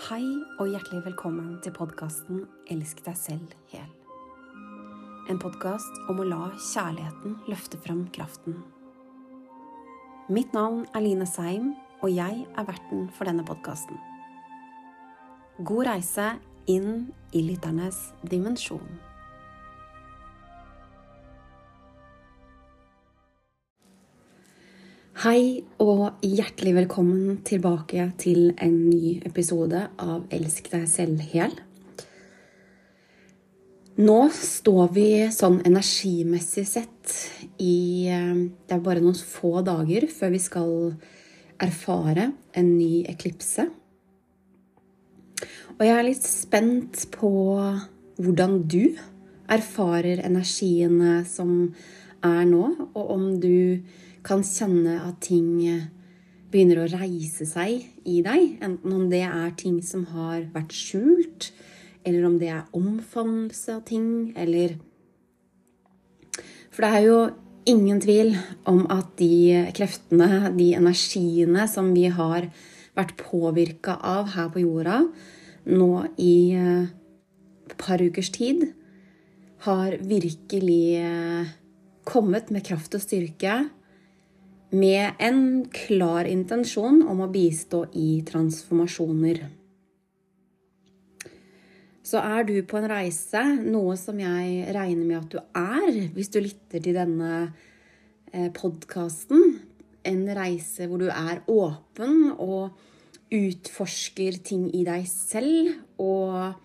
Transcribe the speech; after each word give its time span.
Hei 0.00 0.24
og 0.56 0.70
hjertelig 0.70 1.02
velkommen 1.04 1.58
til 1.60 1.74
podkasten 1.76 2.46
Elsk 2.72 3.02
deg 3.04 3.18
selv 3.20 3.50
hel. 3.68 3.90
En 5.28 5.36
podkast 5.42 5.98
om 6.08 6.22
å 6.22 6.24
la 6.24 6.46
kjærligheten 6.56 7.34
løfte 7.50 7.76
frem 7.84 8.06
kraften. 8.16 8.56
Mitt 10.32 10.56
navn 10.56 10.86
er 10.96 11.04
Line 11.04 11.28
Seim, 11.28 11.74
og 12.00 12.14
jeg 12.14 12.46
er 12.48 12.68
verten 12.70 13.10
for 13.12 13.28
denne 13.28 13.44
podkasten. 13.44 14.00
God 15.68 15.90
reise 15.90 16.30
inn 16.64 17.10
i 17.36 17.44
lytternes 17.50 18.00
dimensjon. 18.24 18.88
Hei 25.20 25.66
og 25.84 26.22
hjertelig 26.24 26.70
velkommen 26.78 27.42
tilbake 27.44 28.06
til 28.16 28.54
en 28.56 28.76
ny 28.86 29.18
episode 29.28 29.82
av 30.00 30.22
Elsk 30.32 30.70
deg 30.72 30.86
selv 30.88 31.20
hel. 31.34 31.52
Nå 34.00 34.16
står 34.32 34.88
vi 34.96 35.04
sånn 35.28 35.60
energimessig 35.68 36.64
sett 36.70 37.18
i 37.60 38.08
Det 38.08 38.78
er 38.78 38.82
bare 38.88 39.04
noen 39.04 39.20
få 39.20 39.60
dager 39.60 40.08
før 40.08 40.32
vi 40.38 40.40
skal 40.40 40.74
erfare 41.68 42.30
en 42.56 42.74
ny 42.78 43.04
eklipse. 43.12 43.68
Og 45.76 45.84
jeg 45.84 45.98
er 45.98 46.06
litt 46.08 46.24
spent 46.32 47.10
på 47.12 47.34
hvordan 48.16 48.62
du 48.64 48.96
erfarer 49.52 50.24
energiene 50.24 51.18
som 51.28 51.74
er 52.24 52.46
nå, 52.48 52.70
og 52.94 53.18
om 53.20 53.34
du 53.42 53.84
kan 54.26 54.42
kjenne 54.44 54.98
at 55.06 55.20
ting 55.24 55.48
begynner 56.50 56.82
å 56.82 56.90
reise 56.90 57.46
seg 57.46 57.84
i 58.08 58.20
deg. 58.26 58.56
Enten 58.64 58.94
om 58.94 59.06
det 59.10 59.22
er 59.26 59.52
ting 59.58 59.78
som 59.86 60.06
har 60.12 60.48
vært 60.54 60.74
skjult, 60.74 61.50
eller 62.06 62.26
om 62.26 62.38
det 62.40 62.50
er 62.52 62.76
omfavnelse 62.76 63.76
av 63.76 63.84
ting, 63.88 64.32
eller 64.36 64.78
For 66.70 66.86
det 66.86 66.90
er 66.96 67.04
jo 67.04 67.16
ingen 67.68 67.98
tvil 68.00 68.36
om 68.70 68.84
at 68.94 69.16
de 69.18 69.68
kreftene, 69.76 70.52
de 70.54 70.70
energiene 70.78 71.66
som 71.68 71.90
vi 71.92 72.06
har 72.08 72.46
vært 72.96 73.16
påvirka 73.18 73.96
av 74.06 74.30
her 74.36 74.48
på 74.54 74.62
jorda 74.62 75.00
nå 75.66 75.90
i 76.22 76.54
et 76.54 77.74
par 77.78 78.00
ukers 78.00 78.30
tid, 78.32 78.70
har 79.66 79.98
virkelig 80.00 81.04
kommet 82.08 82.48
med 82.54 82.64
kraft 82.64 82.94
og 82.96 83.02
styrke 83.04 83.58
med 84.70 85.18
en 85.18 85.40
klar 85.74 86.28
intensjon 86.30 87.02
om 87.02 87.24
å 87.24 87.30
bistå 87.32 87.84
i 87.98 88.20
transformasjoner. 88.26 89.42
Så 92.06 92.18
er 92.22 92.46
du 92.46 92.54
på 92.66 92.78
en 92.78 92.88
reise, 92.90 93.42
noe 93.62 93.94
som 93.98 94.18
jeg 94.18 94.70
regner 94.74 95.04
med 95.04 95.18
at 95.20 95.34
du 95.34 95.38
er 95.58 95.90
hvis 96.14 96.32
du 96.32 96.40
lytter 96.42 96.82
til 96.82 96.96
denne 96.96 97.50
podkasten, 98.56 99.60
en 100.06 100.22
reise 100.34 100.86
hvor 100.88 101.02
du 101.02 101.10
er 101.12 101.42
åpen 101.50 102.32
og 102.32 102.78
utforsker 103.30 104.40
ting 104.42 104.68
i 104.74 104.82
deg 104.86 105.04
selv 105.10 106.02
og 106.02 106.56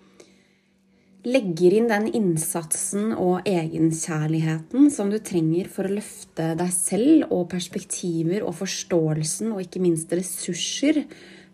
legger 1.25 1.73
inn 1.73 1.89
den 1.89 2.05
innsatsen 2.13 3.11
og 3.17 3.47
egenkjærligheten 3.49 4.91
som 4.93 5.09
du 5.09 5.17
trenger 5.17 5.69
for 5.71 5.87
å 5.87 5.95
løfte 5.97 6.51
deg 6.59 6.71
selv 6.73 7.33
og 7.33 7.47
perspektiver 7.53 8.45
og 8.45 8.57
forståelsen 8.59 9.53
og 9.55 9.63
ikke 9.65 9.81
minst 9.81 10.13
ressurser 10.13 11.03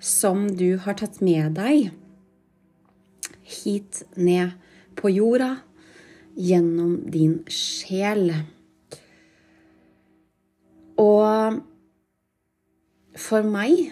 som 0.02 0.50
du 0.58 0.76
har 0.84 1.00
tatt 1.00 1.22
med 1.24 1.56
deg 1.56 1.92
hit 3.52 4.04
ned 4.16 4.56
på 5.00 5.12
jorda 5.12 5.56
gjennom 6.40 6.98
din 7.12 7.42
sjel. 7.52 8.32
Og 11.02 11.60
for 13.20 13.48
meg 13.48 13.92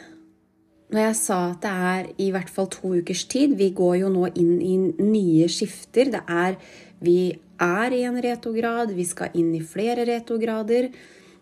når 0.89 1.03
jeg 1.03 1.17
sa 1.19 1.37
at 1.51 1.61
det 1.61 1.71
er 1.89 2.07
i 2.17 2.29
hvert 2.33 2.49
fall 2.49 2.69
to 2.73 2.95
ukers 2.97 3.27
tid 3.29 3.53
Vi 3.59 3.69
går 3.77 3.99
jo 4.01 4.09
nå 4.09 4.25
inn 4.33 4.55
i 4.57 4.75
nye 5.05 5.49
skifter. 5.51 6.09
Det 6.15 6.23
er 6.25 6.57
Vi 6.99 7.19
er 7.59 7.93
i 7.93 8.03
en 8.07 8.17
retograd. 8.23 8.91
vi 8.95 9.05
skal 9.05 9.35
inn 9.35 9.53
i 9.55 9.61
flere 9.61 10.05
retograder. 10.07 10.89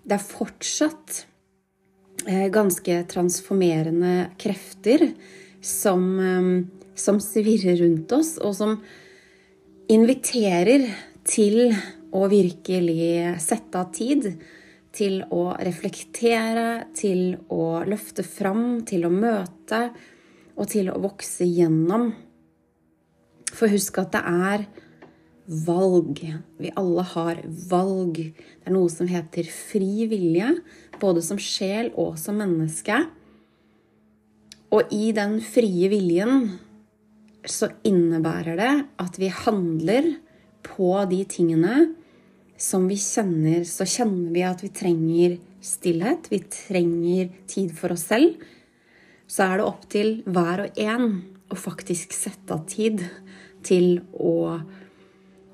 Det 0.03 0.15
er 0.15 0.23
fortsatt 0.23 1.25
ganske 2.27 2.95
transformerende 3.07 4.31
krefter 4.41 5.13
som, 5.61 6.03
som 6.95 7.19
svirrer 7.23 7.77
rundt 7.83 8.11
oss, 8.11 8.35
og 8.41 8.55
som 8.57 8.77
inviterer 9.87 10.89
til 11.27 11.71
å 12.11 12.27
virkelig 12.31 13.37
sette 13.43 13.79
av 13.79 13.93
tid 13.95 14.33
til 14.97 15.21
å 15.33 15.51
reflektere, 15.61 16.87
til 16.97 17.37
å 17.53 17.83
løfte 17.87 18.25
fram, 18.25 18.81
til 18.87 19.05
å 19.07 19.13
møte 19.13 19.87
og 20.57 20.65
til 20.71 20.89
å 20.89 20.97
vokse 21.01 21.45
gjennom. 21.45 22.09
For 23.53 23.69
husk 23.71 24.01
at 24.01 24.15
det 24.15 24.23
er 24.25 24.65
valg. 25.47 26.21
Vi 26.59 26.71
alle 26.75 27.05
har 27.13 27.41
valg. 27.69 28.17
Det 28.17 28.67
er 28.67 28.75
noe 28.75 28.91
som 28.91 29.09
heter 29.09 29.47
fri 29.47 30.07
vilje, 30.09 30.51
både 30.99 31.23
som 31.23 31.39
sjel 31.39 31.93
og 31.95 32.17
som 32.19 32.39
menneske. 32.41 32.99
Og 34.73 34.91
i 34.91 35.13
den 35.15 35.37
frie 35.45 35.87
viljen 35.93 36.49
så 37.47 37.69
innebærer 37.87 38.57
det 38.59 38.73
at 38.99 39.21
vi 39.21 39.29
handler 39.31 40.09
på 40.67 40.91
de 41.07 41.21
tingene 41.31 41.85
som 42.57 42.87
vi 42.89 42.97
kjenner, 42.97 43.63
så 43.69 43.85
kjenner 43.85 44.33
vi 44.33 44.43
at 44.45 44.63
vi 44.65 44.71
trenger 44.73 45.37
stillhet, 45.63 46.29
vi 46.31 46.41
trenger 46.51 47.29
tid 47.49 47.73
for 47.77 47.93
oss 47.93 48.07
selv, 48.09 48.41
så 49.27 49.45
er 49.45 49.59
det 49.59 49.67
opp 49.67 49.83
til 49.91 50.13
hver 50.25 50.65
og 50.65 50.79
en 50.81 51.09
å 51.51 51.57
faktisk 51.59 52.15
sette 52.15 52.55
av 52.55 52.63
tid 52.69 53.03
til 53.67 53.99
å, 54.13 54.57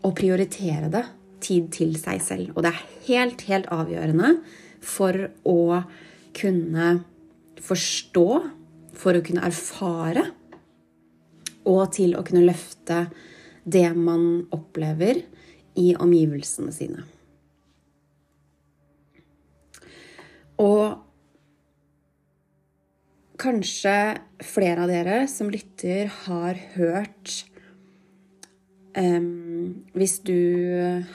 å 0.01 0.13
prioritere 0.15 0.89
det. 0.93 1.03
Tid 1.43 1.65
til 1.75 1.89
seg 1.99 2.21
selv. 2.23 2.53
Og 2.55 2.63
det 2.63 2.69
er 2.71 2.83
helt, 3.09 3.41
helt 3.49 3.65
avgjørende 3.73 4.29
for 4.79 5.17
å 5.43 5.81
kunne 6.31 6.93
forstå, 7.63 8.27
for 8.95 9.19
å 9.19 9.23
kunne 9.25 9.43
erfare, 9.43 10.23
og 11.67 11.83
til 11.95 12.15
å 12.15 12.23
kunne 12.23 12.45
løfte 12.47 13.05
det 13.63 13.89
man 13.95 14.45
opplever 14.55 15.19
i 15.79 15.93
omgivelsene 15.99 16.73
sine. 16.75 17.05
Og 20.61 20.99
kanskje 23.41 23.95
flere 24.45 24.85
av 24.85 24.91
dere 24.91 25.23
som 25.31 25.49
lytter, 25.51 26.11
har 26.27 26.59
hørt 26.75 27.43
um, 28.95 29.83
Hvis 29.97 30.19
du 30.27 30.37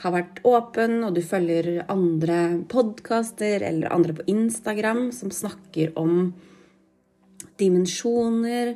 har 0.01 0.13
vært 0.13 0.41
åpen, 0.47 0.99
og 1.07 1.15
du 1.15 1.21
følger 1.23 1.85
andre 1.87 2.59
podkaster 2.69 3.63
eller 3.65 3.93
andre 3.93 4.17
på 4.19 4.27
Instagram 4.31 5.09
som 5.15 5.31
snakker 5.31 5.93
om 5.99 6.33
dimensjoner, 7.59 8.75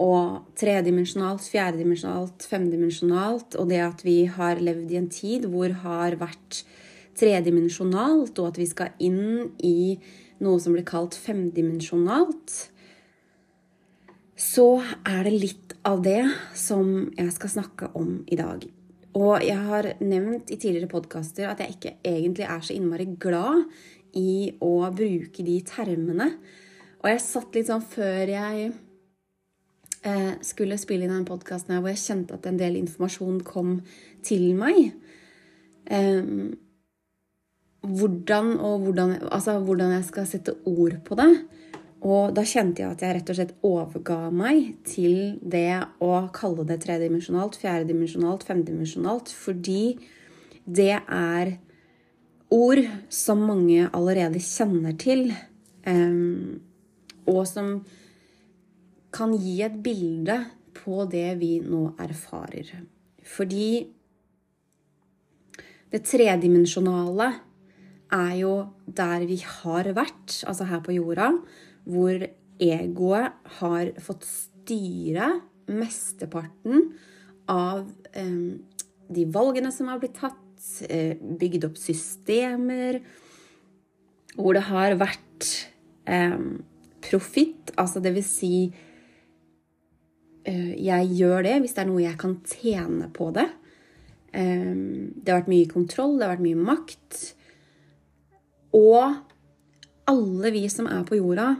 og 0.00 0.56
tredimensjonalt, 0.58 1.44
fjerdedimensjonalt, 1.52 2.46
femdimensjonalt, 2.48 3.56
og 3.60 3.68
det 3.68 3.82
at 3.84 4.04
vi 4.06 4.24
har 4.32 4.62
levd 4.62 4.94
i 4.94 4.98
en 5.00 5.10
tid 5.12 5.44
hvor 5.52 5.74
har 5.82 6.16
vært 6.20 6.62
tredimensjonalt, 7.20 8.38
og 8.40 8.48
at 8.48 8.60
vi 8.60 8.68
skal 8.70 8.94
inn 9.02 9.52
i 9.60 9.98
noe 10.40 10.60
som 10.62 10.72
blir 10.72 10.86
kalt 10.88 11.18
femdimensjonalt, 11.20 12.56
så 14.40 14.68
er 15.04 15.26
det 15.28 15.36
litt 15.36 15.74
av 15.84 16.00
det 16.04 16.22
som 16.56 17.10
jeg 17.12 17.32
skal 17.36 17.56
snakke 17.58 17.90
om 17.98 18.22
i 18.24 18.38
dag. 18.40 18.64
Og 19.20 19.42
jeg 19.42 19.58
har 19.68 19.92
nevnt 20.00 20.52
i 20.54 20.56
tidligere 20.56 20.88
podkaster 20.88 21.50
at 21.50 21.60
jeg 21.60 21.76
ikke 21.76 21.96
egentlig 22.06 22.46
er 22.46 22.62
så 22.64 22.76
innmari 22.76 23.08
glad 23.20 23.66
i 24.16 24.54
å 24.64 24.86
bruke 24.94 25.44
de 25.44 25.58
termene. 25.66 26.30
Og 27.02 27.10
jeg 27.10 27.24
satt 27.24 27.58
litt 27.58 27.68
sånn 27.68 27.84
før 27.84 28.32
jeg 28.32 28.70
skulle 30.40 30.78
spille 30.80 31.04
inn 31.04 31.12
den 31.12 31.26
podkasten 31.28 31.76
hvor 31.76 31.92
jeg 31.92 32.00
kjente 32.00 32.36
at 32.38 32.46
en 32.48 32.56
del 32.60 32.78
informasjon 32.80 33.42
kom 33.44 33.74
til 34.24 34.46
meg. 34.56 34.94
Eh, 35.90 36.24
hvordan, 37.80 38.54
hvordan, 38.56 39.16
altså, 39.28 39.58
hvordan 39.60 39.92
jeg 39.98 40.06
skal 40.08 40.28
sette 40.28 40.54
ord 40.68 41.00
på 41.04 41.18
det. 41.20 41.30
Og 42.00 42.32
da 42.32 42.44
kjente 42.48 42.80
jeg 42.80 42.94
at 42.94 43.02
jeg 43.04 43.16
rett 43.16 43.30
og 43.30 43.36
slett 43.36 43.56
overga 43.66 44.18
meg 44.32 44.70
til 44.88 45.36
det 45.44 45.82
å 46.00 46.14
kalle 46.32 46.64
det 46.68 46.78
tredimensjonalt, 46.84 47.58
fjerdedimensjonalt, 47.60 48.46
femdimensjonalt, 48.48 49.28
fordi 49.28 49.98
det 50.64 50.94
er 50.96 51.58
ord 52.50 52.80
som 53.12 53.44
mange 53.44 53.84
allerede 53.92 54.40
kjenner 54.42 54.96
til, 55.00 55.28
og 57.28 57.42
som 57.48 57.74
kan 59.20 59.36
gi 59.36 59.60
et 59.64 59.76
bilde 59.84 60.38
på 60.80 61.04
det 61.10 61.34
vi 61.40 61.58
nå 61.60 61.90
erfarer. 62.00 62.72
Fordi 63.26 63.84
det 65.90 66.04
tredimensjonale 66.06 67.28
er 68.14 68.34
jo 68.40 68.54
der 68.86 69.26
vi 69.28 69.38
har 69.44 69.90
vært, 69.94 70.40
altså 70.48 70.66
her 70.70 70.82
på 70.86 70.94
jorda, 70.96 71.32
hvor 71.84 72.24
egoet 72.60 73.50
har 73.60 73.92
fått 74.02 74.26
styre 74.28 75.32
mesteparten 75.70 76.90
av 77.50 77.86
eh, 78.14 78.56
de 79.10 79.26
valgene 79.34 79.72
som 79.74 79.90
har 79.90 80.00
blitt 80.02 80.18
tatt, 80.18 80.38
eh, 80.86 81.16
bygd 81.18 81.66
opp 81.70 81.78
systemer 81.80 83.00
hvor 84.36 84.54
det 84.54 84.66
har 84.68 84.94
vært 85.00 85.48
eh, 86.06 86.38
profitt, 87.02 87.72
altså 87.80 88.02
vil 88.04 88.26
si 88.26 88.54
Jeg 90.44 91.08
gjør 91.18 91.44
det 91.44 91.56
hvis 91.60 91.74
det 91.76 91.82
er 91.82 91.88
noe 91.90 92.04
jeg 92.04 92.18
kan 92.20 92.38
tjene 92.48 93.10
på 93.12 93.28
det. 93.36 93.46
Eh, 94.32 94.74
det 95.14 95.32
har 95.32 95.42
vært 95.42 95.52
mye 95.52 95.70
kontroll, 95.70 96.16
det 96.18 96.26
har 96.26 96.36
vært 96.36 96.46
mye 96.46 96.68
makt. 96.68 97.18
Og 98.78 99.18
alle 100.10 100.52
vi 100.54 100.64
som 100.72 100.88
er 100.90 101.02
på 101.06 101.18
jorda, 101.18 101.52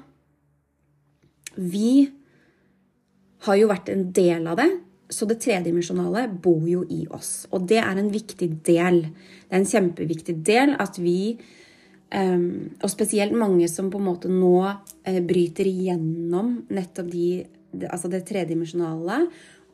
vi 1.58 2.08
har 3.46 3.58
jo 3.58 3.70
vært 3.70 3.90
en 3.92 4.06
del 4.14 4.46
av 4.50 4.60
det. 4.60 4.70
Så 5.10 5.26
det 5.26 5.40
tredimensjonale 5.42 6.28
bor 6.42 6.62
jo 6.70 6.84
i 6.86 7.02
oss. 7.10 7.48
Og 7.50 7.64
det 7.66 7.80
er 7.82 7.98
en 7.98 8.12
viktig 8.14 8.52
del. 8.66 9.02
Det 9.48 9.56
er 9.56 9.58
en 9.58 9.72
kjempeviktig 9.72 10.36
del 10.46 10.76
at 10.78 11.00
vi 11.02 11.40
Um, 12.10 12.72
og 12.82 12.90
spesielt 12.90 13.30
mange 13.38 13.68
som 13.70 13.86
på 13.86 14.00
en 14.00 14.06
måte 14.08 14.26
nå 14.26 14.56
uh, 14.66 15.18
bryter 15.22 15.68
igjennom 15.70 16.56
nettopp 16.74 17.06
de, 17.06 17.26
altså 17.88 18.10
det 18.10 18.24
tredimensjonale 18.28 19.24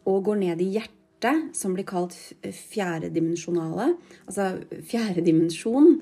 og 0.07 0.23
går 0.29 0.41
ned 0.43 0.63
i 0.63 0.71
hjertet, 0.77 1.51
som 1.57 1.75
blir 1.75 1.87
kalt 1.89 2.15
fjerdedimensjonale. 2.45 3.93
Altså 4.29 4.53
fjerde 4.87 5.25
dimensjon. 5.27 5.97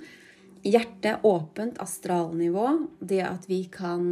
Hjertet 0.64 1.24
åpent, 1.24 1.78
astralnivå. 1.80 2.66
Det 3.00 3.22
at 3.24 3.48
vi 3.48 3.64
kan 3.72 4.04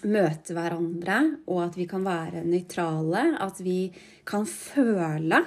møte 0.00 0.56
hverandre, 0.56 1.18
og 1.52 1.64
at 1.66 1.78
vi 1.78 1.86
kan 1.90 2.04
være 2.06 2.44
nøytrale. 2.48 3.24
At 3.38 3.60
vi 3.62 3.78
kan 4.26 4.46
føle. 4.48 5.42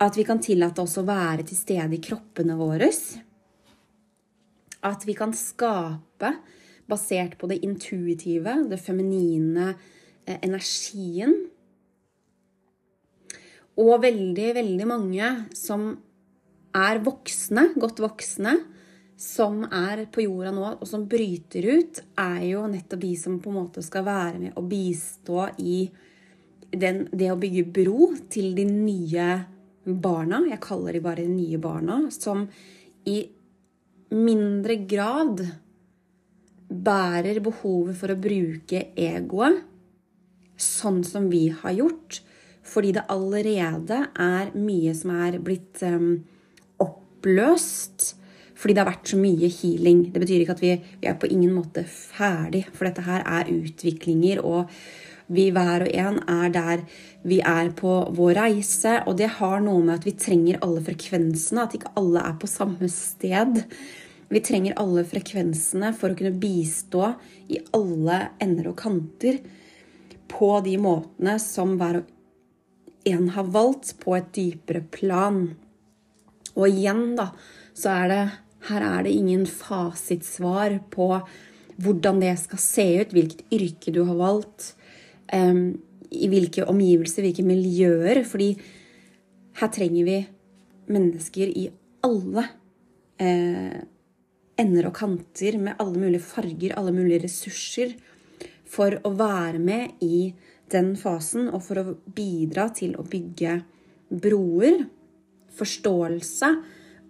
At 0.00 0.16
vi 0.16 0.24
kan 0.28 0.40
tillate 0.44 0.84
oss 0.84 0.96
å 1.00 1.06
være 1.08 1.46
til 1.48 1.58
stede 1.58 1.96
i 1.96 2.02
kroppene 2.04 2.56
våre. 2.56 2.88
At 4.86 5.06
vi 5.08 5.16
kan 5.18 5.32
skape 5.36 6.36
basert 6.88 7.36
på 7.38 7.48
det 7.50 7.60
intuitive, 7.66 8.54
det 8.70 8.78
feminine 8.82 9.72
eh, 10.24 10.38
energien. 10.40 11.34
Og 13.76 14.00
veldig, 14.02 14.48
veldig 14.56 14.88
mange 14.88 15.32
som 15.56 15.90
er 16.76 17.02
voksne, 17.04 17.70
godt 17.76 18.00
voksne, 18.04 18.54
som 19.16 19.62
er 19.64 20.04
på 20.12 20.26
jorda 20.26 20.52
nå, 20.52 20.64
og 20.76 20.88
som 20.88 21.06
bryter 21.08 21.64
ut, 21.78 22.00
er 22.20 22.42
jo 22.50 22.66
nettopp 22.68 23.00
de 23.00 23.12
som 23.16 23.38
på 23.40 23.52
en 23.52 23.58
måte 23.62 23.84
skal 23.84 24.04
være 24.04 24.40
med 24.42 24.58
og 24.60 24.68
bistå 24.68 25.46
i 25.64 25.86
den, 26.76 27.06
det 27.12 27.30
å 27.32 27.38
bygge 27.40 27.64
bro 27.78 28.10
til 28.32 28.52
de 28.56 28.66
nye 28.68 29.28
barna. 29.86 30.42
Jeg 30.50 30.60
kaller 30.64 30.96
de 30.96 31.04
bare 31.04 31.24
de 31.24 31.32
nye 31.32 31.60
barna. 31.62 32.00
Som 32.12 32.44
i 33.08 33.20
mindre 34.12 34.76
grad 34.88 35.40
bærer 36.66 37.40
behovet 37.44 37.96
for 37.98 38.12
å 38.12 38.18
bruke 38.18 38.88
egoet 38.98 39.62
sånn 40.56 41.02
som 41.04 41.28
vi 41.30 41.46
har 41.52 41.74
gjort, 41.76 42.20
fordi 42.66 42.94
det 42.96 43.06
allerede 43.12 43.98
er 44.18 44.52
mye 44.56 44.94
som 44.96 45.12
er 45.14 45.36
blitt 45.44 45.82
um, 45.86 46.24
oppløst. 46.82 48.14
Fordi 48.56 48.72
det 48.72 48.80
har 48.80 48.88
vært 48.88 49.10
så 49.12 49.18
mye 49.20 49.50
healing. 49.52 50.06
Det 50.12 50.22
betyr 50.22 50.42
ikke 50.42 50.54
at 50.56 50.62
vi, 50.64 50.70
vi 51.02 51.10
er 51.10 51.18
på 51.20 51.28
ingen 51.28 51.52
måte 51.52 51.84
ferdig, 51.84 52.64
for 52.72 52.88
dette 52.88 53.04
her 53.04 53.20
er 53.28 53.52
utviklinger. 53.52 54.40
og 54.40 54.72
vi 55.26 55.48
hver 55.50 55.82
og 55.82 55.90
en 55.90 56.20
er 56.30 56.50
der 56.54 56.82
vi 57.26 57.40
er 57.42 57.72
på 57.74 57.92
vår 58.14 58.36
reise, 58.38 59.00
og 59.10 59.16
det 59.18 59.32
har 59.40 59.60
noe 59.60 59.82
med 59.82 59.96
at 59.98 60.06
vi 60.06 60.14
trenger 60.14 60.60
alle 60.62 60.84
frekvensene, 60.86 61.64
at 61.64 61.74
ikke 61.74 61.90
alle 61.98 62.22
er 62.22 62.36
på 62.38 62.50
samme 62.50 62.88
sted. 62.92 63.64
Vi 64.28 64.42
trenger 64.42 64.74
alle 64.80 65.04
frekvensene 65.06 65.92
for 65.94 66.12
å 66.12 66.18
kunne 66.18 66.34
bistå 66.40 67.12
i 67.52 67.60
alle 67.76 68.18
ender 68.42 68.72
og 68.72 68.80
kanter 68.80 69.38
på 70.30 70.50
de 70.66 70.74
måtene 70.82 71.36
som 71.42 71.76
hver 71.78 72.00
og 72.02 72.12
en 73.06 73.28
har 73.36 73.46
valgt, 73.54 73.92
på 74.02 74.16
et 74.16 74.32
dypere 74.34 74.82
plan. 74.90 75.52
Og 76.56 76.66
igjen, 76.66 77.14
da, 77.18 77.30
så 77.76 77.94
er 78.02 78.10
det 78.10 78.24
Her 78.66 78.82
er 78.82 79.04
det 79.06 79.12
ingen 79.14 79.44
fasitsvar 79.46 80.72
på 80.90 81.06
hvordan 81.78 82.18
det 82.18 82.32
skal 82.40 82.58
se 82.58 82.86
ut, 82.98 83.12
hvilket 83.14 83.44
yrke 83.54 83.92
du 83.94 84.00
har 84.08 84.16
valgt, 84.18 84.72
um, 85.30 85.76
i 86.10 86.26
hvilke 86.26 86.64
omgivelser, 86.66 87.22
hvilke 87.22 87.44
miljøer. 87.46 88.24
Fordi 88.26 88.56
her 89.60 89.70
trenger 89.70 90.08
vi 90.08 90.16
mennesker 90.90 91.52
i 91.52 91.68
alle 92.02 92.48
eh, 93.22 93.86
ender 94.60 94.88
og 94.88 94.96
kanter, 94.96 95.58
med 95.58 95.76
alle 95.82 96.00
mulige 96.00 96.24
farger, 96.24 96.76
alle 96.76 96.94
mulige 96.94 97.24
ressurser, 97.26 97.94
for 98.66 98.98
å 99.06 99.12
være 99.14 99.60
med 99.62 100.02
i 100.04 100.32
den 100.72 100.94
fasen 100.98 101.50
og 101.54 101.62
for 101.66 101.80
å 101.80 101.96
bidra 102.16 102.68
til 102.74 102.96
å 102.98 103.04
bygge 103.06 103.60
broer, 104.10 104.82
forståelse. 105.56 106.50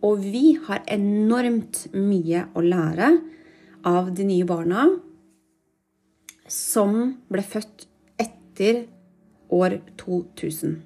Og 0.04 0.20
vi 0.22 0.58
har 0.66 0.84
enormt 0.92 1.86
mye 1.96 2.44
å 2.54 2.62
lære 2.64 3.14
av 3.88 4.12
de 4.14 4.26
nye 4.28 4.46
barna 4.46 4.84
som 6.50 7.16
ble 7.32 7.42
født 7.42 7.86
etter 8.22 8.84
år 9.54 9.80
2000. 9.98 10.76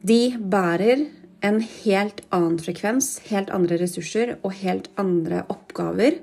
De 0.00 0.20
bærer 0.40 1.06
en 1.40 1.60
helt 1.60 2.20
annen 2.34 2.58
frekvens, 2.60 3.18
helt 3.30 3.50
andre 3.54 3.78
ressurser 3.80 4.36
og 4.42 4.54
helt 4.60 4.90
andre 5.00 5.44
oppgaver 5.52 6.20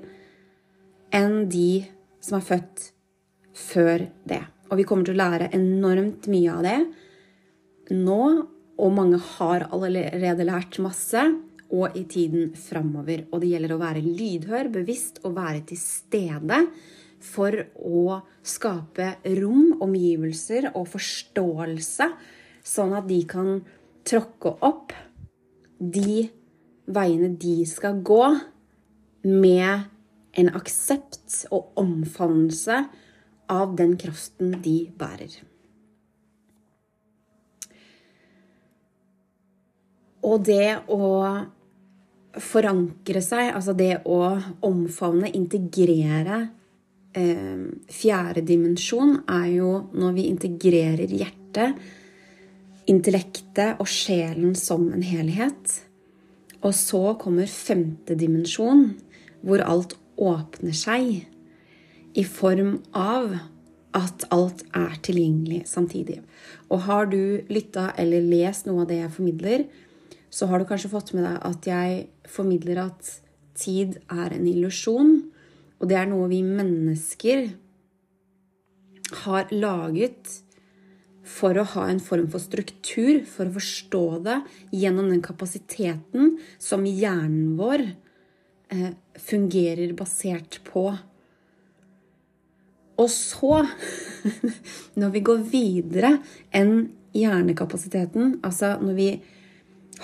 enn 1.14 1.48
de 1.50 1.86
som 2.22 2.38
er 2.38 2.46
født 2.46 2.86
før 3.58 4.06
det. 4.28 4.42
Og 4.68 4.78
vi 4.78 4.86
kommer 4.86 5.08
til 5.08 5.16
å 5.16 5.22
lære 5.22 5.50
enormt 5.56 6.28
mye 6.30 6.54
av 6.54 6.66
det 6.66 6.78
nå, 7.96 8.22
og 8.78 8.94
mange 8.94 9.18
har 9.38 9.64
allerede 9.72 10.44
lært 10.46 10.76
masse, 10.84 11.22
og 11.68 11.96
i 11.98 12.04
tiden 12.08 12.52
framover. 12.56 13.26
Og 13.32 13.42
det 13.42 13.50
gjelder 13.50 13.74
å 13.74 13.80
være 13.80 14.04
lydhør, 14.04 14.70
bevisst 14.72 15.20
og 15.24 15.34
være 15.36 15.64
til 15.68 15.80
stede 15.80 16.62
for 17.24 17.56
å 17.74 18.20
skape 18.46 19.16
rom, 19.40 19.74
omgivelser 19.84 20.70
og 20.74 20.86
forståelse, 20.94 22.08
sånn 22.64 22.94
at 22.96 23.08
de 23.08 23.18
kan 23.28 23.58
tråkke 24.08 24.54
opp 24.64 24.94
de 25.78 26.28
veiene 26.88 27.34
de 27.40 27.60
skal 27.68 28.00
gå, 28.02 28.22
med 29.28 29.88
en 30.38 30.48
aksept 30.54 31.42
og 31.50 31.72
omfavnelse 31.80 32.84
av 33.50 33.74
den 33.76 33.96
kraften 33.98 34.54
de 34.62 34.76
bærer. 34.98 35.32
Og 40.28 40.44
det 40.46 40.76
å 40.92 41.08
forankre 42.38 43.22
seg, 43.24 43.52
altså 43.54 43.74
det 43.76 44.02
å 44.06 44.20
omfavne, 44.66 45.30
integrere 45.34 46.42
eh, 47.16 47.62
Fjerde 47.88 48.44
dimensjon 48.46 49.16
er 49.24 49.46
jo 49.56 49.72
når 49.96 50.16
vi 50.18 50.26
integrerer 50.30 51.14
hjertet, 51.14 51.78
intellektet 52.88 53.80
og 53.82 53.88
sjelen 53.90 54.54
som 54.58 54.88
en 54.94 55.04
helhet. 55.04 55.74
Og 56.64 56.72
så 56.74 57.14
kommer 57.20 57.50
femte 57.50 58.16
dimensjon, 58.18 58.90
hvor 59.44 59.62
alt 59.62 59.94
åpner 60.18 60.74
seg 60.74 61.20
i 62.18 62.24
form 62.26 62.78
av 62.96 63.36
at 63.96 64.24
alt 64.34 64.64
er 64.76 64.96
tilgjengelig 65.04 65.62
samtidig. 65.70 66.18
Og 66.68 66.84
har 66.88 67.08
du 67.12 67.44
lytta 67.48 67.92
eller 68.00 68.24
lest 68.24 68.66
noe 68.68 68.82
av 68.82 68.90
det 68.90 69.00
jeg 69.02 69.14
formidler, 69.14 69.64
så 70.30 70.48
har 70.50 70.60
du 70.60 70.68
kanskje 70.68 70.90
fått 70.92 71.14
med 71.16 71.24
deg 71.24 71.38
at 71.48 71.68
jeg 71.70 72.02
formidler 72.28 72.82
at 72.88 73.14
tid 73.58 73.96
er 74.12 74.34
en 74.34 74.48
illusjon. 74.48 75.14
Og 75.78 75.88
det 75.88 75.96
er 76.00 76.10
noe 76.10 76.28
vi 76.30 76.42
mennesker 76.44 77.48
har 79.24 79.48
laget 79.54 80.42
for 81.28 81.58
å 81.60 81.66
ha 81.74 81.86
en 81.90 82.00
form 82.02 82.26
for 82.32 82.42
struktur, 82.42 83.20
for 83.28 83.48
å 83.48 83.56
forstå 83.58 84.04
det 84.24 84.38
gjennom 84.74 85.10
den 85.12 85.22
kapasiteten 85.24 86.36
som 86.62 86.86
hjernen 86.88 87.56
vår 87.58 87.84
eh, 88.72 88.92
fungerer 89.28 89.92
basert 89.98 90.60
på. 90.68 90.88
Og 92.98 93.10
så, 93.14 93.62
når 95.00 95.14
vi 95.14 95.24
går 95.26 95.42
videre 95.52 96.16
enn 96.50 96.88
hjernekapasiteten, 97.16 98.38
altså 98.44 98.76
når 98.82 98.96
vi 98.98 99.10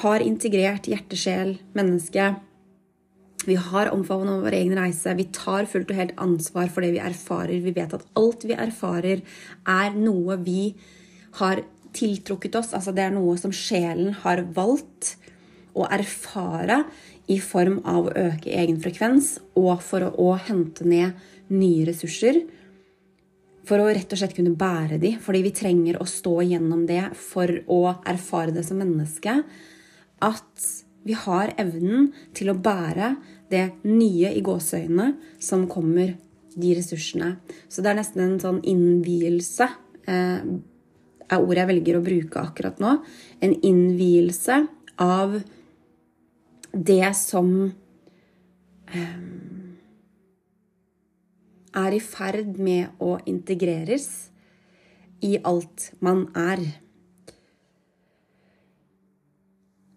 har 0.02 0.24
integrert 0.24 0.88
hjerte, 0.90 1.18
sjel, 1.18 1.56
menneske 1.76 2.34
Vi 3.44 3.58
har 3.60 3.90
omfavnet 3.92 4.40
vår 4.40 4.54
egen 4.56 4.78
reise. 4.78 5.12
Vi 5.18 5.26
tar 5.36 5.66
fullt 5.68 5.90
og 5.92 5.98
helt 5.98 6.14
ansvar 6.16 6.70
for 6.72 6.80
det 6.80 6.94
vi 6.94 7.00
erfarer. 7.04 7.58
Vi 7.60 7.74
vet 7.76 7.92
at 7.92 8.06
alt 8.16 8.46
vi 8.48 8.56
erfarer, 8.56 9.20
er 9.68 9.98
noe 9.98 10.38
vi 10.40 10.70
har 11.40 11.62
tiltrukket 11.94 12.56
oss. 12.58 12.72
Altså 12.76 12.94
det 12.94 13.06
er 13.06 13.14
noe 13.14 13.36
som 13.40 13.54
sjelen 13.54 14.14
har 14.24 14.42
valgt 14.56 15.14
å 15.74 15.86
erfare 15.90 16.84
i 17.30 17.38
form 17.42 17.80
av 17.88 18.08
å 18.08 18.16
øke 18.26 18.52
egen 18.52 18.80
frekvens 18.82 19.38
og 19.58 19.78
for 19.82 20.06
å, 20.06 20.10
å 20.12 20.36
hente 20.46 20.86
ned 20.86 21.14
nye 21.54 21.86
ressurser. 21.88 22.42
For 23.64 23.80
å 23.80 23.88
rett 23.88 24.12
og 24.12 24.20
slett 24.20 24.34
kunne 24.36 24.56
bære 24.60 24.98
de, 25.00 25.14
fordi 25.24 25.40
vi 25.46 25.54
trenger 25.56 25.98
å 25.98 26.08
stå 26.08 26.42
gjennom 26.44 26.84
det 26.88 27.06
for 27.16 27.48
å 27.72 27.80
erfare 28.04 28.52
det 28.52 28.66
som 28.66 28.80
menneske. 28.80 29.38
At 30.24 30.66
vi 31.04 31.16
har 31.16 31.54
evnen 31.60 32.10
til 32.36 32.52
å 32.52 32.58
bære 32.60 33.14
det 33.52 33.64
nye 33.88 34.34
i 34.36 34.44
gåseøynene 34.44 35.38
som 35.42 35.66
kommer, 35.70 36.16
de 36.54 36.70
ressursene. 36.78 37.32
Så 37.66 37.82
det 37.82 37.90
er 37.90 37.96
nesten 37.98 38.20
en 38.22 38.36
sånn 38.38 38.60
innvielse. 38.70 39.66
Eh, 40.06 40.44
er 41.30 41.40
ordet 41.40 41.62
jeg 41.62 41.70
velger 41.72 41.98
å 41.98 42.04
bruke 42.04 42.42
akkurat 42.42 42.80
nå. 42.82 42.96
En 43.44 43.54
innvielse 43.64 44.60
av 45.00 45.38
det 46.74 47.14
som 47.18 47.50
um, 48.94 49.74
er 51.74 51.96
i 51.96 52.02
ferd 52.02 52.58
med 52.58 53.02
å 53.02 53.16
integreres 53.30 54.08
i 55.24 55.36
alt 55.42 55.90
man 56.04 56.26
er. 56.36 56.62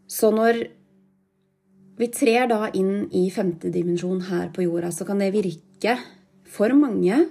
Så 0.08 0.32
når 0.34 0.64
vi 1.98 2.08
trer 2.14 2.48
da 2.50 2.70
inn 2.78 3.08
i 3.16 3.28
femte 3.34 3.72
dimensjon 3.74 4.22
her 4.30 4.50
på 4.54 4.66
jorda, 4.66 4.92
så 4.94 5.06
kan 5.06 5.20
det 5.22 5.34
virke 5.36 5.98
for 6.48 6.74
mange 6.78 7.26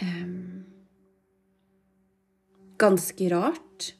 um, 0.00 0.61
ganske 2.82 3.30
rart. 3.32 3.92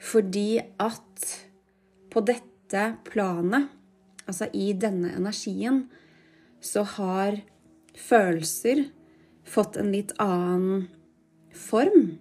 Fordi 0.00 0.60
at 0.80 1.26
på 2.10 2.22
dette 2.26 2.86
planet, 3.06 3.68
altså 4.26 4.48
i 4.54 4.70
denne 4.78 5.12
energien, 5.18 5.84
så 6.60 6.84
har 6.96 7.40
følelser 7.98 8.86
fått 9.50 9.78
en 9.80 9.90
litt 9.92 10.14
annen 10.22 10.86
form. 11.56 12.16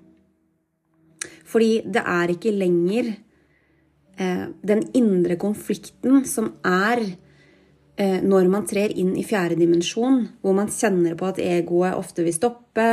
Fordi 1.50 1.80
det 1.86 2.04
er 2.06 2.34
ikke 2.34 2.54
lenger 2.54 3.14
eh, 4.20 4.46
den 4.62 4.86
indre 4.98 5.38
konflikten 5.42 6.24
som 6.30 6.52
er 6.66 7.02
eh, 7.04 8.20
når 8.22 8.52
man 8.52 8.68
trer 8.70 8.94
inn 8.94 9.16
i 9.18 9.26
fjerde 9.28 9.58
dimensjon, 9.60 10.22
hvor 10.42 10.58
man 10.58 10.72
kjenner 10.74 11.18
på 11.20 11.30
at 11.30 11.42
egoet 11.44 11.98
ofte 11.98 12.26
vil 12.26 12.36
stoppe, 12.36 12.90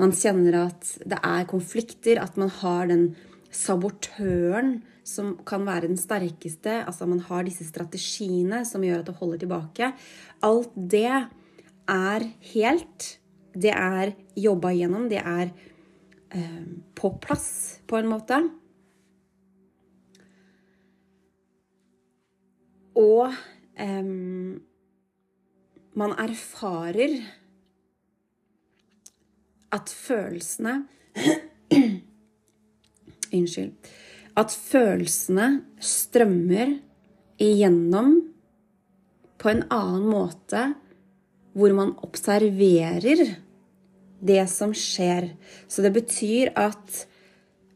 man 0.00 0.14
kjenner 0.16 0.56
at 0.64 0.88
det 1.06 1.20
er 1.22 1.46
konflikter, 1.50 2.18
at 2.22 2.38
man 2.40 2.50
har 2.62 2.88
den 2.90 3.12
sabotøren 3.54 4.80
som 5.06 5.34
kan 5.46 5.66
være 5.68 5.90
den 5.90 6.00
sterkeste. 6.00 6.80
Altså 6.82 7.06
man 7.06 7.22
har 7.28 7.44
disse 7.46 7.66
strategiene 7.68 8.64
som 8.66 8.82
gjør 8.84 9.02
at 9.02 9.10
det 9.10 9.18
holder 9.20 9.44
tilbake. 9.44 9.92
Alt 10.42 10.74
det 10.74 11.06
er 11.10 12.26
helt. 12.54 13.08
Det 13.54 13.70
er 13.70 14.14
jobba 14.34 14.72
igjennom. 14.74 15.06
Det 15.12 15.20
er 15.22 15.52
eh, 16.34 16.62
på 16.96 17.12
plass, 17.22 17.80
på 17.86 18.00
en 18.00 18.10
måte. 18.10 18.40
Og 22.98 23.30
eh, 23.78 24.10
man 25.94 26.18
erfarer 26.18 27.20
at 29.74 29.90
følelsene 29.90 30.82
Unnskyld 33.34 33.74
at 34.38 34.50
følelsene 34.50 35.48
strømmer 35.82 36.78
igjennom 37.42 38.16
på 39.38 39.50
en 39.50 39.62
annen 39.74 40.06
måte, 40.10 40.62
hvor 41.54 41.74
man 41.76 41.92
observerer 42.02 43.22
det 44.24 44.44
som 44.50 44.72
skjer. 44.74 45.30
Så 45.68 45.84
det 45.84 45.92
betyr 45.94 46.50
at 46.58 47.04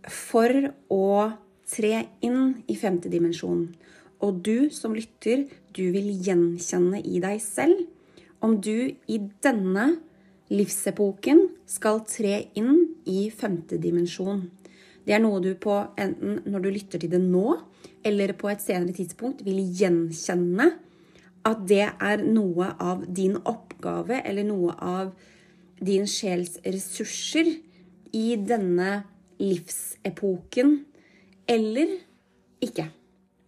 for 0.09 0.73
å 0.91 1.29
tre 1.69 1.93
inn 2.25 2.65
i 2.67 2.79
femte 2.81 3.11
dimensjon, 3.13 3.69
og 4.25 4.41
du 4.43 4.71
som 4.75 4.97
lytter, 4.97 5.47
du 5.77 5.85
vil 5.95 6.11
gjenkjenne 6.25 7.05
i 7.05 7.21
deg 7.23 7.39
selv 7.45 7.85
om 8.43 8.57
du 8.63 8.97
i 9.07 9.19
denne 9.45 9.93
livsepoken 10.53 11.45
skal 11.69 12.03
tre 12.09 12.49
inn 12.59 12.75
i 13.09 13.29
femte 13.35 13.79
dimensjon. 13.81 14.47
Det 15.05 15.17
er 15.17 15.23
noe 15.25 15.41
du 15.45 15.55
på 15.61 15.75
enten 16.01 16.43
når 16.49 16.65
du 16.65 16.71
lytter 16.73 17.01
til 17.03 17.13
det 17.13 17.23
nå, 17.23 17.57
eller 18.05 18.35
på 18.39 18.51
et 18.53 18.63
senere 18.65 18.97
tidspunkt 18.97 19.45
vil 19.47 19.61
gjenkjenne 19.77 20.71
at 21.49 21.65
det 21.69 21.87
er 21.87 22.25
noe 22.25 22.73
av 22.83 23.05
din 23.15 23.39
oppgave 23.39 24.21
eller 24.25 24.47
noe 24.49 24.75
av 24.85 25.13
din 25.81 26.09
sjels 26.11 26.59
ressurser 26.65 27.49
i 28.17 28.27
denne 28.41 29.03
livsepoken, 29.39 30.75
eller 31.49 31.93
ikke. 32.65 32.89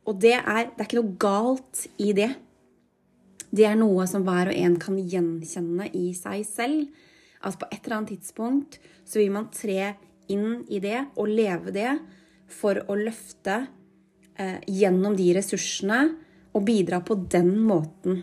Og 0.06 0.20
det 0.22 0.36
er, 0.38 0.70
det 0.70 0.78
er 0.78 0.86
ikke 0.86 1.00
noe 1.00 1.16
galt 1.20 1.86
i 2.00 2.12
det. 2.16 2.30
Det 3.50 3.66
er 3.66 3.78
noe 3.78 4.06
som 4.06 4.22
hver 4.26 4.52
og 4.52 4.58
en 4.58 4.76
kan 4.80 4.98
gjenkjenne 4.98 5.90
i 5.96 6.10
seg 6.14 6.44
selv. 6.46 6.86
At 7.42 7.58
på 7.58 7.68
et 7.70 7.80
eller 7.82 7.96
annet 7.98 8.14
tidspunkt 8.14 8.78
så 9.08 9.20
vil 9.20 9.32
man 9.34 9.50
tre 9.54 9.94
inn 10.30 10.62
i 10.70 10.78
det 10.82 10.98
og 11.18 11.30
leve 11.30 11.74
det 11.74 11.94
for 12.50 12.78
å 12.90 12.96
løfte 12.98 13.56
eh, 14.38 14.58
gjennom 14.70 15.16
de 15.18 15.30
ressursene 15.38 16.00
og 16.54 16.66
bidra 16.66 17.00
på 17.06 17.16
den 17.30 17.54
måten. 17.66 18.22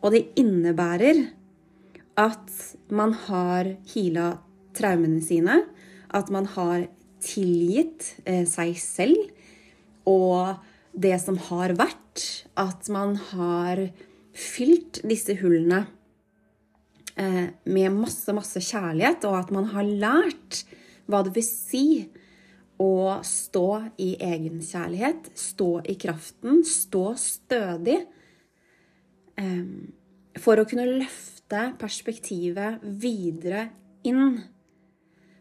Og 0.00 0.14
det 0.14 0.28
innebærer 0.40 1.24
at 2.20 2.52
man 2.92 3.14
har 3.26 3.74
heala 3.92 4.32
traumene 4.76 5.22
sine, 5.24 5.62
at 6.10 6.30
man 6.32 6.46
har 6.54 6.86
tilgitt 7.22 8.14
eh, 8.24 8.46
seg 8.48 8.76
selv 8.80 9.30
og 10.08 10.60
det 10.92 11.16
som 11.22 11.38
har 11.50 11.74
vært. 11.78 12.24
At 12.58 12.88
man 12.92 13.16
har 13.30 13.88
fylt 14.36 15.00
disse 15.06 15.36
hullene 15.40 15.84
eh, 17.16 17.50
med 17.64 17.96
masse, 17.96 18.32
masse 18.36 18.62
kjærlighet, 18.64 19.26
og 19.28 19.38
at 19.42 19.52
man 19.54 19.70
har 19.74 19.86
lært 19.86 20.64
hva 21.10 21.22
det 21.26 21.34
vil 21.36 21.46
si 21.46 21.86
å 22.80 23.18
stå 23.26 23.66
i 24.00 24.14
egenkjærlighet, 24.24 25.32
stå 25.36 25.70
i 25.90 25.98
kraften, 26.00 26.62
stå 26.64 27.10
stødig. 27.20 27.98
For 30.40 30.60
å 30.60 30.64
kunne 30.68 30.86
løfte 30.88 31.64
perspektivet 31.80 32.80
videre 33.02 33.66
inn. 34.06 34.38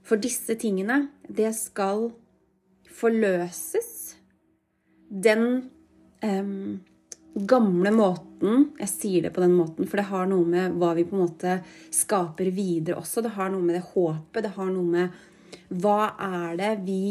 For 0.03 0.19
disse 0.19 0.55
tingene, 0.59 1.09
det 1.29 1.51
skal 1.55 2.09
forløses. 2.99 4.17
Den 5.09 5.69
um, 6.23 6.79
gamle 7.33 7.91
måten 7.93 8.69
Jeg 8.79 8.89
sier 8.89 9.25
det 9.25 9.33
på 9.35 9.43
den 9.43 9.53
måten, 9.57 9.87
for 9.87 9.99
det 9.99 10.07
har 10.09 10.29
noe 10.29 10.45
med 10.47 10.77
hva 10.79 10.93
vi 10.97 11.05
på 11.07 11.17
en 11.17 11.25
måte 11.25 11.57
skaper 11.93 12.49
videre 12.55 12.97
også. 12.99 13.23
Det 13.25 13.35
har 13.35 13.51
noe 13.51 13.65
med 13.65 13.77
det 13.77 13.85
håpet, 13.91 14.45
det 14.45 14.53
har 14.55 14.71
noe 14.71 14.87
med 14.87 15.17
hva 15.69 16.13
er 16.17 16.55
det 16.57 16.71
vi 16.85 17.03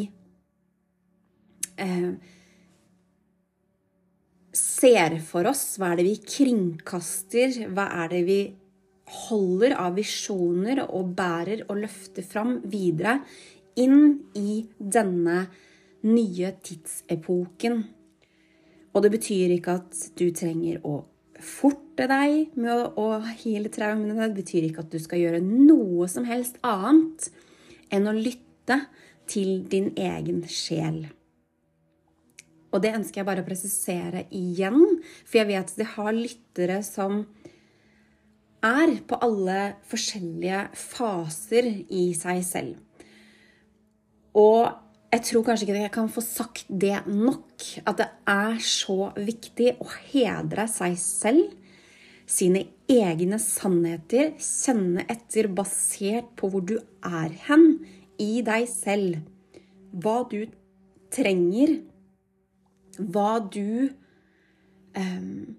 eh, 1.79 2.11
ser 4.59 5.19
for 5.27 5.47
oss? 5.51 5.77
Hva 5.79 5.93
er 5.93 6.01
det 6.01 6.09
vi 6.09 6.17
kringkaster? 6.37 7.61
Hva 7.71 7.87
er 8.03 8.11
det 8.15 8.23
vi 8.27 8.41
holder 9.29 9.77
av 9.79 9.95
visjoner 9.97 10.83
og 10.87 11.15
bærer 11.17 11.65
og 11.69 11.79
løfter 11.85 12.27
fram 12.27 12.59
videre 12.69 13.21
inn 13.79 14.19
i 14.37 14.61
denne 14.79 15.45
nye 16.09 16.53
tidsepoken? 16.67 17.81
Og 18.99 19.05
det 19.05 19.13
betyr 19.15 19.53
ikke 19.55 19.77
at 19.79 19.99
du 20.19 20.25
trenger 20.35 20.81
å 20.83 21.05
forte 21.39 22.09
deg 22.11 22.57
med 22.59 22.73
å, 22.75 22.89
å 22.99 23.21
heale 23.39 23.71
traumene. 23.71 24.17
Det 24.27 24.41
betyr 24.41 24.65
ikke 24.67 24.83
at 24.83 24.91
du 24.91 24.99
skal 24.99 25.23
gjøre 25.23 25.43
noe 25.45 26.09
som 26.11 26.27
helst 26.27 26.59
annet 26.67 27.29
enn 27.95 28.11
å 28.11 28.17
lytte 28.17 28.81
til 29.31 29.63
din 29.71 29.93
egen 29.95 30.43
sjel. 30.51 31.05
Og 32.75 32.83
det 32.83 32.97
ønsker 32.99 33.23
jeg 33.23 33.29
bare 33.29 33.45
å 33.45 33.47
presisere 33.47 34.25
igjen, 34.35 34.83
for 35.23 35.41
jeg 35.41 35.51
vet 35.53 35.71
at 35.71 35.79
jeg 35.79 35.93
har 35.95 36.19
lyttere 36.19 36.81
som 36.83 37.23
er 38.67 38.97
på 39.07 39.21
alle 39.23 39.61
forskjellige 39.87 40.67
faser 40.75 41.71
i 41.87 42.11
seg 42.19 42.43
selv. 42.43 43.07
Og 44.35 44.88
jeg 45.09 45.25
tror 45.25 45.45
kanskje 45.47 45.65
ikke 45.65 45.81
jeg 45.81 45.93
kan 45.95 46.11
få 46.13 46.23
sagt 46.25 46.67
det 46.69 46.99
nok. 47.09 47.65
At 47.89 48.01
det 48.01 48.09
er 48.29 48.59
så 48.61 49.11
viktig 49.17 49.79
å 49.81 49.89
hedre 50.11 50.67
seg 50.69 50.99
selv, 51.01 51.55
sine 52.29 52.67
egne 52.93 53.39
sannheter, 53.41 54.35
kjenne 54.37 55.07
etter 55.09 55.49
basert 55.49 56.29
på 56.37 56.51
hvor 56.53 56.65
du 56.69 56.77
er 57.01 57.33
hen 57.47 57.71
i 58.21 58.43
deg 58.45 58.67
selv. 58.69 59.23
Hva 59.97 60.21
du 60.29 60.43
trenger. 61.15 61.79
Hva 62.99 63.39
du 63.49 63.89
um, 64.93 65.57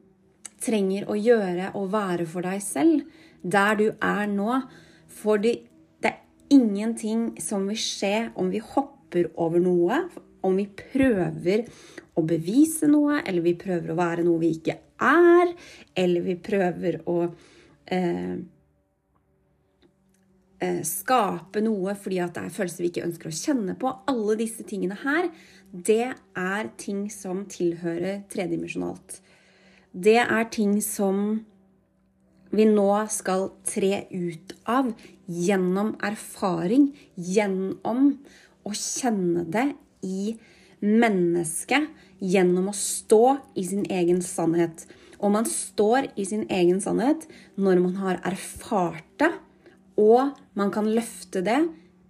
trenger 0.62 1.10
å 1.10 1.18
gjøre 1.18 1.72
og 1.80 1.90
være 1.96 2.30
for 2.30 2.46
deg 2.46 2.62
selv 2.62 3.26
der 3.42 3.82
du 3.82 3.88
er 3.98 4.30
nå. 4.30 4.62
For 5.10 5.42
det 5.42 5.56
er 6.06 6.22
ingenting 6.54 7.32
som 7.42 7.66
vil 7.72 7.82
skje 7.82 8.30
om 8.38 8.54
vi 8.54 8.62
hopper 8.62 8.99
over 9.36 9.64
noe, 9.64 10.04
om 10.46 10.56
vi 10.56 10.68
prøver 10.72 11.66
å 12.16 12.24
bevise 12.28 12.88
noe, 12.90 13.20
eller 13.26 13.44
vi 13.44 13.56
prøver 13.60 13.92
å 13.92 14.00
være 14.00 14.26
noe 14.28 14.42
vi 14.42 14.54
ikke 14.58 14.78
er, 15.04 15.52
eller 16.00 16.26
vi 16.26 16.36
prøver 16.44 17.00
å 17.10 17.18
eh, 17.92 18.36
eh, 20.60 20.82
skape 20.88 21.64
noe 21.64 21.96
fordi 22.00 22.22
at 22.24 22.36
det 22.36 22.46
er 22.46 22.56
følelser 22.56 22.86
vi 22.86 22.92
ikke 22.94 23.06
ønsker 23.08 23.32
å 23.32 23.40
kjenne 23.40 23.78
på. 23.80 23.94
Alle 24.12 24.38
disse 24.40 24.66
tingene 24.68 25.00
her, 25.04 25.30
det 25.72 26.14
er 26.40 26.74
ting 26.82 27.08
som 27.14 27.46
tilhører 27.52 28.24
tredimensjonalt. 28.32 29.20
Det 29.92 30.20
er 30.22 30.52
ting 30.54 30.78
som 30.86 31.40
vi 32.50 32.66
nå 32.66 32.90
skal 33.14 33.52
tre 33.68 34.06
ut 34.10 34.54
av 34.70 34.92
gjennom 35.30 35.94
erfaring, 36.06 36.90
gjennom 37.14 38.16
å 38.68 38.74
kjenne 38.76 39.46
det 39.50 39.72
i 40.06 40.36
mennesket, 40.80 41.90
gjennom 42.20 42.70
å 42.72 42.76
stå 42.76 43.38
i 43.60 43.64
sin 43.68 43.86
egen 43.92 44.20
sannhet. 44.24 44.86
Og 45.20 45.32
man 45.36 45.48
står 45.48 46.10
i 46.20 46.26
sin 46.28 46.46
egen 46.52 46.80
sannhet 46.84 47.26
når 47.60 47.84
man 47.84 47.96
har 48.00 48.22
erfart 48.28 49.08
det, 49.20 49.32
og 50.00 50.36
man 50.56 50.72
kan 50.72 50.88
løfte 50.88 51.44
det 51.44 51.60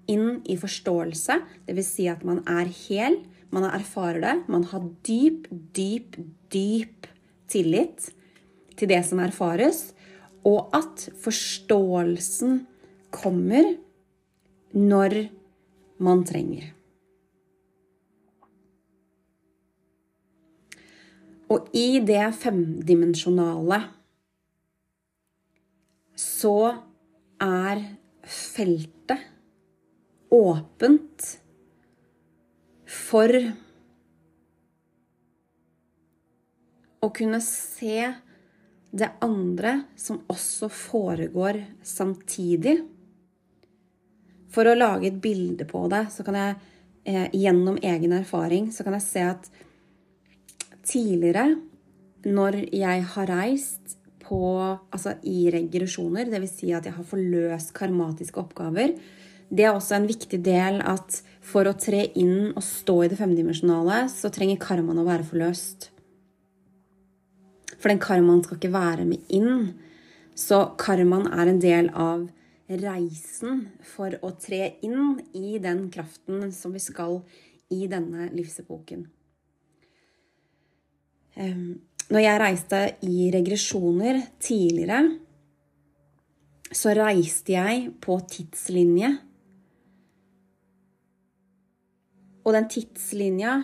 inn 0.09 0.41
i 0.49 0.57
forståelse, 0.57 1.39
dvs. 1.69 1.89
Si 1.89 2.07
at 2.09 2.25
man 2.25 2.41
er 2.49 2.69
hel, 2.69 3.19
man 3.53 3.65
erfarer 3.69 4.21
det, 4.21 4.35
man 4.49 4.65
har 4.69 4.85
dyp, 5.05 5.47
dyp, 5.73 6.17
dyp 6.53 7.09
tillit 7.49 8.11
til 8.77 8.91
det 8.91 9.01
som 9.07 9.21
erfares, 9.21 9.89
og 10.45 10.69
at 10.75 11.09
forståelsen 11.19 12.61
kommer 13.13 13.73
når 14.73 15.17
man 15.99 16.23
trenger. 16.27 16.71
Og 21.49 21.71
i 21.73 21.99
det 22.05 22.27
femdimensjonale 22.37 23.79
så 26.19 26.57
er 27.41 27.81
feltet 28.29 29.23
åpent 30.29 31.25
for 32.89 33.33
å 36.99 37.09
kunne 37.15 37.39
se 37.41 38.11
det 38.89 39.09
andre 39.25 39.73
som 39.97 40.21
også 40.29 40.69
foregår 40.73 41.63
samtidig. 41.85 42.77
For 44.53 44.67
å 44.67 44.77
lage 44.77 45.09
et 45.09 45.21
bilde 45.21 45.67
på 45.69 45.85
det, 45.91 46.05
så 46.13 46.25
kan 46.25 46.37
jeg 46.39 46.57
eh, 47.05 47.27
gjennom 47.37 47.77
egen 47.81 48.15
erfaring 48.17 48.71
så 48.73 48.85
kan 48.85 48.97
jeg 48.97 49.05
se 49.05 49.25
at 49.25 49.49
tidligere, 50.89 51.59
når 52.25 52.63
jeg 52.73 53.05
har 53.13 53.29
reist 53.29 53.97
på, 54.23 54.41
altså 54.91 55.15
i 55.29 55.47
regresjoner, 55.53 56.29
dvs. 56.29 56.55
Si 56.59 56.73
at 56.75 56.87
jeg 56.89 56.95
har 56.97 57.07
forløst 57.07 57.73
karmatiske 57.77 58.41
oppgaver, 58.41 58.95
det 59.49 59.65
er 59.65 59.73
også 59.73 59.97
en 59.97 60.09
viktig 60.09 60.41
del 60.45 60.81
at 60.85 61.21
for 61.45 61.65
å 61.65 61.77
tre 61.77 62.03
inn 62.19 62.51
og 62.51 62.61
stå 62.65 62.99
i 63.05 63.09
det 63.09 63.17
femdimensjonale, 63.17 64.03
så 64.13 64.29
trenger 64.33 64.61
karmaen 64.61 65.01
å 65.01 65.07
være 65.07 65.25
forløst. 65.25 65.89
For 67.79 67.89
den 67.89 68.01
karmaen 68.03 68.43
skal 68.45 68.59
ikke 68.59 68.75
være 68.75 69.07
med 69.07 69.31
inn. 69.33 69.71
Så 70.37 70.61
karmaen 70.79 71.31
er 71.31 71.49
en 71.49 71.61
del 71.63 71.89
av 71.95 72.27
reisen 72.69 73.63
for 73.81 74.13
å 74.21 74.33
tre 74.37 74.75
inn 74.85 75.17
i 75.33 75.57
den 75.61 75.87
kraften 75.93 76.51
som 76.53 76.75
vi 76.75 76.81
skal 76.83 77.21
i 77.73 77.87
denne 77.89 78.29
livsepoken. 78.33 79.07
Når 82.09 82.23
jeg 82.23 82.41
reiste 82.41 82.81
i 83.05 83.29
regresjoner 83.33 84.21
tidligere, 84.41 85.01
så 86.69 86.93
reiste 86.97 87.55
jeg 87.55 87.89
på 88.01 88.19
tidslinje. 88.29 89.11
Og 92.45 92.53
den 92.53 92.69
tidslinja, 92.69 93.55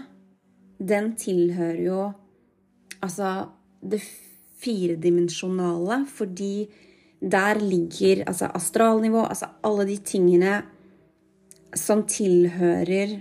den 0.77 1.13
tilhører 1.19 1.81
jo 1.81 2.01
altså 3.05 3.31
det 3.85 4.01
firedimensjonale, 4.61 6.03
fordi 6.09 6.67
der 7.25 7.59
ligger 7.59 8.23
altså 8.27 8.49
astralnivå, 8.53 9.23
altså 9.25 9.49
alle 9.65 9.85
de 9.89 9.97
tingene 9.97 10.59
som 11.75 12.03
tilhører 12.07 13.17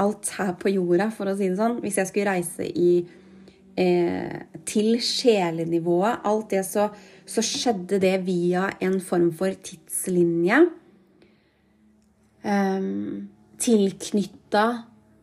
alt 0.00 0.32
her 0.38 0.52
på 0.60 0.72
jorda, 0.72 1.08
for 1.12 1.30
å 1.30 1.36
si 1.36 1.48
det 1.48 1.58
sånn. 1.58 1.80
Hvis 1.84 1.98
jeg 2.00 2.10
skulle 2.10 2.34
reise 2.36 2.66
i, 2.68 2.92
eh, 3.76 4.36
til 4.68 5.00
sjelenivået, 5.04 6.20
alt 6.24 6.52
det, 6.52 6.64
så, 6.68 6.88
så 7.26 7.44
skjedde 7.44 8.00
det 8.02 8.14
via 8.28 8.70
en 8.80 9.00
form 9.00 9.30
for 9.36 9.52
tidslinje. 9.52 10.62
Um, 12.44 13.28
Tilknytta 13.60 14.64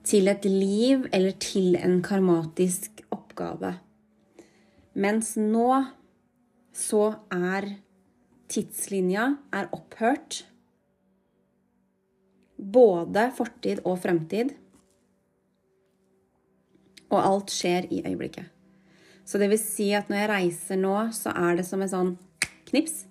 til 0.06 0.30
et 0.30 0.44
liv 0.46 1.08
eller 1.10 1.34
til 1.42 1.74
en 1.80 2.04
karmatisk 2.06 3.02
oppgave. 3.10 3.74
Mens 4.94 5.34
nå 5.42 5.72
så 6.78 7.16
er 7.34 7.72
tidslinja 8.52 9.32
er 9.54 9.70
opphørt. 9.76 10.44
Både 12.58 13.28
fortid 13.38 13.84
og 13.86 14.00
fremtid. 14.04 14.54
Og 17.08 17.20
alt 17.22 17.54
skjer 17.54 17.88
i 17.94 18.02
øyeblikket. 18.06 18.48
Så 19.28 19.40
det 19.40 19.50
vil 19.52 19.60
si 19.60 19.92
at 19.96 20.10
når 20.10 20.22
jeg 20.22 20.32
reiser 20.32 20.80
nå, 20.80 20.96
så 21.12 21.34
er 21.36 21.60
det 21.60 21.68
som 21.68 21.84
en 21.84 21.92
sånn 21.92 22.14
knips. 22.70 23.04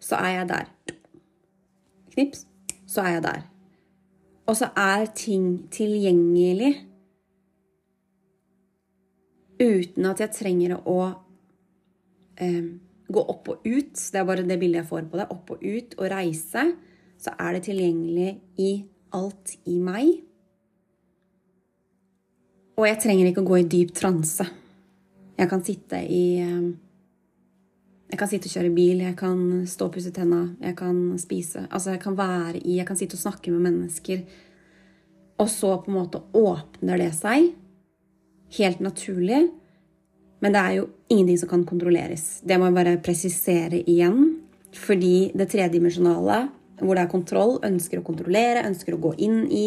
Så 0.00 0.16
er 0.16 0.38
jeg 0.38 0.48
der. 0.48 0.68
Knips, 2.14 2.46
så 2.88 3.04
er 3.04 3.18
jeg 3.18 3.24
der. 3.26 3.42
Og 4.48 4.56
så 4.56 4.70
er 4.76 5.04
ting 5.12 5.68
tilgjengelig 5.72 6.72
uten 9.60 10.06
at 10.08 10.22
jeg 10.22 10.32
trenger 10.32 10.76
å 10.78 10.98
eh, 12.40 12.78
gå 13.08 13.24
opp 13.32 13.48
og 13.52 13.66
ut. 13.66 13.96
Det 13.96 14.20
er 14.20 14.28
bare 14.28 14.46
det 14.46 14.58
bildet 14.60 14.82
jeg 14.82 14.90
får 14.90 15.08
på 15.10 15.20
det. 15.20 15.28
Opp 15.34 15.52
og 15.54 15.64
ut 15.64 15.98
og 15.98 16.08
reise. 16.12 16.64
Så 17.18 17.34
er 17.34 17.56
det 17.56 17.64
tilgjengelig 17.66 18.32
i 18.62 18.72
alt 19.16 19.54
i 19.66 19.78
meg. 19.82 20.10
Og 22.78 22.86
jeg 22.86 23.00
trenger 23.02 23.30
ikke 23.30 23.42
å 23.42 23.48
gå 23.48 23.58
i 23.58 23.70
dyp 23.70 23.94
transe. 23.96 24.46
Jeg 25.38 25.50
kan 25.50 25.64
sitte 25.66 26.02
i 26.02 26.24
eh, 26.42 26.68
Jeg 28.08 28.18
kan 28.18 28.30
sitte 28.30 28.48
og 28.48 28.54
kjøre 28.56 28.74
bil, 28.74 29.02
jeg 29.04 29.16
kan 29.18 29.40
stå 29.68 29.86
og 29.86 29.92
pusse 29.94 30.10
tenna, 30.14 30.54
jeg 30.64 30.74
kan 30.78 30.96
spise 31.20 31.66
Altså, 31.68 31.92
jeg 31.92 32.00
kan 32.02 32.16
være 32.18 32.62
i 32.62 32.78
Jeg 32.78 32.86
kan 32.88 32.96
sitte 32.96 33.18
og 33.18 33.22
snakke 33.22 33.52
med 33.52 33.66
mennesker. 33.66 34.22
Og 35.38 35.50
så 35.50 35.76
på 35.82 35.90
en 35.90 35.98
måte 35.98 36.22
åpner 36.34 36.98
det 36.98 37.12
seg 37.14 37.52
helt 38.56 38.80
naturlig. 38.80 39.50
Men 40.42 40.54
det 40.54 40.60
er 40.60 40.74
jo 40.78 40.88
ingenting 41.10 41.38
som 41.40 41.50
kan 41.50 41.64
kontrolleres. 41.66 42.40
Det 42.46 42.58
må 42.58 42.68
jeg 42.68 42.76
bare 42.76 42.98
presisere 43.02 43.80
igjen. 43.82 44.38
Fordi 44.78 45.30
det 45.36 45.48
tredimensjonale, 45.50 46.48
hvor 46.78 46.94
det 46.94 47.04
er 47.04 47.10
kontroll, 47.10 47.56
ønsker 47.64 48.00
å 48.00 48.06
kontrollere, 48.06 48.66
ønsker 48.68 48.94
å 48.94 49.02
gå 49.02 49.14
inn 49.24 49.40
i. 49.50 49.66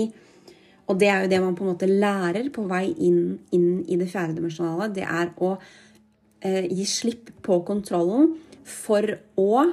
Og 0.87 0.99
det 0.99 1.09
er 1.09 1.23
jo 1.23 1.31
det 1.31 1.39
man 1.43 1.55
på 1.57 1.65
en 1.65 1.71
måte 1.73 1.89
lærer 1.89 2.51
på 2.53 2.65
vei 2.69 2.85
inn, 3.03 3.39
inn 3.55 3.81
i 3.87 3.97
det 3.99 4.09
fjerdedimensjonale. 4.11 4.91
Det 4.95 5.05
er 5.07 5.31
å 5.41 5.55
eh, 5.57 6.67
gi 6.69 6.85
slipp 6.87 7.31
på 7.43 7.61
kontrollen 7.67 8.35
for 8.67 9.15
å 9.39 9.63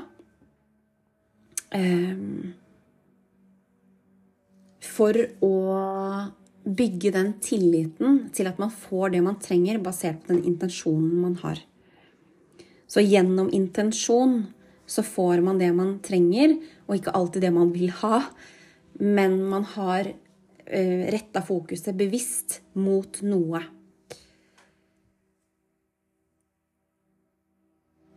eh, 1.74 2.16
For 4.98 5.14
å 5.44 5.54
bygge 6.76 7.12
den 7.14 7.32
tilliten 7.44 8.28
til 8.34 8.48
at 8.50 8.58
man 8.60 8.70
får 8.72 9.14
det 9.14 9.22
man 9.24 9.38
trenger, 9.42 9.80
basert 9.82 10.20
på 10.24 10.34
den 10.34 10.44
intensjonen 10.48 11.16
man 11.22 11.36
har. 11.42 11.60
Så 12.88 13.04
gjennom 13.04 13.50
intensjon 13.52 14.40
så 14.88 15.04
får 15.04 15.42
man 15.44 15.58
det 15.60 15.70
man 15.76 15.98
trenger, 16.04 16.56
og 16.88 16.96
ikke 16.96 17.12
alltid 17.16 17.44
det 17.44 17.52
man 17.52 17.72
vil 17.74 17.90
ha. 18.00 18.22
Men 18.98 19.42
man 19.50 19.66
har 19.76 20.08
uh, 20.08 21.02
retta 21.12 21.42
fokuset 21.44 21.96
bevisst 21.96 22.62
mot 22.80 23.20
noe. 23.22 23.60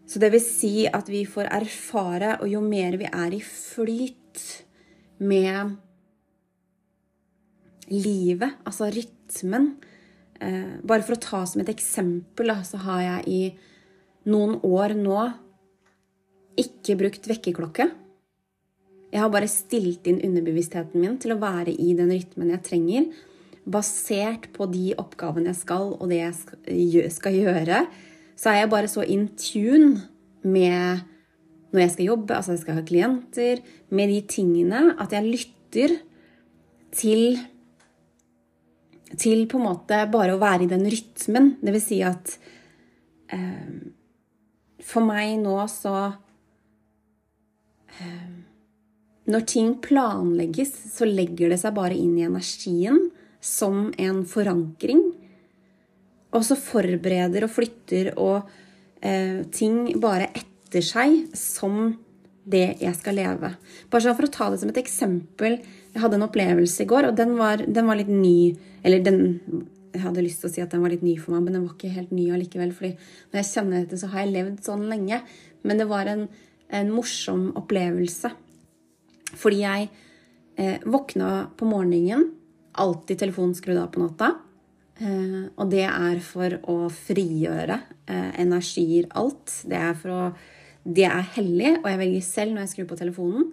Så 0.08 0.20
det 0.20 0.32
vil 0.34 0.44
si 0.44 0.74
at 0.88 1.08
vi 1.12 1.24
får 1.28 1.52
erfare, 1.52 2.38
og 2.44 2.50
jo 2.52 2.64
mer 2.64 2.98
vi 3.00 3.08
er 3.08 3.36
i 3.36 3.44
flyt 3.44 4.48
med 5.24 5.76
livet, 7.92 8.58
altså 8.68 8.90
rytmen 8.94 9.74
eh, 10.42 10.78
Bare 10.84 11.04
for 11.06 11.18
å 11.18 11.22
ta 11.22 11.44
som 11.50 11.64
et 11.64 11.72
eksempel, 11.72 12.54
så 12.68 12.80
har 12.86 13.02
jeg 13.06 13.24
i 13.28 13.42
noen 14.32 14.60
år 14.66 14.96
nå 14.98 15.18
ikke 16.62 16.98
brukt 17.00 17.28
vekkerklokke. 17.30 17.88
Jeg 19.12 19.20
har 19.20 19.32
bare 19.34 19.50
stilt 19.52 20.08
inn 20.08 20.22
underbevisstheten 20.24 21.02
min 21.02 21.18
til 21.20 21.34
å 21.36 21.42
være 21.42 21.74
i 21.74 21.92
den 21.98 22.12
rytmen 22.14 22.54
jeg 22.54 22.64
trenger, 22.68 23.10
basert 23.62 24.48
på 24.56 24.66
de 24.72 24.92
oppgavene 25.00 25.52
jeg 25.52 25.60
skal, 25.62 25.94
og 25.98 26.10
det 26.10 26.22
jeg 26.22 27.12
skal 27.14 27.38
gjøre 27.38 27.84
så 28.42 28.50
er 28.50 28.64
jeg 28.64 28.72
bare 28.72 28.90
så 28.90 29.04
in 29.06 29.28
tune 29.38 30.02
med 30.42 31.04
når 31.72 31.84
jeg 31.84 31.92
skal 31.94 32.08
jobbe, 32.10 32.36
altså 32.36 32.56
jeg 32.56 32.64
skal 32.64 32.80
ha 32.80 32.86
klienter, 32.88 33.62
med 33.94 34.10
de 34.12 34.22
tingene 34.28 34.96
at 35.00 35.14
jeg 35.16 35.28
lytter 35.28 35.94
til 36.98 37.38
til 39.20 39.46
på 39.50 39.60
en 39.60 39.68
måte 39.70 40.04
bare 40.12 40.36
å 40.36 40.42
være 40.42 40.66
i 40.66 40.72
den 40.72 40.86
rytmen. 40.90 41.56
Det 41.62 41.74
vil 41.76 41.84
si 41.84 42.02
at 42.06 42.36
eh, 43.34 43.72
For 44.86 45.06
meg 45.06 45.38
nå 45.44 45.56
så 45.72 45.96
eh, 48.00 48.30
Når 49.32 49.48
ting 49.50 49.74
planlegges, 49.84 50.74
så 50.96 51.08
legger 51.10 51.52
det 51.52 51.60
seg 51.62 51.76
bare 51.76 51.98
inn 51.98 52.18
i 52.20 52.28
energien 52.28 53.10
som 53.42 53.90
en 53.98 54.24
forankring 54.30 55.02
og 56.32 56.46
så 56.48 56.56
forbereder 56.60 57.46
og 57.46 57.52
flytter 57.52 58.14
og 58.16 58.48
eh, 59.04 59.44
ting 59.52 59.90
bare 60.02 60.30
etter 60.32 60.84
seg 60.86 61.34
som 61.38 61.92
det 62.52 62.78
jeg 62.82 62.94
skal 62.98 63.18
leve. 63.20 63.52
Bare 63.92 64.04
sånn 64.04 64.18
For 64.18 64.28
å 64.28 64.34
ta 64.34 64.50
det 64.50 64.62
som 64.62 64.72
et 64.72 64.80
eksempel. 64.82 65.60
Jeg 65.92 66.02
hadde 66.02 66.18
en 66.18 66.26
opplevelse 66.26 66.86
i 66.86 66.90
går, 66.90 67.10
og 67.10 67.18
den 67.20 67.36
var, 67.38 67.62
den 67.68 67.90
var 67.90 68.00
litt 68.00 68.10
ny. 68.10 68.54
Eller 68.84 69.04
den 69.06 69.22
Jeg 69.92 70.06
hadde 70.06 70.24
lyst 70.24 70.40
til 70.40 70.48
å 70.48 70.54
si 70.54 70.62
at 70.64 70.72
den 70.72 70.80
var 70.86 70.94
litt 70.94 71.02
ny 71.04 71.18
for 71.20 71.36
meg, 71.36 71.44
men 71.44 71.58
den 71.58 71.66
var 71.66 71.74
ikke 71.76 71.92
helt 71.92 72.14
ny 72.16 72.30
allikevel. 72.32 72.72
fordi 72.72 72.94
når 73.32 73.42
jeg 73.42 73.50
kjenner 73.50 73.82
dette, 73.82 73.98
så 74.00 74.08
har 74.08 74.22
jeg 74.22 74.32
levd 74.32 74.62
sånn 74.64 74.86
lenge. 74.88 75.20
Men 75.68 75.82
det 75.82 75.88
var 75.90 76.08
en, 76.08 76.30
en 76.72 76.94
morsom 76.96 77.50
opplevelse. 77.60 78.32
Fordi 79.36 79.60
jeg 79.66 79.90
eh, 80.56 80.80
våkna 80.88 81.50
på 81.60 81.68
morgenen. 81.68 82.30
Alltid 82.80 83.20
telefonen 83.20 83.58
skrudd 83.58 83.82
av 83.82 83.92
på 83.92 84.00
natta. 84.00 84.32
Eh, 85.02 85.44
og 85.58 85.72
det 85.74 85.86
er 85.88 86.22
for 86.24 86.56
å 86.70 86.78
frigjøre 86.94 87.80
eh, 88.06 88.32
energier, 88.44 89.10
alt. 89.18 89.64
Det 89.68 89.80
er 89.80 89.96
for 89.98 90.16
å 90.16 90.24
Det 90.82 91.04
er 91.06 91.28
hellig, 91.36 91.76
og 91.84 91.86
jeg 91.92 91.98
velger 92.00 92.24
selv 92.26 92.56
når 92.56 92.64
jeg 92.64 92.70
skrur 92.72 92.88
på 92.90 92.96
telefonen. 92.98 93.52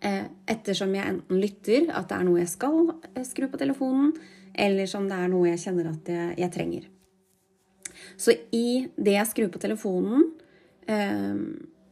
Eh, 0.00 0.24
ettersom 0.48 0.94
jeg 0.96 1.08
enten 1.10 1.40
lytter 1.40 1.90
at 1.92 2.08
det 2.08 2.16
er 2.16 2.24
noe 2.24 2.40
jeg 2.40 2.52
skal 2.54 2.88
skru 3.24 3.50
på 3.52 3.60
telefonen, 3.60 4.14
eller 4.54 4.88
som 4.90 5.08
det 5.10 5.18
er 5.18 5.30
noe 5.32 5.50
jeg 5.50 5.62
kjenner 5.66 5.90
at 5.90 6.10
jeg, 6.10 6.34
jeg 6.40 6.52
trenger. 6.54 6.90
Så 8.16 8.34
i 8.54 8.86
det 8.94 9.16
jeg 9.16 9.30
skrur 9.30 9.50
på 9.54 9.62
telefonen, 9.62 10.28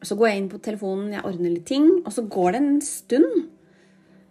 så 0.02 0.18
går 0.18 0.28
jeg 0.28 0.40
inn 0.40 0.50
på 0.52 0.60
telefonen, 0.62 1.12
jeg 1.14 1.24
ordner 1.26 1.54
litt 1.54 1.66
ting, 1.68 1.88
og 2.02 2.12
så 2.14 2.24
går 2.30 2.54
det 2.54 2.60
en 2.60 2.80
stund. 2.84 3.36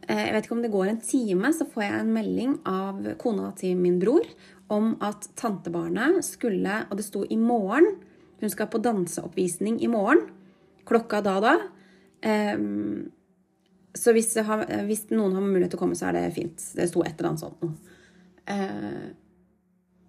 Jeg 0.07 0.33
vet 0.35 0.47
ikke 0.47 0.57
om 0.57 0.63
det 0.63 0.73
går 0.73 0.91
en 0.91 1.03
time, 1.03 1.51
så 1.55 1.67
får 1.69 1.85
jeg 1.85 1.99
en 1.99 2.13
melding 2.15 2.55
av 2.67 3.05
kona 3.21 3.51
til 3.59 3.79
min 3.79 3.99
bror 4.01 4.27
om 4.71 4.93
at 5.03 5.27
tantebarnet 5.39 6.23
skulle 6.23 6.85
Og 6.89 6.97
det 6.99 7.05
sto 7.05 7.25
i 7.27 7.37
morgen. 7.37 7.97
Hun 8.41 8.49
skal 8.49 8.69
på 8.71 8.81
danseoppvisning 8.81 9.81
i 9.83 9.89
morgen. 9.91 10.23
Klokka 10.87 11.21
da 11.21 11.35
da. 11.43 11.55
Um, 12.55 13.11
så 13.93 14.13
hvis, 14.15 14.33
har, 14.37 14.63
hvis, 14.87 15.09
noen 15.11 15.35
har 15.35 15.43
mulighet 15.43 15.73
til 15.73 15.79
å 15.79 15.83
komme, 15.83 15.97
så 15.99 16.09
er 16.09 16.17
det 16.17 16.35
fint. 16.35 16.63
Det 16.77 16.87
sto 16.89 17.03
et 17.03 17.17
eller 17.17 17.33
annet 17.33 17.43
sånt 17.43 17.90
Uh, 18.51 19.11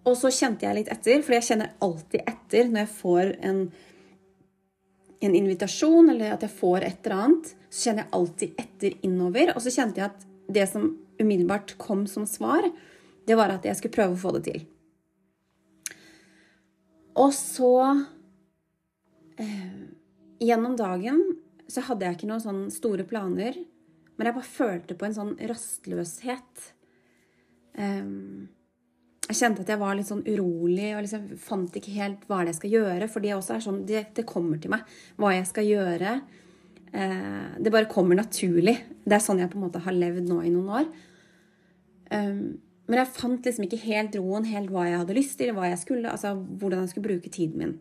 og 0.09 0.17
så 0.19 0.33
kjente 0.35 0.67
jeg 0.67 0.81
litt 0.81 0.91
etter, 0.91 1.23
for 1.23 1.37
jeg 1.37 1.47
kjenner 1.47 1.75
alltid 1.85 2.27
etter 2.27 2.71
når 2.71 2.83
jeg 2.83 2.93
får 2.97 3.29
en, 3.47 3.61
en 5.23 5.37
invitasjon, 5.39 6.11
eller 6.11 6.35
at 6.35 6.43
jeg 6.43 6.55
får 6.59 6.87
et 6.89 7.07
eller 7.07 7.19
annet. 7.21 7.53
Så 7.71 7.87
kjenner 7.87 8.05
jeg 8.05 8.15
alltid 8.19 8.63
etter 8.65 8.97
innover. 9.07 9.55
Og 9.55 9.63
så 9.63 9.75
kjente 9.75 10.03
jeg 10.03 10.11
at 10.11 10.27
det 10.53 10.67
som 10.73 10.91
umiddelbart 11.23 11.77
kom 11.79 12.07
som 12.11 12.27
svar, 12.27 12.67
det 13.27 13.39
var 13.39 13.55
at 13.55 13.67
jeg 13.69 13.79
skulle 13.79 13.95
prøve 13.95 14.19
å 14.19 14.23
få 14.25 14.35
det 14.37 14.45
til. 14.49 14.65
Og 17.23 17.31
så 17.37 17.75
eh, 19.39 19.81
Gjennom 20.43 20.75
dagen 20.75 21.21
så 21.71 21.85
hadde 21.87 22.09
jeg 22.09 22.17
ikke 22.17 22.27
noen 22.27 22.43
sånne 22.43 22.73
store 22.75 23.05
planer, 23.07 23.55
men 24.17 24.27
jeg 24.27 24.35
bare 24.35 24.49
følte 24.49 24.97
på 24.99 25.07
en 25.07 25.15
sånn 25.15 25.37
rastløshet. 25.47 26.65
Eh, 27.79 28.11
jeg 29.31 29.39
kjente 29.39 29.63
at 29.65 29.71
jeg 29.71 29.81
var 29.81 29.95
litt 29.97 30.09
sånn 30.09 30.25
urolig 30.27 30.91
og 30.93 31.05
liksom 31.05 31.29
fant 31.41 31.77
ikke 31.79 31.95
helt 31.95 32.25
hva 32.29 32.43
det 32.43 32.53
jeg 32.53 32.61
skal 32.61 32.75
gjøre. 32.77 33.09
For 33.09 33.25
det 33.25 33.35
også 33.37 33.57
er 33.57 33.65
sånn, 33.65 33.83
det, 33.89 34.07
det 34.17 34.29
kommer 34.29 34.61
til 34.61 34.75
meg 34.75 34.89
hva 35.21 35.33
jeg 35.37 35.49
skal 35.49 35.69
gjøre. 35.69 36.17
Eh, 36.93 37.47
det 37.63 37.73
bare 37.73 37.91
kommer 37.91 38.19
naturlig. 38.19 38.77
Det 39.05 39.17
er 39.17 39.25
sånn 39.25 39.41
jeg 39.41 39.53
på 39.53 39.61
en 39.61 39.65
måte 39.69 39.83
har 39.85 39.97
levd 39.97 40.29
nå 40.29 40.43
i 40.45 40.53
noen 40.53 40.75
år. 40.83 40.91
Um, 42.13 42.43
men 42.91 42.99
jeg 42.99 43.15
fant 43.15 43.47
liksom 43.47 43.65
ikke 43.65 43.81
helt 43.87 44.17
roen, 44.19 44.45
helt 44.51 44.69
hva 44.75 44.85
jeg 44.85 44.99
hadde 45.01 45.17
lyst 45.17 45.39
til, 45.41 45.55
hva 45.57 45.71
jeg 45.71 45.81
skulle, 45.81 46.11
altså 46.13 46.35
hvordan 46.37 46.83
jeg 46.83 46.93
skulle 46.93 47.09
bruke 47.09 47.33
tiden 47.33 47.63
min. 47.63 47.73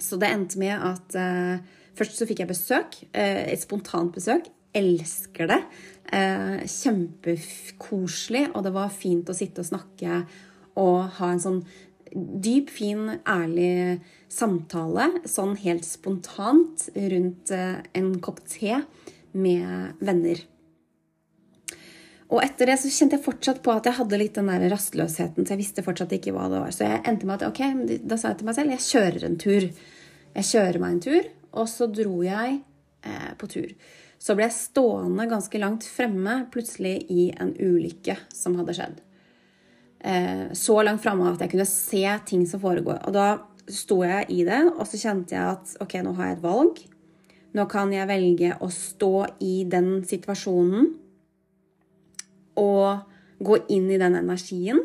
Så 0.00 0.16
det 0.16 0.30
endte 0.32 0.60
med 0.62 0.72
at 0.72 1.18
uh, 1.18 1.82
først 1.98 2.16
så 2.16 2.28
fikk 2.30 2.40
jeg 2.40 2.52
besøk. 2.54 2.96
Uh, 3.12 3.42
et 3.52 3.60
spontant 3.60 4.14
besøk. 4.14 4.48
Elsker 4.76 5.50
det. 5.50 5.60
Eh, 6.12 6.64
kjempekoselig, 6.68 8.48
og 8.52 8.66
det 8.66 8.74
var 8.74 8.92
fint 8.94 9.28
å 9.28 9.36
sitte 9.36 9.64
og 9.64 9.70
snakke 9.70 10.22
og 10.80 10.98
ha 11.18 11.32
en 11.32 11.42
sånn 11.42 11.62
dyp, 12.12 12.70
fin, 12.72 13.18
ærlig 13.28 14.00
samtale, 14.32 15.08
sånn 15.28 15.54
helt 15.62 15.84
spontant, 15.88 16.88
rundt 16.96 17.52
en 17.52 18.08
kopp 18.24 18.40
te 18.48 18.82
med 19.32 20.00
venner. 20.00 20.40
Og 22.32 22.40
etter 22.40 22.70
det 22.70 22.78
så 22.80 22.88
kjente 22.88 23.18
jeg 23.18 23.26
fortsatt 23.26 23.60
på 23.64 23.72
at 23.74 23.86
jeg 23.88 23.98
hadde 23.98 24.18
litt 24.20 24.38
den 24.38 24.48
der 24.48 24.64
rastløsheten. 24.72 25.44
Så 25.44 25.52
jeg 25.52 25.60
visste 25.60 25.84
fortsatt 25.84 26.14
ikke 26.16 26.32
hva 26.32 26.46
det 26.48 26.62
var. 26.62 26.72
Så 26.72 26.86
jeg 26.88 27.02
endte 27.08 27.28
med 27.28 27.42
at 27.42 27.48
ok, 27.50 27.98
da 28.08 28.16
sa 28.16 28.32
jeg 28.32 28.40
til 28.40 28.48
meg 28.48 28.56
selv 28.56 28.72
jeg 28.72 28.86
kjører 28.86 29.26
en 29.28 29.40
tur. 29.42 29.66
Jeg 30.32 30.48
kjører 30.48 30.78
meg 30.80 30.94
en 30.94 31.02
tur, 31.04 31.28
og 31.60 31.68
så 31.68 31.88
dro 31.92 32.22
jeg 32.24 32.54
eh, 33.04 33.32
på 33.36 33.50
tur. 33.52 33.74
Så 34.22 34.36
ble 34.38 34.46
jeg 34.46 34.54
stående 34.54 35.26
ganske 35.26 35.58
langt 35.58 35.86
fremme 35.88 36.44
plutselig 36.54 37.00
i 37.10 37.32
en 37.42 37.50
ulykke 37.58 38.14
som 38.30 38.54
hadde 38.60 38.76
skjedd. 38.76 39.00
Eh, 39.98 40.52
så 40.54 40.76
langt 40.82 41.02
framme 41.02 41.26
at 41.32 41.42
jeg 41.42 41.50
kunne 41.50 41.66
se 41.66 42.04
ting 42.28 42.44
som 42.46 42.62
foregår. 42.62 43.00
Og 43.08 43.16
da 43.16 43.26
sto 43.66 44.00
jeg 44.06 44.28
i 44.30 44.44
det, 44.46 44.60
og 44.76 44.86
så 44.86 45.00
kjente 45.00 45.34
jeg 45.34 45.56
at 45.56 45.74
ok, 45.82 45.98
nå 46.06 46.14
har 46.18 46.30
jeg 46.30 46.38
et 46.38 46.46
valg. 46.46 46.80
Nå 47.52 47.66
kan 47.70 47.90
jeg 47.94 48.10
velge 48.10 48.54
å 48.62 48.70
stå 48.72 49.12
i 49.44 49.52
den 49.70 50.04
situasjonen 50.08 50.92
og 52.62 53.42
gå 53.42 53.58
inn 53.74 53.90
i 53.90 54.00
den 54.00 54.16
energien. 54.22 54.80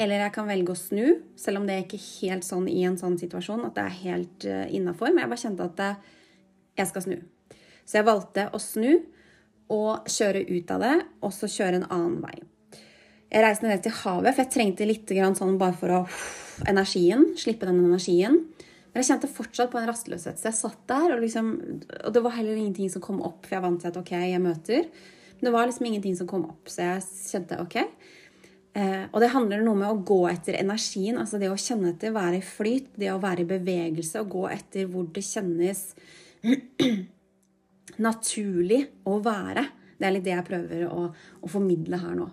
Eller 0.00 0.24
jeg 0.24 0.34
kan 0.34 0.48
velge 0.48 0.72
å 0.72 0.78
snu, 0.78 1.06
selv 1.40 1.60
om 1.60 1.68
det 1.68 1.76
er 1.76 1.86
ikke 1.86 2.00
helt 2.00 2.44
sånn 2.48 2.66
i 2.68 2.82
en 2.88 2.98
sånn 3.00 3.16
situasjon 3.20 3.64
at 3.68 3.76
det 3.76 3.84
er 3.84 4.02
helt 4.02 4.48
eh, 4.48 4.66
innafor. 4.76 5.12
Men 5.12 5.26
jeg 5.26 5.34
bare 5.36 5.44
kjente 5.48 5.72
at 5.72 6.04
jeg 6.76 6.92
skal 6.92 7.10
snu. 7.10 7.18
Så 7.86 8.00
jeg 8.00 8.08
valgte 8.08 8.48
å 8.50 8.60
snu 8.62 8.90
og 9.72 10.10
kjøre 10.10 10.44
ut 10.50 10.70
av 10.74 10.82
det, 10.82 10.96
og 11.22 11.32
så 11.34 11.48
kjøre 11.50 11.80
en 11.80 11.88
annen 11.88 12.20
vei. 12.22 12.36
Jeg 13.30 13.42
reiste 13.42 13.66
ned 13.66 13.82
til 13.82 13.94
havet, 14.04 14.34
for 14.34 14.44
jeg 14.44 14.52
trengte 14.54 14.86
litt 14.86 15.10
sånn 15.38 15.58
bare 15.58 15.74
for 15.78 15.94
å 15.94 16.00
energien, 16.68 17.32
slippe 17.38 17.66
den 17.66 17.82
energien. 17.82 18.38
Men 18.92 19.02
jeg 19.02 19.10
kjente 19.10 19.28
fortsatt 19.28 19.72
på 19.72 19.80
en 19.80 19.88
rastløshet. 19.90 20.38
Så 20.40 20.48
jeg 20.48 20.56
satt 20.56 20.84
der, 20.88 21.16
og, 21.16 21.22
liksom, 21.24 21.50
og 22.06 22.14
det 22.14 22.22
var 22.24 22.36
heller 22.38 22.56
ingenting 22.56 22.88
som 22.92 23.02
kom 23.04 23.18
opp, 23.26 23.42
for 23.44 23.58
jeg 23.58 23.64
vant 23.66 23.82
til 23.82 23.90
at 23.90 23.98
ok, 24.00 24.12
jeg 24.30 24.42
møter. 24.42 24.86
Men 25.36 25.48
det 25.48 25.52
var 25.52 25.68
liksom 25.68 25.90
ingenting 25.90 26.14
som 26.16 26.30
kom 26.30 26.46
opp, 26.48 26.70
så 26.72 26.86
jeg 26.86 27.02
kjente 27.26 27.58
OK. 27.60 27.76
Eh, 28.76 29.04
og 29.10 29.20
det 29.20 29.32
handler 29.34 29.64
noe 29.64 29.78
med 29.82 29.90
å 29.90 30.00
gå 30.06 30.22
etter 30.30 30.56
energien, 30.60 31.18
altså 31.20 31.40
det 31.40 31.50
å 31.52 31.58
kjenne 31.60 31.92
etter, 31.92 32.14
være 32.14 32.40
i 32.40 32.46
flyt, 32.46 32.94
det 33.00 33.12
å 33.12 33.20
være 33.20 33.44
i 33.44 33.50
bevegelse 33.50 34.22
og 34.22 34.32
gå 34.32 34.46
etter 34.52 34.88
hvor 34.92 35.10
det 35.12 35.24
kjennes 35.26 35.84
naturlig 38.02 38.82
å 39.08 39.18
være. 39.24 39.64
Det 39.96 40.08
er 40.08 40.14
litt 40.16 40.26
det 40.26 40.34
jeg 40.34 40.48
prøver 40.48 40.84
å, 40.90 41.06
å 41.40 41.50
formidle 41.50 42.00
her 42.02 42.16
nå. 42.18 42.28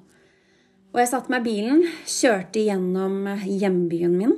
Og 0.94 1.00
jeg 1.02 1.10
satte 1.10 1.32
meg 1.34 1.42
i 1.42 1.50
bilen, 1.50 1.86
kjørte 2.06 2.62
gjennom 2.68 3.26
hjembyen 3.48 4.14
min. 4.14 4.36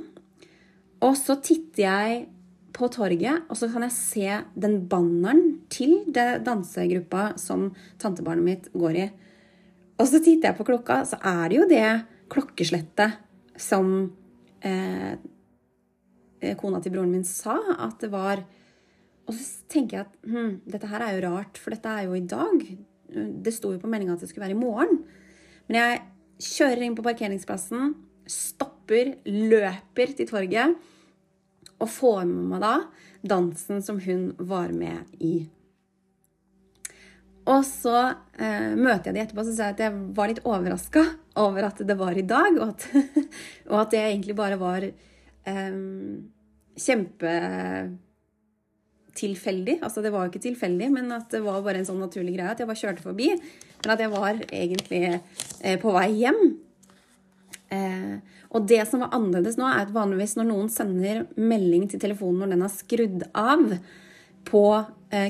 Og 1.04 1.12
så 1.18 1.36
titter 1.44 1.82
jeg 1.84 2.22
på 2.76 2.88
torget, 2.92 3.44
og 3.48 3.58
så 3.58 3.68
kan 3.72 3.84
jeg 3.86 3.94
se 3.96 4.38
den 4.56 4.82
banneren 4.88 5.58
til 5.72 5.98
det 6.12 6.42
dansegruppa 6.46 7.30
som 7.40 7.70
tantebarnet 8.00 8.44
mitt 8.46 8.68
går 8.76 9.00
i. 9.00 9.06
Og 9.96 10.08
så 10.08 10.20
titter 10.20 10.50
jeg 10.50 10.58
på 10.58 10.66
klokka, 10.68 11.00
så 11.08 11.20
er 11.24 11.44
det 11.48 11.58
jo 11.58 11.68
det 11.70 11.86
klokkeslettet 12.32 13.20
som 13.60 13.92
eh, 14.60 15.16
kona 16.60 16.82
til 16.84 16.92
broren 16.96 17.14
min 17.16 17.24
sa 17.24 17.56
at 17.76 18.00
det 18.02 18.12
var. 18.12 18.44
Og 19.26 19.34
så 19.34 19.66
tenker 19.70 19.98
jeg 19.98 20.06
at 20.06 20.18
hm, 20.30 20.52
dette 20.70 20.90
her 20.90 21.02
er 21.02 21.16
jo 21.16 21.24
rart, 21.26 21.58
for 21.58 21.74
dette 21.74 21.90
er 21.90 22.06
jo 22.06 22.14
i 22.14 22.26
dag. 22.26 22.66
Det 23.42 23.54
sto 23.54 23.72
jo 23.74 23.80
på 23.82 23.90
meldinga 23.90 24.14
at 24.14 24.22
det 24.22 24.30
skulle 24.30 24.46
være 24.46 24.56
i 24.56 24.60
morgen. 24.60 25.00
Men 25.66 25.80
jeg 25.80 26.04
kjører 26.46 26.84
inn 26.86 26.96
på 26.98 27.04
parkeringsplassen, 27.06 27.94
stopper, 28.30 29.16
løper 29.26 30.14
til 30.18 30.30
torget 30.30 30.76
og 31.76 31.90
får 31.92 32.22
med 32.24 32.54
meg 32.54 32.62
da 32.62 32.74
dansen 33.26 33.82
som 33.84 33.98
hun 34.00 34.30
var 34.38 34.72
med 34.72 35.18
i. 35.20 35.34
Og 37.46 37.62
så 37.66 37.98
eh, 38.42 38.72
møter 38.74 39.10
jeg 39.10 39.14
de 39.14 39.22
etterpå 39.22 39.44
og 39.44 39.50
sier 39.52 39.74
at 39.74 39.82
jeg 39.82 39.94
var 40.16 40.30
litt 40.30 40.42
overraska 40.46 41.04
over 41.42 41.68
at 41.68 41.82
det 41.86 41.94
var 41.98 42.16
i 42.18 42.24
dag, 42.26 42.56
og 42.58 42.72
at, 42.72 42.88
og 43.70 43.76
at 43.84 43.92
det 43.94 44.02
egentlig 44.02 44.34
bare 44.38 44.58
var 44.58 44.86
eh, 44.86 45.78
kjempetilfeldig. 49.16 49.80
Altså 49.82 50.02
det 50.02 50.12
var 50.12 50.24
jo 50.24 50.32
ikke 50.32 50.44
tilfeldig, 50.44 50.90
men 50.92 51.10
at 51.12 51.30
det 51.32 51.42
var 51.44 51.62
bare 51.64 51.80
en 51.80 51.88
sånn 51.88 52.00
naturlig 52.00 52.36
greie 52.36 52.50
at 52.50 52.60
jeg 52.60 52.68
bare 52.68 52.80
kjørte 52.80 53.04
forbi. 53.04 53.32
Men 53.82 53.92
at 53.94 54.00
jeg 54.00 54.12
var 54.12 54.40
egentlig 54.50 55.02
eh, 55.62 55.78
på 55.80 55.92
vei 55.94 56.08
hjem. 56.20 56.42
Eh, 57.74 58.16
og 58.54 58.66
det 58.68 58.82
som 58.88 59.02
var 59.02 59.14
annerledes 59.16 59.58
nå, 59.58 59.66
er 59.66 59.86
at 59.86 59.94
vanligvis 59.94 60.36
når 60.38 60.50
noen 60.50 60.70
sender 60.72 61.24
melding 61.36 61.88
til 61.90 62.00
telefonen 62.02 62.44
når 62.44 62.54
den 62.54 62.66
er 62.66 62.74
skrudd 62.74 63.26
av 63.34 63.64
på 64.46 64.64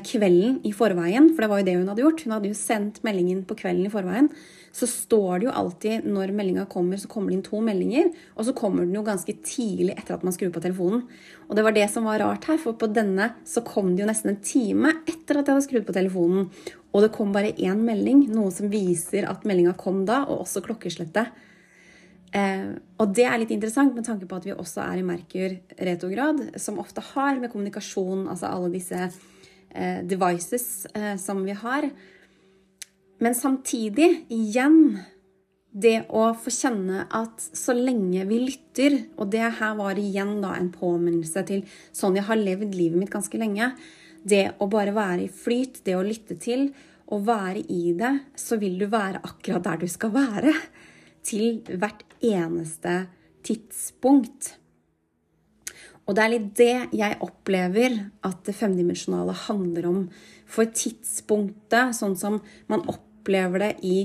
kvelden 0.06 0.60
i 0.66 0.72
forveien, 0.74 1.30
for 1.32 1.44
det 1.44 1.48
var 1.50 1.60
jo 1.60 1.66
det 1.68 1.74
hun 1.78 1.88
hadde 1.90 2.04
gjort, 2.04 2.22
hun 2.24 2.36
hadde 2.36 2.50
jo 2.50 2.58
sendt 2.58 3.02
meldingen 3.06 3.42
på 3.46 3.56
kvelden 3.58 3.88
i 3.88 3.92
forveien, 3.92 4.30
så 4.76 4.88
står 4.88 5.40
det 5.40 5.46
jo 5.46 5.54
alltid 5.56 6.08
når 6.08 6.34
meldinga 6.36 6.66
kommer, 6.68 6.98
så 7.00 7.08
kommer 7.08 7.32
det 7.32 7.38
inn 7.38 7.46
to 7.46 7.60
meldinger, 7.64 8.10
og 8.36 8.48
så 8.48 8.52
kommer 8.56 8.84
den 8.84 8.96
jo 8.98 9.04
ganske 9.06 9.32
tidlig 9.46 9.94
etter 9.94 10.18
at 10.18 10.24
man 10.26 10.34
skrur 10.36 10.50
på 10.52 10.60
telefonen. 10.64 11.06
Og 11.48 11.56
det 11.56 11.64
var 11.64 11.76
det 11.76 11.86
som 11.92 12.08
var 12.08 12.20
rart 12.20 12.44
her, 12.50 12.58
for 12.60 12.76
på 12.76 12.90
denne 12.92 13.30
så 13.48 13.62
kom 13.64 13.94
det 13.94 14.04
jo 14.04 14.10
nesten 14.10 14.34
en 14.34 14.42
time 14.44 14.92
etter 15.08 15.38
at 15.38 15.46
jeg 15.48 15.54
hadde 15.54 15.66
skrudd 15.68 15.86
på 15.88 15.96
telefonen, 15.96 16.50
og 16.92 17.04
det 17.04 17.12
kom 17.14 17.32
bare 17.32 17.54
én 17.56 17.80
melding, 17.84 18.26
noe 18.32 18.52
som 18.52 18.68
viser 18.72 19.28
at 19.28 19.46
meldinga 19.48 19.72
kom 19.80 20.04
da, 20.08 20.24
og 20.26 20.44
også 20.44 20.64
klokkeslettet. 20.64 21.32
Eh, 22.36 22.68
og 23.00 23.14
det 23.16 23.24
er 23.28 23.38
litt 23.40 23.54
interessant 23.54 23.94
med 23.96 24.04
tanke 24.04 24.28
på 24.28 24.36
at 24.36 24.48
vi 24.48 24.52
også 24.52 24.82
er 24.84 25.00
i 25.00 25.06
Merkur 25.06 25.56
retrograd, 25.88 26.42
som 26.60 26.80
ofte 26.82 27.04
har 27.14 27.40
med 27.40 27.52
kommunikasjon, 27.52 28.26
altså 28.32 28.50
alle 28.50 28.72
disse 28.74 29.06
eh, 29.08 29.18
devices 30.08 30.86
eh, 30.94 31.16
som 31.20 31.44
vi 31.44 31.56
har. 31.56 31.88
Men 33.18 33.34
samtidig, 33.34 34.26
igjen, 34.32 34.98
det 35.76 36.06
å 36.08 36.30
få 36.40 36.52
kjenne 36.52 37.04
at 37.12 37.42
så 37.56 37.74
lenge 37.76 38.24
vi 38.28 38.40
lytter, 38.46 38.98
og 39.20 39.30
det 39.32 39.44
her 39.58 39.76
var 39.76 40.00
igjen 40.00 40.38
da 40.44 40.54
en 40.56 40.72
påminnelse 40.72 41.44
til 41.48 41.64
sånn 41.96 42.16
jeg 42.16 42.28
har 42.28 42.40
levd 42.40 42.76
livet 42.76 43.00
mitt 43.00 43.12
ganske 43.12 43.40
lenge, 43.40 43.72
det 44.26 44.56
å 44.60 44.68
bare 44.72 44.94
være 44.96 45.26
i 45.26 45.32
flyt, 45.32 45.82
det 45.86 45.96
å 45.96 46.04
lytte 46.04 46.38
til, 46.40 46.70
og 47.12 47.26
være 47.28 47.62
i 47.70 47.92
det, 47.94 48.12
så 48.34 48.58
vil 48.58 48.80
du 48.80 48.88
være 48.90 49.22
akkurat 49.22 49.64
der 49.68 49.84
du 49.84 49.88
skal 49.90 50.10
være 50.16 50.54
til 51.26 51.60
hvert 51.68 52.02
eneste 52.24 53.04
tidspunkt. 53.46 54.56
Og 56.06 56.14
det 56.14 56.22
er 56.22 56.32
litt 56.32 56.52
det 56.58 56.74
jeg 56.94 57.18
opplever 57.24 57.96
at 58.26 58.44
det 58.46 58.54
femdimensjonale 58.54 59.34
handler 59.46 59.88
om. 59.90 60.04
For 60.46 60.70
tidspunktet, 60.70 61.96
sånn 61.98 62.14
som 62.18 62.38
man 62.70 62.84
opplever 62.86 63.64
det 63.64 63.72
i, 63.82 63.96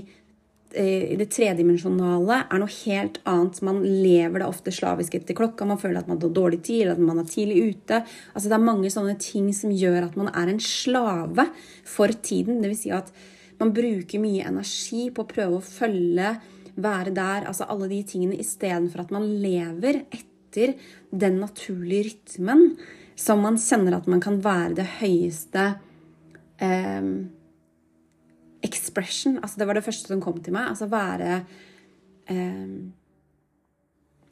eh, 0.74 1.14
i 1.14 1.16
det 1.20 1.30
tredimensjonale, 1.30 2.48
er 2.50 2.60
noe 2.60 2.74
helt 2.86 3.20
annet. 3.30 3.62
Man 3.62 3.84
lever 3.84 4.42
det 4.42 4.48
ofte 4.48 4.74
slavisk 4.74 5.16
etter 5.20 5.38
klokka, 5.38 5.68
man 5.68 5.78
føler 5.78 6.00
at 6.00 6.08
man 6.08 6.20
har 6.20 6.30
dårlig 6.30 6.64
tid, 6.64 6.82
eller 6.82 6.94
at 6.94 7.06
man 7.06 7.20
er 7.20 7.30
tidlig 7.30 7.76
ute. 7.76 8.04
Altså 8.34 8.50
Det 8.50 8.58
er 8.58 8.72
mange 8.72 8.90
sånne 8.90 9.20
ting 9.20 9.54
som 9.54 9.70
gjør 9.70 10.10
at 10.10 10.18
man 10.18 10.34
er 10.34 10.50
en 10.50 10.60
slave 10.60 11.50
for 11.86 12.08
tiden. 12.08 12.62
Det 12.62 12.70
vil 12.72 12.78
si 12.78 12.90
at 12.90 13.12
man 13.60 13.74
bruker 13.74 14.18
mye 14.18 14.48
energi 14.48 15.12
på 15.12 15.22
å 15.22 15.30
prøve 15.30 15.60
å 15.60 15.62
følge 15.62 16.42
være 16.82 17.14
der, 17.14 17.46
altså 17.46 17.68
alle 17.70 17.88
de 17.92 18.02
tingene, 18.08 18.40
istedenfor 18.42 19.04
at 19.04 19.12
man 19.12 19.28
lever 19.44 20.06
etter 20.10 20.31
den 20.56 21.40
naturlige 21.42 22.10
rytmen 22.10 22.76
som 23.22 23.44
man 23.44 23.60
kjenner 23.62 23.98
at 23.98 24.08
man 24.10 24.22
kan 24.24 24.40
være 24.44 24.78
det 24.80 24.88
høyeste 25.00 25.68
eh, 26.62 27.12
expression. 28.66 29.38
Altså 29.42 29.62
det 29.62 29.68
var 29.70 29.78
det 29.78 29.86
første 29.86 30.12
som 30.12 30.24
kom 30.24 30.42
til 30.42 30.56
meg. 30.56 30.72
Altså 30.72 30.90
være 30.92 31.44
eh, 32.32 32.74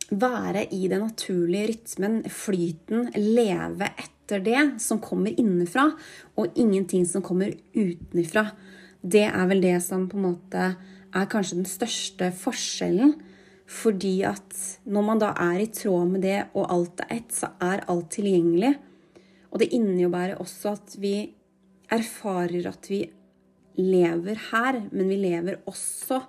Være 0.09 0.63
i 0.73 0.87
den 0.89 1.03
naturlige 1.05 1.67
rytmen, 1.69 2.23
flyten, 2.33 3.11
leve 3.13 3.91
etter 3.93 4.41
det 4.41 4.63
som 4.81 4.97
kommer 4.97 5.35
innenfra, 5.37 5.83
og 6.33 6.57
ingenting 6.57 7.03
som 7.05 7.21
kommer 7.21 7.53
utenfra. 7.77 8.47
Det 9.05 9.27
er 9.27 9.45
vel 9.51 9.61
det 9.61 9.75
som 9.85 10.07
på 10.09 10.17
en 10.17 10.25
måte 10.31 10.63
er 11.13 11.29
kanskje 11.29 11.59
den 11.59 11.69
største 11.69 12.31
forskjellen. 12.41 13.19
Fordi 13.69 14.15
at 14.25 14.55
når 14.89 15.05
man 15.05 15.21
da 15.21 15.29
er 15.37 15.61
i 15.61 15.69
tråd 15.73 16.09
med 16.09 16.23
det, 16.25 16.39
og 16.57 16.69
alt 16.73 17.03
er 17.05 17.19
ett, 17.19 17.33
så 17.35 17.51
er 17.61 17.85
alt 17.91 18.09
tilgjengelig. 18.15 18.73
Og 19.49 19.61
det 19.61 19.71
innebærer 19.77 20.41
også 20.41 20.73
at 20.77 20.95
vi 21.01 21.13
erfarer 21.89 22.65
at 22.69 22.89
vi 22.89 23.03
lever 23.79 24.41
her, 24.49 24.81
men 24.91 25.09
vi 25.09 25.19
lever 25.21 25.61
også 25.69 26.19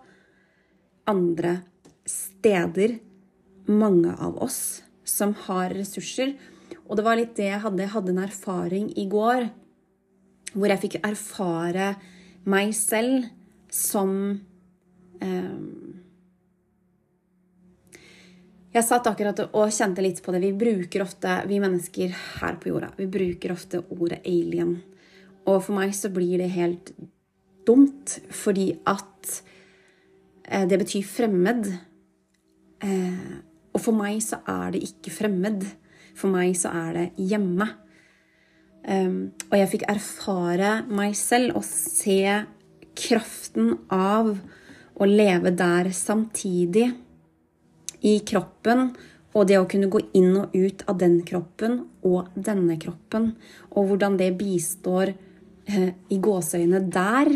andre 1.11 1.61
steder, 2.09 2.99
mange 3.71 4.13
av 4.13 4.37
oss, 4.43 4.83
som 5.07 5.33
har 5.47 5.73
ressurser. 5.75 6.35
Og 6.87 6.99
det 6.99 7.07
var 7.07 7.19
litt 7.19 7.35
det 7.39 7.49
jeg 7.49 7.63
hadde. 7.65 7.85
Jeg 7.85 7.95
hadde 7.95 8.15
en 8.15 8.23
erfaring 8.25 8.93
i 8.99 9.07
går 9.11 9.49
hvor 10.51 10.67
jeg 10.67 10.83
fikk 10.83 10.97
erfare 11.07 11.93
meg 12.51 12.73
selv 12.75 13.29
som 13.71 14.41
Ehm, 15.21 15.90
jeg 18.71 18.87
satt 18.87 19.09
akkurat 19.11 19.41
og 19.49 19.73
kjente 19.75 20.03
litt 20.05 20.21
på 20.23 20.35
det. 20.35 20.43
Vi 20.45 20.53
bruker 20.55 21.03
ofte, 21.03 21.41
vi 21.51 21.59
mennesker 21.63 22.15
her 22.41 22.59
på 22.61 22.71
jorda, 22.71 22.93
vi 22.99 23.09
bruker 23.11 23.55
ofte 23.55 23.83
ordet 23.91 24.21
alien. 24.23 24.77
Og 25.49 25.63
for 25.67 25.75
meg 25.75 25.95
så 25.97 26.11
blir 26.13 26.39
det 26.39 26.53
helt 26.55 26.93
dumt, 27.67 28.21
fordi 28.31 28.73
at 28.89 29.41
eh, 30.47 30.67
det 30.71 30.79
betyr 30.85 31.07
fremmed. 31.07 31.71
Eh, 32.85 33.39
og 33.75 33.83
for 33.83 33.97
meg 33.97 34.21
så 34.23 34.41
er 34.49 34.75
det 34.75 34.85
ikke 34.87 35.15
fremmed. 35.19 35.67
For 36.19 36.31
meg 36.31 36.55
så 36.59 36.73
er 36.75 36.97
det 36.97 37.07
hjemme. 37.31 37.69
Ehm, 38.89 39.33
og 39.51 39.59
jeg 39.59 39.71
fikk 39.75 39.87
erfare 39.93 40.81
meg 40.89 41.15
selv 41.19 41.59
og 41.61 41.67
se 41.67 42.23
kraften 42.97 43.75
av 43.93 44.33
å 45.01 45.09
leve 45.09 45.53
der 45.57 45.91
samtidig. 45.97 46.91
I 48.07 48.19
kroppen, 48.27 48.91
og 49.37 49.47
det 49.47 49.61
å 49.61 49.69
kunne 49.71 49.91
gå 49.93 50.01
inn 50.19 50.33
og 50.41 50.55
ut 50.57 50.83
av 50.91 50.99
den 50.99 51.21
kroppen 51.27 51.85
og 52.07 52.33
denne 52.35 52.77
kroppen. 52.81 53.35
Og 53.71 53.91
hvordan 53.91 54.17
det 54.19 54.33
bistår 54.41 55.13
eh, 55.13 55.93
i 56.11 56.19
gåseøyne 56.19 56.83
der 56.91 57.31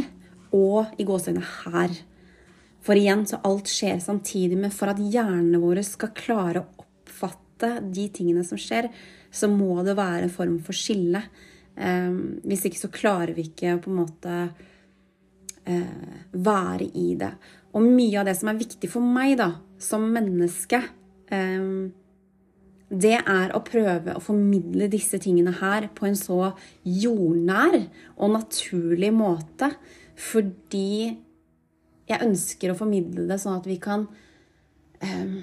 og 0.55 0.99
i 0.99 1.07
gåseøyne 1.07 1.45
her. 1.45 1.95
For 2.85 2.99
igjen, 2.99 3.25
så 3.29 3.41
alt 3.47 3.71
skjer 3.71 4.03
samtidig, 4.03 4.59
men 4.61 4.75
for 4.75 4.93
at 4.93 5.01
hjernene 5.01 5.61
våre 5.63 5.85
skal 5.87 6.13
klare 6.17 6.65
å 6.65 6.85
oppfatte 6.85 7.79
de 7.95 8.09
tingene 8.13 8.45
som 8.47 8.61
skjer, 8.61 8.91
så 9.35 9.49
må 9.51 9.79
det 9.87 9.97
være 9.99 10.27
en 10.27 10.35
form 10.35 10.59
for 10.65 10.77
skille. 10.77 11.23
Eh, 11.75 12.13
hvis 12.45 12.67
ikke 12.69 12.83
så 12.83 12.93
klarer 12.95 13.35
vi 13.37 13.49
ikke 13.49 13.79
på 13.85 13.93
en 13.93 14.01
måte 14.03 14.39
eh, 15.65 16.19
være 16.35 16.91
i 16.91 17.13
det. 17.23 17.33
Og 17.75 17.83
mye 17.83 18.21
av 18.21 18.29
det 18.29 18.37
som 18.39 18.51
er 18.51 18.61
viktig 18.61 18.91
for 18.91 19.03
meg 19.03 19.37
da, 19.41 19.51
som 19.83 20.07
menneske, 20.15 20.81
eh, 21.35 21.69
det 22.95 23.17
er 23.19 23.55
å 23.57 23.63
prøve 23.67 24.15
å 24.15 24.23
formidle 24.23 24.87
disse 24.93 25.19
tingene 25.23 25.55
her 25.59 25.89
på 25.97 26.07
en 26.07 26.19
så 26.19 26.53
jordnær 26.87 27.81
og 28.15 28.35
naturlig 28.37 29.11
måte. 29.17 29.73
Fordi 30.15 31.17
jeg 32.07 32.23
ønsker 32.23 32.71
å 32.71 32.79
formidle 32.79 33.27
det 33.31 33.41
sånn 33.43 33.59
at 33.59 33.67
vi 33.67 33.79
kan 33.83 34.07
eh, 35.03 35.43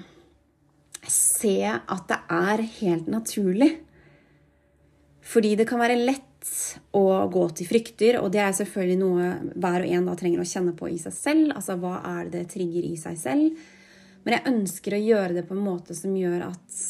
se 1.08 1.56
at 1.68 2.04
det 2.08 2.20
er 2.32 2.64
helt 2.80 3.10
naturlig. 3.12 3.74
Fordi 5.22 5.56
det 5.58 5.68
kan 5.68 5.82
være 5.82 6.00
lett 6.00 6.31
å 6.96 7.04
gå 7.32 7.44
til 7.56 7.68
frykter, 7.68 8.18
og 8.20 8.32
det 8.34 8.42
er 8.42 8.56
selvfølgelig 8.56 8.98
noe 9.00 9.28
hver 9.54 9.84
og 9.84 9.94
en 9.96 10.10
da 10.10 10.16
trenger 10.18 10.42
å 10.42 10.48
kjenne 10.48 10.74
på 10.78 10.90
i 10.90 10.98
seg 11.00 11.14
selv. 11.14 11.54
Altså 11.54 11.78
hva 11.80 12.00
er 12.16 12.26
det 12.26 12.42
det 12.42 12.50
trigger 12.56 12.88
i 12.88 12.96
seg 13.00 13.20
selv? 13.20 13.62
Men 14.22 14.36
jeg 14.36 14.52
ønsker 14.52 14.96
å 14.96 15.02
gjøre 15.02 15.38
det 15.38 15.46
på 15.48 15.56
en 15.56 15.64
måte 15.64 15.96
som 15.98 16.14
gjør 16.16 16.46
at 16.50 16.82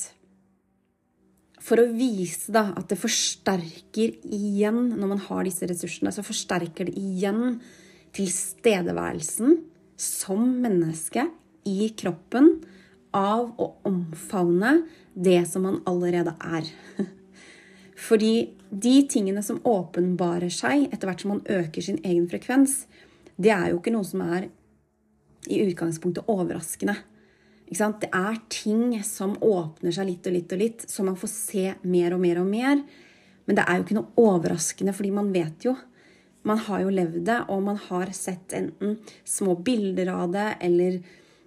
for 1.62 1.78
å 1.78 1.90
vise 1.94 2.50
da, 2.52 2.72
at 2.74 2.90
det 2.90 2.98
forsterker 2.98 4.16
igjen, 4.26 4.96
når 4.98 5.12
man 5.14 5.22
har 5.28 5.46
disse 5.46 5.68
ressursene, 5.70 6.10
så 6.10 6.24
forsterker 6.26 6.88
det 6.88 6.96
igjen 6.98 7.60
tilstedeværelsen 8.16 9.60
som 10.00 10.42
menneske 10.64 11.28
i 11.68 11.92
kroppen 11.94 12.56
av 13.14 13.52
å 13.62 13.68
omfavne 13.86 14.80
det 15.14 15.38
som 15.48 15.68
man 15.68 15.80
allerede 15.86 16.34
er. 16.42 16.72
Fordi 18.02 18.50
de 18.70 18.96
tingene 19.10 19.42
som 19.44 19.60
åpenbarer 19.68 20.50
seg 20.52 20.88
etter 20.88 21.08
hvert 21.08 21.22
som 21.22 21.34
man 21.36 21.44
øker 21.46 21.84
sin 21.84 22.00
egen 22.02 22.26
frekvens, 22.30 22.86
det 23.38 23.52
er 23.54 23.70
jo 23.70 23.78
ikke 23.78 23.94
noe 23.94 24.06
som 24.06 24.24
er 24.26 24.48
i 25.50 25.60
utgangspunktet 25.66 26.28
overraskende. 26.30 26.96
Det 27.72 28.10
er 28.12 28.36
ting 28.52 28.98
som 29.06 29.36
åpner 29.40 29.94
seg 29.94 30.10
litt 30.10 30.26
og 30.28 30.34
litt 30.34 30.52
og 30.52 30.60
litt, 30.60 30.84
som 30.90 31.08
man 31.08 31.16
får 31.16 31.30
se 31.32 31.64
mer 31.88 32.14
og 32.16 32.20
mer 32.20 32.42
og 32.42 32.50
mer. 32.50 32.82
Men 33.46 33.58
det 33.58 33.64
er 33.64 33.78
jo 33.78 33.86
ikke 33.86 33.96
noe 33.96 34.22
overraskende, 34.22 34.94
fordi 34.94 35.14
man 35.14 35.32
vet 35.34 35.64
jo. 35.66 35.74
Man 36.46 36.60
har 36.66 36.82
jo 36.82 36.92
levd 36.92 37.22
det, 37.26 37.38
og 37.54 37.62
man 37.64 37.78
har 37.88 38.12
sett 38.16 38.52
enten 38.58 38.98
små 39.24 39.56
bilder 39.62 40.10
av 40.12 40.34
det 40.34 40.48
eller 40.68 41.00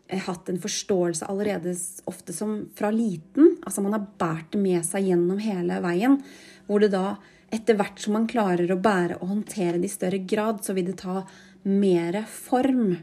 hatt 0.09 0.49
en 0.49 0.61
forståelse 0.61 1.25
allerede 1.25 1.73
ofte 2.05 2.33
som 2.33 2.69
fra 2.77 2.91
liten. 2.93 3.55
Altså 3.65 3.81
man 3.81 3.95
har 3.97 4.05
båret 4.19 4.51
det 4.53 4.61
med 4.61 4.85
seg 4.85 5.09
gjennom 5.09 5.41
hele 5.41 5.79
veien. 5.83 6.19
Hvor 6.67 6.83
det 6.83 6.91
da, 6.93 7.15
etter 7.53 7.77
hvert 7.79 7.99
som 8.01 8.15
man 8.17 8.29
klarer 8.29 8.71
å 8.71 8.79
bære 8.81 9.19
og 9.19 9.31
håndtere 9.33 9.79
det 9.79 9.89
i 9.89 9.95
større 9.95 10.21
grad, 10.21 10.61
så 10.65 10.77
vil 10.77 10.91
det 10.91 10.99
ta 11.01 11.23
mer 11.65 12.21
form. 12.29 12.95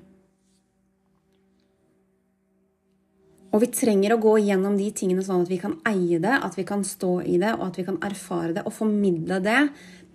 Og 3.53 3.61
vi 3.61 3.69
trenger 3.69 4.15
å 4.15 4.21
gå 4.23 4.39
gjennom 4.47 4.79
de 4.79 4.87
tingene 4.97 5.25
sånn 5.25 5.43
at 5.45 5.51
vi 5.53 5.59
kan 5.61 5.75
eie 5.89 6.21
det, 6.23 6.39
at 6.39 6.55
vi 6.57 6.65
kan 6.65 6.85
stå 6.87 7.19
i 7.29 7.37
det, 7.43 7.53
og 7.59 7.67
at 7.67 7.83
vi 7.83 7.85
kan 7.85 7.99
erfare 8.07 8.55
det 8.57 8.65
og 8.65 8.73
formidle 8.73 9.43
det 9.45 9.61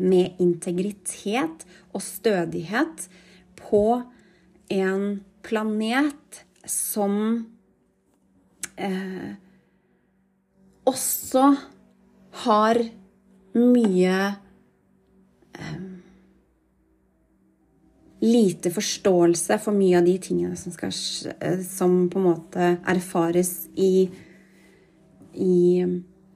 med 0.01 0.39
integritet 0.41 1.67
og 1.91 2.01
stødighet 2.01 3.05
på 3.59 3.85
en 4.73 5.19
planet 5.45 6.46
som 6.69 7.17
eh, 8.75 9.33
også 10.87 11.43
har 12.45 12.79
mye 13.57 14.17
eh, 15.57 15.85
lite 18.21 18.71
forståelse 18.73 19.59
for 19.61 19.77
mye 19.77 19.99
av 19.99 20.07
de 20.07 20.17
tingene 20.21 20.57
som, 20.59 20.73
skal, 20.73 20.93
eh, 21.39 21.61
som 21.65 21.99
på 22.09 22.21
en 22.21 22.27
måte 22.29 22.71
erfares 22.87 23.67
i, 23.75 24.07
i, 25.33 25.85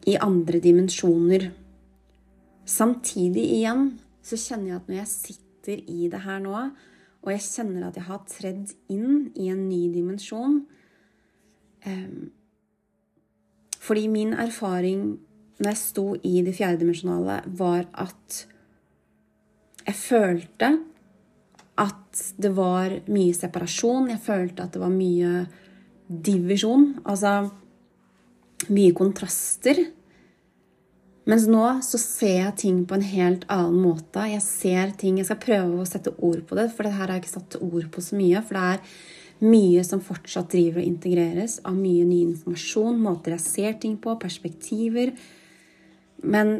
i 0.05 0.17
andre 0.17 0.61
dimensjoner. 0.63 1.49
Samtidig 2.65 3.47
igjen 3.57 3.91
så 4.25 4.37
kjenner 4.37 4.73
jeg 4.73 4.79
at 4.79 4.89
når 4.89 4.99
jeg 5.01 5.11
sitter 5.11 5.81
i 5.89 6.09
det 6.11 6.21
her 6.25 6.41
nå, 6.43 6.69
og 7.21 7.31
jeg 7.35 7.43
kjenner 7.45 7.87
at 7.87 7.97
jeg 7.99 8.07
har 8.07 8.21
tredd 8.29 8.71
inn 8.89 9.27
i 9.37 9.51
en 9.53 9.67
ny 9.69 9.81
dimensjon 9.93 10.61
um, 11.85 12.31
Fordi 13.77 14.07
min 14.09 14.33
erfaring 14.33 15.19
når 15.61 15.69
jeg 15.69 15.77
sto 15.77 16.05
i 16.25 16.41
det 16.41 16.55
fjerdedimensjonale, 16.57 17.41
var 17.57 17.85
at 18.01 18.37
jeg 19.85 19.97
følte 19.97 20.69
at 21.81 22.21
det 22.41 22.51
var 22.57 22.95
mye 23.13 23.33
separasjon. 23.37 24.09
Jeg 24.09 24.21
følte 24.25 24.65
at 24.65 24.73
det 24.73 24.81
var 24.81 24.93
mye 24.93 25.45
divisjon. 26.09 26.87
Altså 27.05 27.51
mye 28.73 28.93
kontraster. 28.97 29.83
Mens 31.29 31.45
nå 31.45 31.63
så 31.85 31.99
ser 32.01 32.37
jeg 32.39 32.57
ting 32.63 32.77
på 32.89 32.97
en 32.97 33.05
helt 33.05 33.43
annen 33.51 33.77
måte. 33.83 34.23
Jeg 34.31 34.41
ser 34.41 34.93
ting, 34.97 35.19
jeg 35.19 35.29
skal 35.29 35.41
prøve 35.43 35.83
å 35.83 35.87
sette 35.87 36.13
ord 36.17 36.41
på 36.49 36.57
det, 36.57 36.71
for 36.73 36.87
det 36.87 36.95
her 36.95 37.05
har 37.05 37.15
jeg 37.15 37.25
ikke 37.25 37.35
satt 37.35 37.59
ord 37.61 37.89
på 37.93 38.01
så 38.01 38.17
mye. 38.17 38.41
For 38.47 38.57
det 38.57 38.63
er 38.71 39.51
mye 39.51 39.83
som 39.85 40.01
fortsatt 40.05 40.49
driver 40.53 40.81
og 40.81 40.89
integreres 40.89 41.59
av 41.65 41.77
mye 41.77 42.07
ny 42.09 42.23
informasjon, 42.25 42.97
måter 43.01 43.35
jeg 43.35 43.45
ser 43.45 43.77
ting 43.83 43.99
på, 44.01 44.17
perspektiver. 44.21 45.13
Men 46.25 46.55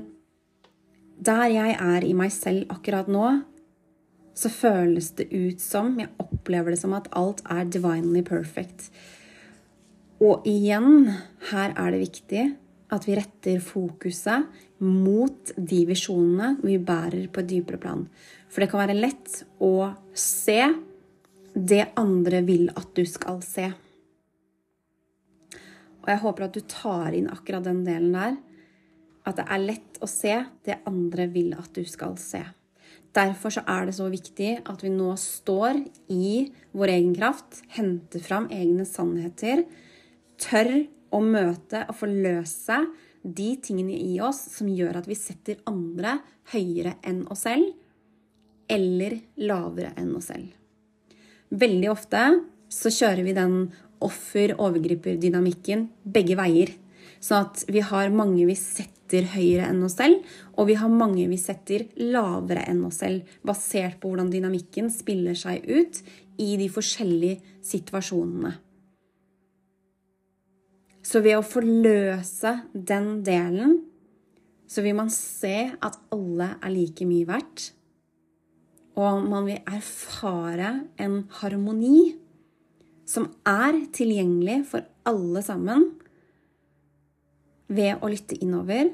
der 1.22 1.48
jeg 1.54 1.78
er 1.78 2.06
i 2.06 2.14
meg 2.18 2.34
selv 2.34 2.70
akkurat 2.74 3.10
nå, 3.10 3.40
så 4.38 4.50
føles 4.50 5.10
det 5.18 5.28
ut 5.34 5.60
som 5.60 5.98
Jeg 6.00 6.08
opplever 6.22 6.72
det 6.72 6.80
som 6.80 6.94
at 6.96 7.10
alt 7.18 7.42
er 7.52 7.66
divinely 7.68 8.24
perfect. 8.26 8.88
Og 10.22 10.46
igjen, 10.48 11.12
her 11.52 11.74
er 11.76 11.92
det 11.92 12.06
viktig 12.06 12.46
at 12.92 13.08
vi 13.08 13.16
retter 13.16 13.62
fokuset 13.64 14.48
mot 14.84 15.54
de 15.56 15.82
visjonene 15.88 16.58
vi 16.66 16.78
bærer 16.82 17.30
på 17.32 17.44
et 17.44 17.50
dypere 17.52 17.80
plan. 17.82 18.06
For 18.52 18.64
det 18.64 18.72
kan 18.72 18.84
være 18.84 18.98
lett 18.98 19.44
å 19.64 19.92
se 20.18 20.60
det 21.54 21.86
andre 22.00 22.42
vil 22.48 22.70
at 22.76 22.92
du 22.96 23.04
skal 23.08 23.42
se. 23.46 23.70
Og 26.02 26.10
jeg 26.10 26.22
håper 26.24 26.48
at 26.48 26.56
du 26.56 26.64
tar 26.66 27.14
inn 27.16 27.30
akkurat 27.32 27.66
den 27.68 27.84
delen 27.86 28.16
der. 28.16 28.40
At 29.28 29.38
det 29.38 29.46
er 29.54 29.62
lett 29.62 30.02
å 30.02 30.10
se 30.10 30.40
det 30.66 30.80
andre 30.90 31.28
vil 31.32 31.54
at 31.54 31.70
du 31.78 31.86
skal 31.88 32.18
se. 32.20 32.42
Derfor 33.16 33.54
så 33.54 33.64
er 33.70 33.88
det 33.88 33.96
så 33.98 34.08
viktig 34.12 34.54
at 34.72 34.84
vi 34.84 34.90
nå 34.94 35.12
står 35.20 35.82
i 36.16 36.48
vår 36.72 36.94
egen 36.96 37.14
kraft, 37.18 37.60
henter 37.76 38.24
fram 38.24 38.48
egne 38.56 38.86
sannheter, 38.88 39.66
tør 40.40 40.72
å 41.12 41.22
møte 41.24 41.86
og 41.88 41.98
forløse 42.00 42.80
de 43.22 43.52
tingene 43.62 43.94
i 43.94 44.18
oss 44.24 44.40
som 44.56 44.70
gjør 44.72 45.02
at 45.02 45.10
vi 45.10 45.18
setter 45.18 45.62
andre 45.70 46.18
høyere 46.54 46.98
enn 47.08 47.24
oss 47.32 47.46
selv, 47.46 47.70
eller 48.72 49.18
lavere 49.44 49.92
enn 50.00 50.14
oss 50.18 50.32
selv. 50.32 50.50
Veldig 51.52 51.90
ofte 51.92 52.22
så 52.72 52.92
kjører 52.94 53.26
vi 53.28 53.36
den 53.36 53.56
offer-overgriper-dynamikken 54.02 55.86
begge 56.16 56.38
veier. 56.40 56.72
Sånn 57.22 57.46
at 57.46 57.66
vi 57.70 57.84
har 57.86 58.14
mange 58.16 58.48
vi 58.48 58.56
setter 58.58 59.28
høyere 59.36 59.68
enn 59.70 59.84
oss 59.86 60.00
selv, 60.00 60.24
og 60.56 60.72
vi 60.72 60.80
har 60.80 60.90
mange 60.90 61.28
vi 61.30 61.38
setter 61.38 61.86
lavere 62.00 62.64
enn 62.72 62.82
oss 62.88 63.02
selv, 63.04 63.28
basert 63.46 64.00
på 64.02 64.10
hvordan 64.10 64.32
dynamikken 64.34 64.90
spiller 64.94 65.38
seg 65.38 65.68
ut 65.68 66.02
i 66.42 66.56
de 66.58 66.72
forskjellige 66.72 67.60
situasjonene. 67.68 68.56
Så 71.12 71.20
ved 71.20 71.36
å 71.36 71.44
forløse 71.44 72.54
den 72.72 73.18
delen, 73.28 73.82
så 74.64 74.80
vil 74.86 74.96
man 74.96 75.10
se 75.12 75.74
at 75.84 75.98
alle 76.16 76.54
er 76.64 76.72
like 76.72 77.04
mye 77.04 77.28
verdt. 77.28 77.74
Og 78.96 79.26
man 79.28 79.50
vil 79.50 79.60
erfare 79.68 80.70
en 81.02 81.26
harmoni 81.42 82.14
som 83.08 83.28
er 83.48 83.76
tilgjengelig 83.92 84.62
for 84.72 84.88
alle 85.08 85.44
sammen 85.44 85.90
ved 87.72 88.00
å 88.00 88.10
lytte 88.12 88.38
innover 88.44 88.94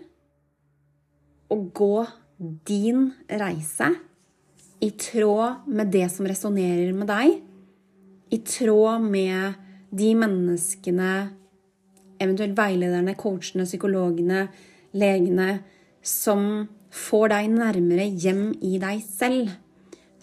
og 1.53 1.69
gå 1.77 1.95
din 2.65 3.11
reise 3.29 3.91
i 4.81 4.91
tråd 4.97 5.69
med 5.69 5.89
det 5.93 6.05
som 6.13 6.27
resonnerer 6.29 6.93
med 6.93 7.09
deg, 7.09 7.37
i 8.29 8.37
tråd 8.45 9.05
med 9.05 9.57
de 9.97 10.11
menneskene, 10.19 11.11
eventuelt 12.19 12.57
veilederne, 12.57 13.15
coachene, 13.19 13.65
psykologene, 13.67 14.47
legene, 14.97 15.61
som 16.01 16.67
får 16.93 17.31
deg 17.33 17.49
nærmere 17.53 18.07
hjem 18.09 18.51
i 18.65 18.77
deg 18.81 19.01
selv. 19.05 19.53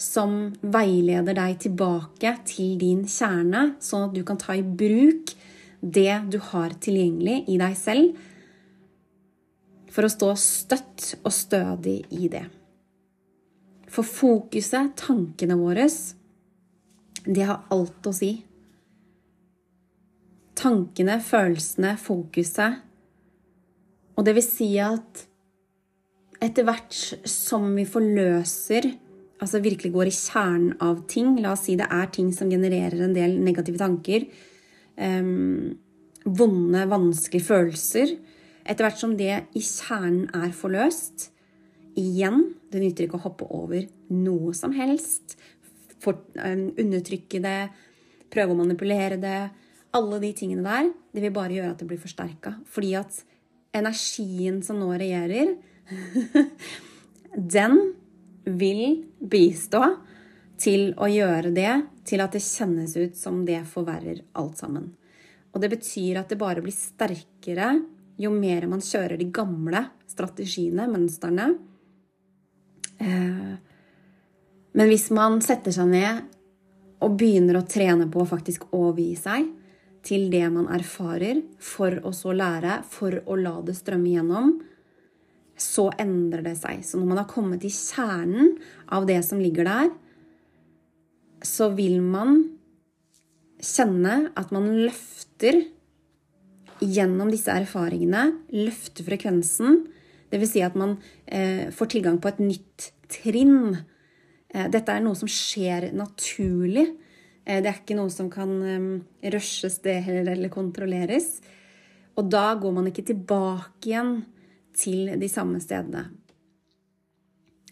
Som 0.01 0.55
veileder 0.61 1.37
deg 1.39 1.59
tilbake 1.63 2.35
til 2.49 2.75
din 2.81 3.05
kjerne, 3.09 3.75
sånn 3.83 4.09
at 4.09 4.17
du 4.17 4.25
kan 4.27 4.41
ta 4.41 4.57
i 4.59 4.65
bruk 4.65 5.35
det 5.85 6.17
du 6.33 6.39
har 6.51 6.75
tilgjengelig 6.83 7.45
i 7.53 7.59
deg 7.61 7.77
selv, 7.79 8.19
for 9.95 10.07
å 10.07 10.11
stå 10.11 10.33
støtt 10.41 11.11
og 11.21 11.31
stødig 11.33 12.01
i 12.19 12.29
det. 12.33 12.43
For 13.95 14.03
fokuset, 14.03 14.97
tankene 14.99 15.55
våre, 15.61 15.87
det 17.25 17.47
har 17.47 17.69
alt 17.71 18.09
å 18.11 18.15
si. 18.17 18.33
Tankene, 20.65 21.19
følelsene, 21.21 21.93
fokuset. 22.01 22.81
Og 24.17 24.25
det 24.25 24.33
vil 24.39 24.47
si 24.47 24.71
at 24.81 25.27
etter 26.45 26.65
hvert 26.65 26.97
som 27.29 27.67
vi 27.77 27.85
forløser, 27.89 28.89
altså 29.43 29.61
virkelig 29.61 29.93
går 29.93 30.09
i 30.09 30.15
kjernen 30.17 30.75
av 30.85 31.03
ting 31.11 31.35
La 31.43 31.53
oss 31.53 31.67
si 31.69 31.75
det 31.77 31.89
er 31.93 32.09
ting 32.15 32.31
som 32.33 32.49
genererer 32.53 33.03
en 33.05 33.17
del 33.17 33.37
negative 33.45 33.81
tanker. 33.81 34.25
Um, 34.97 35.75
vonde, 36.25 36.85
vanskelige 36.89 37.45
følelser 37.45 38.15
etter 38.65 38.87
hvert 38.87 39.01
som 39.01 39.17
det 39.19 39.33
i 39.53 39.61
kjernen 39.61 40.29
er 40.39 40.53
forløst 40.57 41.29
Igjen, 41.99 42.55
det 42.73 42.81
nytter 42.83 43.05
ikke 43.07 43.19
å 43.21 43.25
hoppe 43.27 43.47
over 43.55 43.85
noe 44.11 44.55
som 44.57 44.73
helst. 44.75 45.37
For, 46.03 46.25
um, 46.41 46.65
undertrykke 46.81 47.39
det, 47.45 47.59
prøve 48.35 48.51
å 48.51 48.59
manipulere 48.59 49.19
det. 49.23 49.43
Alle 49.95 50.19
de 50.23 50.33
tingene 50.37 50.65
der 50.67 50.91
det 51.15 51.23
vil 51.23 51.35
bare 51.35 51.55
gjøre 51.55 51.75
at 51.75 51.83
det 51.83 51.89
blir 51.91 52.03
forsterka. 52.03 52.57
Fordi 52.67 52.95
at 52.99 53.21
energien 53.75 54.61
som 54.67 54.81
nå 54.81 54.91
regjerer, 54.99 55.55
den 57.57 57.79
vil 58.45 59.05
bistå 59.19 59.83
til 60.61 60.93
å 61.01 61.09
gjøre 61.11 61.51
det 61.55 61.73
til 62.07 62.23
at 62.23 62.35
det 62.35 62.43
kjennes 62.45 62.95
ut 62.97 63.17
som 63.19 63.43
det 63.47 63.63
forverrer 63.71 64.23
alt 64.39 64.61
sammen. 64.61 64.93
Og 65.55 65.63
det 65.63 65.71
betyr 65.77 66.19
at 66.21 66.31
det 66.31 66.41
bare 66.41 66.63
blir 66.63 66.75
sterkere 66.75 67.77
jo 68.21 68.31
mer 68.35 68.67
man 68.71 68.83
kjører 68.83 69.19
de 69.19 69.27
gamle 69.35 69.81
strategiene, 70.11 70.87
mønstrene. 70.91 71.49
Eh, 73.03 73.55
men 74.75 74.91
hvis 74.91 75.09
man 75.15 75.41
setter 75.43 75.75
seg 75.75 75.91
ned 75.91 76.23
og 77.05 77.19
begynner 77.19 77.59
å 77.59 77.67
trene 77.69 78.07
på 78.11 78.23
å 78.23 78.29
faktisk 78.29 78.69
overgi 78.75 79.15
seg 79.19 79.51
til 80.05 80.29
det 80.33 80.45
man 80.53 80.69
erfarer, 80.73 81.41
for 81.63 81.97
å 82.05 82.13
så 82.15 82.35
lære, 82.37 82.83
for 82.89 83.17
å 83.25 83.37
la 83.41 83.57
det 83.65 83.77
strømme 83.79 84.11
igjennom, 84.11 84.55
så 85.57 85.89
endrer 86.03 86.43
det 86.45 86.57
seg. 86.61 86.83
Så 86.85 86.99
når 86.99 87.11
man 87.13 87.21
har 87.23 87.31
kommet 87.31 87.63
til 87.63 87.73
kjernen 87.73 88.57
av 88.93 89.07
det 89.09 89.21
som 89.27 89.41
ligger 89.41 89.69
der, 89.69 89.93
så 91.45 91.71
vil 91.77 92.01
man 92.03 92.43
kjenne 93.65 94.31
at 94.37 94.53
man 94.55 94.69
løfter 94.85 95.63
gjennom 96.85 97.31
disse 97.33 97.53
erfaringene, 97.55 98.27
løfter 98.53 99.07
frekvensen. 99.07 99.85
Dvs. 100.33 100.51
Si 100.51 100.63
at 100.65 100.77
man 100.79 100.97
eh, 101.27 101.71
får 101.73 101.93
tilgang 101.95 102.19
på 102.21 102.33
et 102.33 102.43
nytt 102.43 102.91
trinn. 103.13 103.77
Eh, 104.51 104.67
dette 104.73 104.93
er 104.93 105.05
noe 105.05 105.17
som 105.19 105.31
skjer 105.31 105.93
naturlig. 105.97 106.89
Eh, 107.45 107.61
det 107.61 107.71
er 107.71 107.81
ikke 107.81 107.99
noe 107.99 108.13
som 108.13 108.31
kan 108.33 108.53
eh, 108.65 109.31
rushes 109.35 109.81
det 109.85 110.01
heller 110.07 110.33
eller 110.35 110.53
kontrolleres. 110.53 111.39
Og 112.19 112.29
da 112.31 112.53
går 112.59 112.77
man 112.77 112.91
ikke 112.91 113.07
tilbake 113.11 113.91
igjen 113.91 114.17
til 114.75 115.15
de 115.21 115.31
samme 115.31 115.61
stedene. 115.63 116.09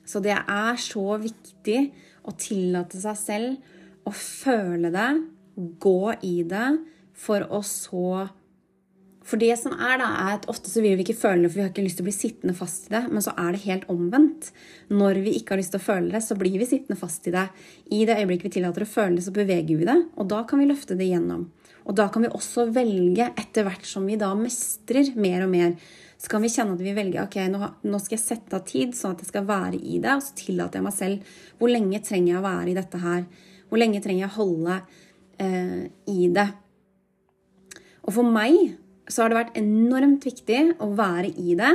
Så 0.07 0.21
det 0.23 0.35
er 0.35 0.79
så 0.83 1.17
viktig 1.23 1.79
å 2.27 2.35
tillate 2.39 2.99
seg 3.01 3.19
selv 3.19 4.07
å 4.07 4.13
føle 4.15 4.91
det, 4.93 5.11
gå 5.55 6.13
i 6.27 6.43
det, 6.49 6.69
for 7.15 7.45
å 7.55 7.61
så 7.67 8.27
For 9.23 9.39
det 9.39 9.55
som 9.61 9.75
er, 9.77 10.01
da, 10.01 10.09
er 10.25 10.37
at 10.37 10.49
ofte 10.51 10.71
så 10.71 10.83
vil 10.83 10.97
vi 10.99 11.05
ikke 11.07 11.19
føle 11.19 11.45
det, 11.45 11.53
for 11.53 11.61
vi 11.61 11.65
har 11.65 11.71
ikke 11.71 11.85
lyst 11.85 12.01
til 12.01 12.05
å 12.05 12.09
bli 12.09 12.15
sittende 12.17 12.55
fast 12.59 12.89
i 12.89 12.95
det. 12.97 13.03
Men 13.13 13.25
så 13.25 13.35
er 13.39 13.55
det 13.55 13.65
helt 13.65 13.89
omvendt. 13.93 14.51
Når 14.91 15.23
vi 15.23 15.37
ikke 15.39 15.55
har 15.55 15.63
lyst 15.63 15.75
til 15.77 15.83
å 15.83 15.87
føle 15.87 16.11
det, 16.15 16.23
så 16.27 16.37
blir 16.39 16.59
vi 16.59 16.69
sittende 16.69 16.99
fast 16.99 17.29
i 17.31 17.35
det. 17.35 17.47
I 17.95 18.03
det 18.09 18.19
øyeblikket 18.19 18.49
vi 18.49 18.55
tillater 18.59 18.87
å 18.87 18.93
føle 18.93 19.19
det, 19.19 19.27
så 19.27 19.35
beveger 19.35 19.79
vi 19.79 19.89
det. 19.89 19.99
Og 20.19 20.31
da 20.33 20.43
kan 20.49 20.63
vi 20.63 20.69
løfte 20.71 20.99
det 20.99 21.07
igjennom. 21.07 21.47
Og 21.87 21.99
da 21.99 22.09
kan 22.15 22.27
vi 22.27 22.31
også 22.31 22.69
velge, 22.75 23.29
etter 23.39 23.67
hvert 23.67 23.87
som 23.89 24.07
vi 24.07 24.19
da 24.19 24.33
mestrer 24.39 25.15
mer 25.19 25.47
og 25.47 25.53
mer, 25.55 25.77
så 26.23 26.31
kan 26.31 26.45
vi 26.45 26.51
kjenne 26.53 26.77
at 26.77 26.83
vi 26.85 26.95
velger 26.95 27.25
ok, 27.25 27.39
nå, 27.51 27.99
skal 27.99 28.15
jeg 28.15 28.23
sette 28.23 28.55
av 28.55 28.67
tid 28.67 28.93
sånn 28.95 29.17
at 29.17 29.25
jeg 29.25 29.33
skal 29.33 29.47
være 29.49 29.79
i 29.79 29.99
det. 30.03 30.13
Og 30.15 30.23
så 30.23 30.37
tillater 30.39 30.79
jeg 30.79 30.87
meg 30.87 30.95
selv 30.95 31.33
hvor 31.59 31.73
lenge 31.73 32.03
trenger 32.07 32.35
jeg 32.35 32.43
å 32.43 32.45
være 32.45 32.71
i 32.71 32.77
dette 32.79 33.01
her? 33.03 33.25
Hvor 33.71 33.83
lenge 33.83 34.03
trenger 34.05 34.27
jeg 34.27 34.31
å 34.31 34.37
holde 34.37 34.77
eh, 35.43 35.81
i 36.13 36.29
det? 36.31 36.47
Og 38.03 38.15
for 38.15 38.27
meg 38.27 38.82
så 39.13 39.23
har 39.23 39.33
det 39.33 39.41
vært 39.43 39.59
enormt 39.61 40.25
viktig 40.25 40.61
å 40.81 40.89
være 40.97 41.33
i 41.37 41.57
det 41.59 41.73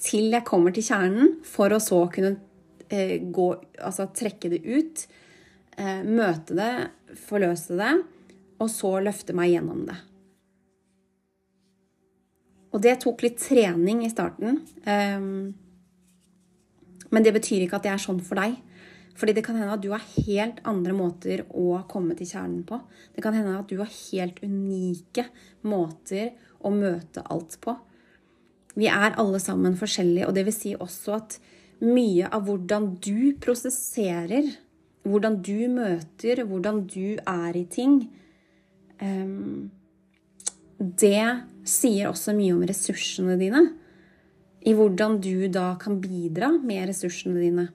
til 0.00 0.32
jeg 0.32 0.46
kommer 0.48 0.74
til 0.74 0.86
kjernen, 0.86 1.34
for 1.44 1.72
å 1.72 1.80
så 1.82 2.02
kunne 2.12 2.36
eh, 2.88 3.18
gå 3.20 3.48
Altså 3.80 4.08
trekke 4.16 4.50
det 4.52 4.60
ut, 4.64 5.02
eh, 5.76 6.00
møte 6.04 6.56
det, 6.56 6.72
forløse 7.28 7.76
det, 7.78 7.92
og 8.60 8.68
så 8.72 8.96
løfte 9.04 9.36
meg 9.36 9.54
gjennom 9.54 9.84
det. 9.88 9.96
Og 12.70 12.82
det 12.84 13.00
tok 13.02 13.24
litt 13.24 13.40
trening 13.42 14.04
i 14.06 14.10
starten. 14.12 14.60
Um, 14.86 15.54
men 17.10 17.24
det 17.26 17.32
betyr 17.34 17.64
ikke 17.64 17.80
at 17.80 17.86
det 17.88 17.94
er 17.94 18.02
sånn 18.02 18.20
for 18.22 18.38
deg. 18.38 18.58
Fordi 19.18 19.34
det 19.36 19.42
kan 19.44 19.58
hende 19.58 19.74
at 19.74 19.82
du 19.82 19.90
har 19.92 20.04
helt 20.22 20.60
andre 20.68 20.94
måter 20.96 21.42
å 21.50 21.80
komme 21.90 22.14
til 22.16 22.30
kjernen 22.30 22.62
på. 22.68 22.78
Det 23.16 23.24
kan 23.24 23.34
hende 23.36 23.58
at 23.58 23.68
du 23.68 23.80
har 23.80 23.90
helt 23.90 24.38
unike 24.44 25.26
måter 25.66 26.30
å 26.60 26.72
møte 26.74 27.24
alt 27.32 27.56
på. 27.62 27.76
Vi 28.78 28.86
er 28.90 29.16
alle 29.18 29.40
sammen 29.42 29.76
forskjellige, 29.78 30.28
og 30.28 30.36
det 30.36 30.46
vil 30.46 30.56
si 30.56 30.74
også 30.76 31.16
at 31.16 31.38
mye 31.80 32.28
av 32.28 32.44
hvordan 32.46 32.92
du 33.02 33.32
prosesserer, 33.40 34.46
hvordan 35.08 35.40
du 35.44 35.66
møter, 35.72 36.44
hvordan 36.46 36.84
du 36.90 37.16
er 37.18 37.56
i 37.56 37.64
ting 37.72 38.02
um, 39.00 39.70
Det 40.76 41.24
sier 41.68 42.10
også 42.10 42.34
mye 42.36 42.54
om 42.56 42.64
ressursene 42.68 43.36
dine. 43.40 43.64
I 44.60 44.74
hvordan 44.76 45.18
du 45.24 45.48
da 45.52 45.74
kan 45.80 45.98
bidra 46.00 46.52
med 46.60 46.90
ressursene 46.90 47.40
dine. 47.40 47.66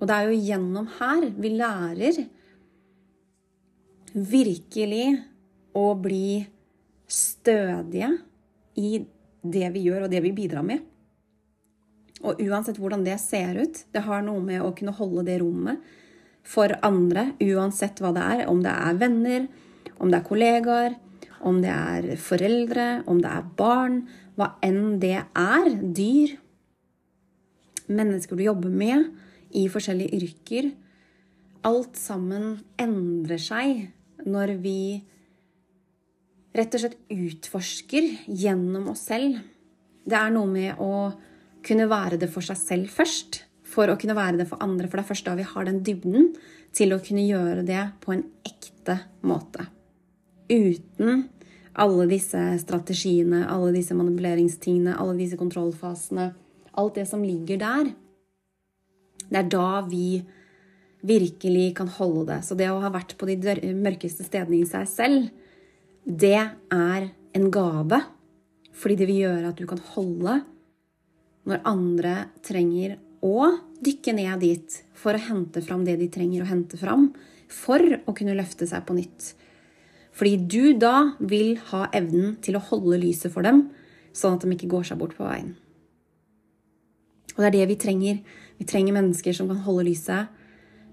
Og 0.00 0.08
det 0.08 0.16
er 0.16 0.28
jo 0.28 0.44
gjennom 0.48 0.88
her 0.98 1.28
vi 1.40 1.52
lærer 1.56 2.20
virkelig 4.14 5.06
å 5.74 5.86
bli 5.98 6.44
stødige 7.10 8.12
i 8.80 9.04
det 9.44 9.68
vi 9.74 9.84
gjør, 9.88 10.06
og 10.06 10.12
det 10.12 10.22
vi 10.24 10.32
bidrar 10.36 10.64
med. 10.66 10.82
Og 12.24 12.40
uansett 12.40 12.78
hvordan 12.80 13.04
det 13.04 13.18
ser 13.20 13.58
ut, 13.60 13.82
det 13.92 14.04
har 14.06 14.24
noe 14.24 14.40
med 14.44 14.62
å 14.64 14.72
kunne 14.76 14.94
holde 14.96 15.26
det 15.28 15.38
rommet 15.42 15.82
for 16.44 16.72
andre, 16.84 17.32
uansett 17.40 18.00
hva 18.00 18.12
det 18.16 18.24
er. 18.36 18.44
Om 18.52 18.62
det 18.64 18.72
er 18.72 19.00
venner, 19.00 19.48
om 19.98 20.12
det 20.12 20.20
er 20.20 20.28
kollegaer, 20.28 20.96
om 21.44 21.60
det 21.60 21.72
er 21.72 22.14
foreldre, 22.20 22.88
om 23.10 23.20
det 23.20 23.32
er 23.32 23.50
barn, 23.58 24.00
hva 24.38 24.54
enn 24.64 24.96
det 25.02 25.18
er, 25.20 25.68
dyr, 25.94 26.38
mennesker 27.86 28.38
du 28.38 28.46
jobber 28.46 28.72
med 28.72 29.10
i 29.54 29.66
forskjellige 29.68 30.16
yrker 30.16 30.70
Alt 31.64 31.96
sammen 31.96 32.58
endrer 32.80 33.40
seg 33.40 33.86
når 34.28 34.58
vi 34.60 34.78
rett 36.54 36.76
og 36.76 36.84
slett 36.84 36.98
utforsker 37.12 38.08
gjennom 38.30 38.90
oss 38.92 39.06
selv. 39.10 39.40
Det 40.04 40.16
er 40.18 40.32
noe 40.34 40.50
med 40.50 40.80
å 40.82 41.10
kunne 41.64 41.88
være 41.90 42.20
det 42.20 42.28
for 42.32 42.44
seg 42.44 42.60
selv 42.60 42.92
først, 42.92 43.42
for 43.64 43.90
å 43.90 43.96
kunne 44.00 44.16
være 44.16 44.42
det 44.42 44.48
for 44.50 44.62
andre. 44.62 44.88
For 44.88 45.00
det 45.00 45.06
er 45.06 45.10
først 45.10 45.28
da 45.28 45.36
vi 45.38 45.48
har 45.48 45.66
den 45.66 45.82
dybden 45.86 46.34
til 46.74 46.94
å 46.94 47.00
kunne 47.02 47.24
gjøre 47.24 47.64
det 47.66 47.82
på 48.04 48.14
en 48.14 48.26
ekte 48.46 49.00
måte. 49.26 49.66
Uten 50.52 51.24
alle 51.74 52.06
disse 52.06 52.40
strategiene, 52.62 53.42
alle 53.50 53.72
disse 53.74 53.96
manipuleringstingene, 53.98 54.94
alle 54.94 55.16
disse 55.18 55.38
kontrollfasene. 55.40 56.30
Alt 56.78 56.98
det 56.98 57.06
som 57.10 57.22
ligger 57.22 57.58
der. 57.58 57.90
Det 59.24 59.40
er 59.40 59.50
da 59.50 59.80
vi 59.88 60.22
virkelig 61.04 61.72
kan 61.78 61.90
holde 61.96 62.28
det. 62.30 62.40
Så 62.46 62.56
det 62.58 62.70
å 62.70 62.80
ha 62.82 62.90
vært 62.94 63.16
på 63.18 63.26
de 63.26 63.74
mørkeste 63.74 64.26
stedene 64.26 64.60
i 64.60 64.68
seg 64.68 64.86
selv, 64.90 65.32
det 66.04 66.36
er 66.36 67.08
en 67.34 67.50
gave. 67.50 68.00
Fordi 68.74 68.96
det 68.98 69.08
vil 69.08 69.22
gjøre 69.24 69.52
at 69.52 69.60
du 69.60 69.66
kan 69.70 69.80
holde 69.94 70.40
når 71.48 71.64
andre 71.68 72.14
trenger 72.44 72.96
å 73.24 73.48
dykke 73.84 74.14
ned 74.16 74.42
dit 74.44 74.78
for 74.96 75.16
å 75.16 75.24
hente 75.26 75.62
fram 75.64 75.84
det 75.86 75.96
de 76.00 76.08
trenger 76.12 76.44
å 76.44 76.48
hente 76.48 76.78
fram 76.80 77.10
for 77.52 77.80
å 77.80 78.14
kunne 78.16 78.36
løfte 78.36 78.66
seg 78.68 78.84
på 78.86 78.96
nytt. 78.96 79.32
Fordi 80.14 80.36
du 80.38 80.78
da 80.78 81.16
vil 81.18 81.56
ha 81.72 81.86
evnen 81.96 82.36
til 82.44 82.56
å 82.56 82.64
holde 82.70 83.00
lyset 83.02 83.32
for 83.34 83.46
dem, 83.46 83.66
sånn 84.14 84.36
at 84.36 84.44
de 84.44 84.54
ikke 84.54 84.70
går 84.70 84.88
seg 84.90 85.00
bort 85.00 85.16
på 85.18 85.26
veien. 85.26 85.54
Og 87.34 87.42
det 87.42 87.48
er 87.48 87.56
det 87.56 87.68
vi 87.72 87.78
trenger. 87.82 88.18
Vi 88.60 88.66
trenger 88.70 88.94
mennesker 88.94 89.34
som 89.34 89.50
kan 89.50 89.62
holde 89.66 89.88
lyset 89.90 90.40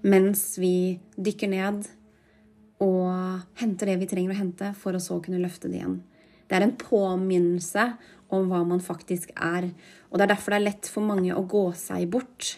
mens 0.02 0.56
vi 0.58 0.98
dykker 1.14 1.50
ned 1.52 1.84
og 2.82 3.08
henter 3.60 3.92
det 3.92 4.00
vi 4.02 4.10
trenger 4.10 4.34
å 4.34 4.40
hente, 4.40 4.72
for 4.78 4.96
å 4.96 5.02
så 5.02 5.20
kunne 5.22 5.40
løfte 5.42 5.70
det 5.70 5.80
igjen. 5.80 6.00
Det 6.48 6.58
er 6.58 6.66
en 6.66 6.76
påminnelse 6.76 7.86
om 8.32 8.48
hva 8.50 8.62
man 8.66 8.82
faktisk 8.82 9.30
er. 9.36 9.70
Og 10.10 10.18
det 10.18 10.26
er 10.26 10.32
derfor 10.34 10.54
det 10.54 10.60
er 10.60 10.68
lett 10.68 10.88
for 10.90 11.06
mange 11.06 11.34
å 11.36 11.44
gå 11.48 11.66
seg 11.78 12.08
bort. 12.12 12.56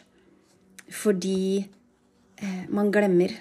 Fordi 0.90 1.60
eh, 1.60 2.64
man 2.72 2.90
glemmer 2.94 3.34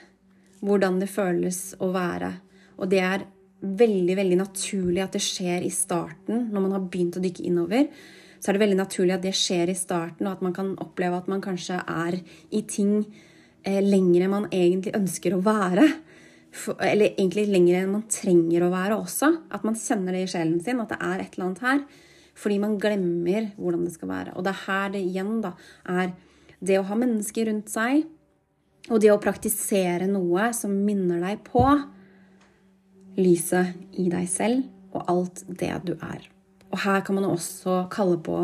hvordan 0.64 1.00
det 1.02 1.12
føles 1.12 1.72
å 1.84 1.90
være 1.94 2.34
og 2.78 2.90
det 2.92 3.02
er 3.04 3.26
veldig 3.64 4.16
veldig 4.20 4.40
naturlig 4.42 5.04
at 5.04 5.16
det 5.16 5.24
skjer 5.24 5.64
i 5.64 5.72
starten, 5.72 6.50
når 6.52 6.66
man 6.66 6.76
har 6.76 6.88
begynt 6.92 7.18
å 7.18 7.24
dykke 7.24 7.46
innover. 7.48 7.88
Så 8.40 8.52
er 8.52 8.58
det 8.58 8.64
veldig 8.66 8.80
naturlig 8.82 9.16
at 9.16 9.24
det 9.24 9.36
skjer 9.40 9.72
i 9.72 9.78
starten, 9.78 10.28
og 10.28 10.36
at 10.36 10.44
man 10.44 10.56
kan 10.56 10.74
oppleve 10.84 11.22
at 11.22 11.30
man 11.32 11.44
kanskje 11.44 11.80
er 11.80 12.20
i 12.52 12.64
ting 12.68 12.98
eh, 13.64 13.80
lenger 13.80 14.26
enn 14.26 14.34
man 14.34 14.50
egentlig 14.52 14.96
ønsker 14.98 15.38
å 15.38 15.44
være. 15.46 15.88
For, 16.54 16.78
eller 16.86 17.16
egentlig 17.16 17.48
lenger 17.50 17.80
enn 17.80 17.94
man 17.96 18.08
trenger 18.12 18.66
å 18.66 18.74
være 18.74 18.98
også. 19.02 19.30
At 19.54 19.66
man 19.66 19.78
kjenner 19.80 20.14
det 20.14 20.26
i 20.26 20.32
sjelen 20.36 20.60
sin, 20.62 20.82
at 20.84 20.92
det 20.94 21.00
er 21.02 21.24
et 21.24 21.38
eller 21.38 21.48
annet 21.48 21.64
her. 21.66 21.80
Fordi 22.38 22.60
man 22.62 22.78
glemmer 22.82 23.50
hvordan 23.58 23.88
det 23.88 23.96
skal 23.96 24.12
være. 24.12 24.36
Og 24.38 24.46
det 24.46 24.54
er 24.54 24.62
her 24.68 24.94
det 24.94 25.02
igjen 25.06 25.40
da, 25.44 25.54
er 25.90 26.14
det 26.64 26.78
å 26.80 26.86
ha 26.88 26.98
mennesker 26.98 27.50
rundt 27.50 27.72
seg, 27.74 28.06
og 28.92 29.00
det 29.04 29.12
å 29.14 29.20
praktisere 29.22 30.08
noe 30.12 30.50
som 30.56 30.74
minner 30.86 31.22
deg 31.24 31.44
på 31.48 31.64
lyset 33.20 34.00
i 34.00 34.10
deg 34.12 34.30
selv 34.32 34.96
og 34.96 35.10
alt 35.12 35.44
det 35.48 35.74
du 35.88 35.94
er. 35.96 36.26
Og 36.74 36.82
her 36.84 37.04
kan 37.06 37.18
man 37.18 37.30
også 37.30 37.84
kalle 37.94 38.18
på 38.24 38.38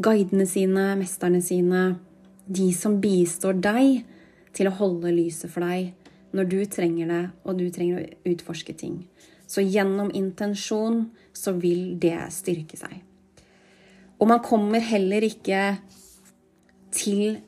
guidene 0.00 0.46
sine, 0.48 0.92
mesterne 0.98 1.42
sine, 1.42 1.98
de 2.46 2.70
som 2.74 2.98
bistår 3.02 3.58
deg 3.62 4.04
til 4.56 4.70
å 4.70 4.76
holde 4.78 5.12
lyset 5.14 5.50
for 5.50 5.66
deg 5.66 5.92
når 6.36 6.48
du 6.50 6.58
trenger 6.70 7.10
det, 7.10 7.22
og 7.44 7.58
du 7.58 7.66
trenger 7.74 8.02
å 8.02 8.32
utforske 8.32 8.74
ting. 8.78 9.02
Så 9.50 9.64
gjennom 9.66 10.12
intensjon 10.14 11.08
så 11.34 11.54
vil 11.58 11.96
det 12.00 12.18
styrke 12.34 12.78
seg. 12.78 13.00
Og 14.20 14.28
man 14.30 14.42
kommer 14.44 14.82
heller 14.84 15.24
ikke 15.26 15.78
til 16.94 17.40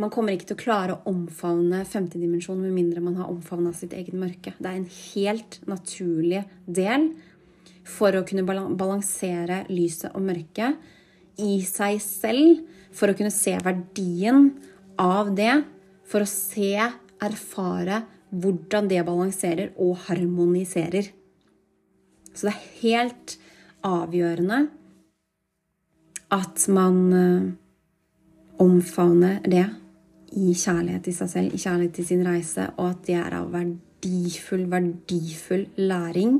Man 0.00 0.10
kommer 0.10 0.32
ikke 0.32 0.48
til 0.48 0.56
å 0.56 0.58
klare 0.62 0.94
å 0.96 1.10
omfavne 1.12 1.82
femtedimensjonen, 1.86 2.64
med 2.64 2.74
mindre 2.74 3.02
man 3.04 3.18
har 3.20 3.28
omfavna 3.30 3.70
sitt 3.76 3.92
eget 3.94 4.16
mørke. 4.18 4.54
Det 4.58 4.66
er 4.66 4.78
en 4.80 4.88
helt 4.88 5.58
naturlig 5.68 6.40
del 6.66 7.04
for 7.86 8.16
å 8.16 8.24
kunne 8.26 8.42
balansere 8.48 9.60
lyset 9.68 10.16
og 10.16 10.24
mørket 10.26 10.80
i 11.44 11.60
seg 11.68 12.00
selv. 12.02 12.64
For 12.96 13.12
å 13.12 13.14
kunne 13.14 13.30
se 13.30 13.54
verdien 13.62 14.48
av 14.98 15.30
det. 15.36 15.60
For 16.08 16.24
å 16.24 16.28
se, 16.28 16.72
erfare 17.22 18.02
hvordan 18.32 18.88
det 18.88 19.02
balanserer 19.06 19.72
og 19.80 19.96
harmoniserer. 20.08 21.10
Så 22.32 22.48
det 22.48 22.54
er 22.54 22.70
helt 22.80 23.36
avgjørende 23.84 24.62
at 26.32 26.64
man 26.72 26.98
eh, 27.12 27.50
omfavner 28.62 29.42
det 29.44 29.66
i 30.32 30.54
kjærlighet 30.56 31.04
til 31.04 31.16
seg 31.16 31.28
selv, 31.28 31.52
i 31.52 31.60
kjærlighet 31.60 31.94
til 31.98 32.08
sin 32.08 32.24
reise, 32.24 32.70
og 32.80 32.94
at 32.94 33.02
det 33.04 33.18
er 33.20 33.36
av 33.36 33.50
verdifull, 33.52 34.64
verdifull 34.72 35.66
læring 35.76 36.38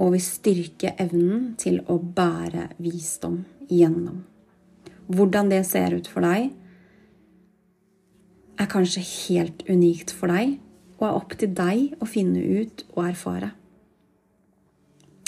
og 0.00 0.14
vil 0.14 0.24
styrke 0.24 0.94
evnen 1.02 1.52
til 1.60 1.82
å 1.92 1.98
bære 2.00 2.70
visdom 2.80 3.42
gjennom. 3.68 4.22
Hvordan 5.12 5.50
det 5.52 5.60
ser 5.68 5.98
ut 5.98 6.08
for 6.08 6.24
deg, 6.24 6.48
er 8.62 8.70
kanskje 8.70 9.02
helt 9.02 9.64
unikt 9.70 10.14
for 10.14 10.32
deg 10.32 10.58
og 11.00 11.08
er 11.08 11.18
opp 11.18 11.34
til 11.38 11.50
deg 11.56 11.98
å 12.02 12.06
finne 12.06 12.38
ut 12.62 12.84
og 12.94 13.02
erfare. 13.08 13.50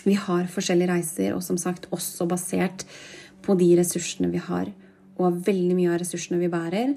Vi 0.04 0.14
har 0.20 0.46
forskjellige 0.52 0.92
reiser, 0.92 1.32
og 1.34 1.42
som 1.42 1.58
sagt 1.58 1.88
også 1.94 2.28
basert 2.30 2.84
på 3.44 3.56
de 3.58 3.70
ressursene 3.78 4.30
vi 4.30 4.42
har. 4.42 4.70
Og 5.16 5.26
av 5.30 5.42
veldig 5.46 5.74
mye 5.78 5.92
av 5.94 6.00
ressursene 6.02 6.38
vi 6.38 6.50
bærer, 6.52 6.94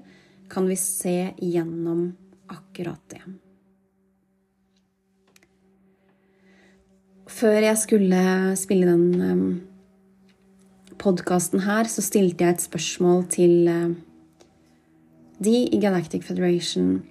kan 0.51 0.67
vi 0.67 0.77
se 0.79 1.33
gjennom 1.41 2.11
akkurat 2.51 3.01
det. 3.11 3.23
Før 7.27 7.59
jeg 7.61 7.79
skulle 7.79 8.21
spille 8.57 8.87
den 8.89 9.21
um, 9.21 9.47
podkasten 11.01 11.65
her, 11.65 11.89
så 11.91 12.03
stilte 12.05 12.45
jeg 12.45 12.57
et 12.57 12.67
spørsmål 12.67 13.25
til 13.33 13.67
uh, 13.69 13.95
de 15.43 15.55
i 15.69 15.79
Galactic 15.81 16.25
Federation 16.25 17.01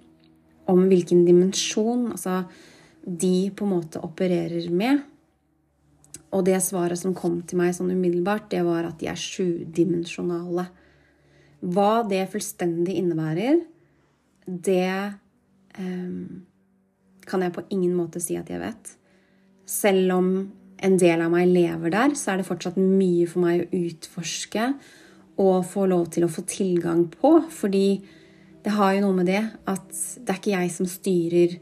om 0.67 0.87
hvilken 0.91 1.25
dimensjon 1.27 2.09
altså, 2.11 2.43
de 3.07 3.51
på 3.55 3.67
en 3.67 3.75
måte 3.77 4.03
opererer 4.03 4.67
med. 4.75 5.05
Og 6.35 6.43
det 6.49 6.59
svaret 6.65 6.99
som 6.99 7.15
kom 7.17 7.39
til 7.47 7.61
meg 7.61 7.77
sånn 7.77 7.93
umiddelbart, 7.95 8.49
det 8.51 8.65
var 8.67 8.89
at 8.89 8.99
de 9.01 9.09
er 9.11 9.21
sjudimensjonale. 9.21 10.67
Hva 11.67 12.03
det 12.09 12.27
fullstendig 12.33 12.99
innebærer, 12.99 13.63
det 14.47 14.91
um, 15.79 16.43
kan 17.27 17.43
jeg 17.43 17.55
på 17.55 17.65
ingen 17.75 17.95
måte 17.97 18.21
si 18.23 18.37
at 18.39 18.51
jeg 18.51 18.63
vet. 18.63 18.93
Selv 19.67 20.19
om 20.19 20.31
en 20.87 20.99
del 21.01 21.23
av 21.25 21.33
meg 21.33 21.49
lever 21.49 21.95
der, 21.95 22.15
så 22.19 22.35
er 22.35 22.43
det 22.43 22.51
fortsatt 22.51 22.77
mye 22.79 23.27
for 23.31 23.47
meg 23.47 23.65
å 23.65 23.85
utforske 23.87 24.69
og 25.37 25.67
få 25.69 25.87
lov 25.91 26.09
til 26.15 26.27
å 26.27 26.33
få 26.33 26.45
tilgang 26.49 27.07
på. 27.13 27.39
Fordi 27.53 27.89
det 28.65 28.75
har 28.75 28.97
jo 28.97 29.05
noe 29.05 29.17
med 29.21 29.29
det 29.31 29.43
at 29.69 29.89
det 29.93 30.33
er 30.33 30.41
ikke 30.41 30.55
jeg 30.55 30.73
som 30.75 30.89
styrer 30.91 31.59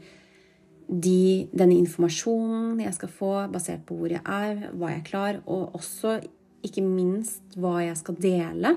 de, 0.85 1.47
denne 1.49 1.77
informasjonen 1.79 2.81
jeg 2.83 2.95
skal 2.97 3.11
få, 3.11 3.33
basert 3.51 3.85
på 3.87 3.97
hvor 3.97 4.13
jeg 4.13 4.21
er, 4.21 4.67
hva 4.73 4.91
jeg 4.93 5.01
er 5.01 5.07
klar, 5.07 5.39
og 5.45 5.75
også 5.77 6.19
ikke 6.65 6.83
minst 6.85 7.57
hva 7.59 7.79
jeg 7.83 7.97
skal 7.99 8.17
dele. 8.21 8.75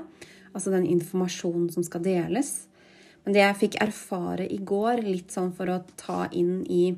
Altså 0.53 0.73
den 0.73 0.87
informasjonen 0.89 1.69
som 1.73 1.85
skal 1.87 2.05
deles. 2.05 2.53
Men 3.25 3.37
det 3.37 3.45
jeg 3.45 3.61
fikk 3.63 3.79
erfare 3.85 4.47
i 4.49 4.59
går, 4.65 5.05
litt 5.05 5.35
sånn 5.35 5.53
for 5.57 5.71
å 5.73 5.83
ta 6.01 6.27
inn 6.33 6.63
i 6.65 6.97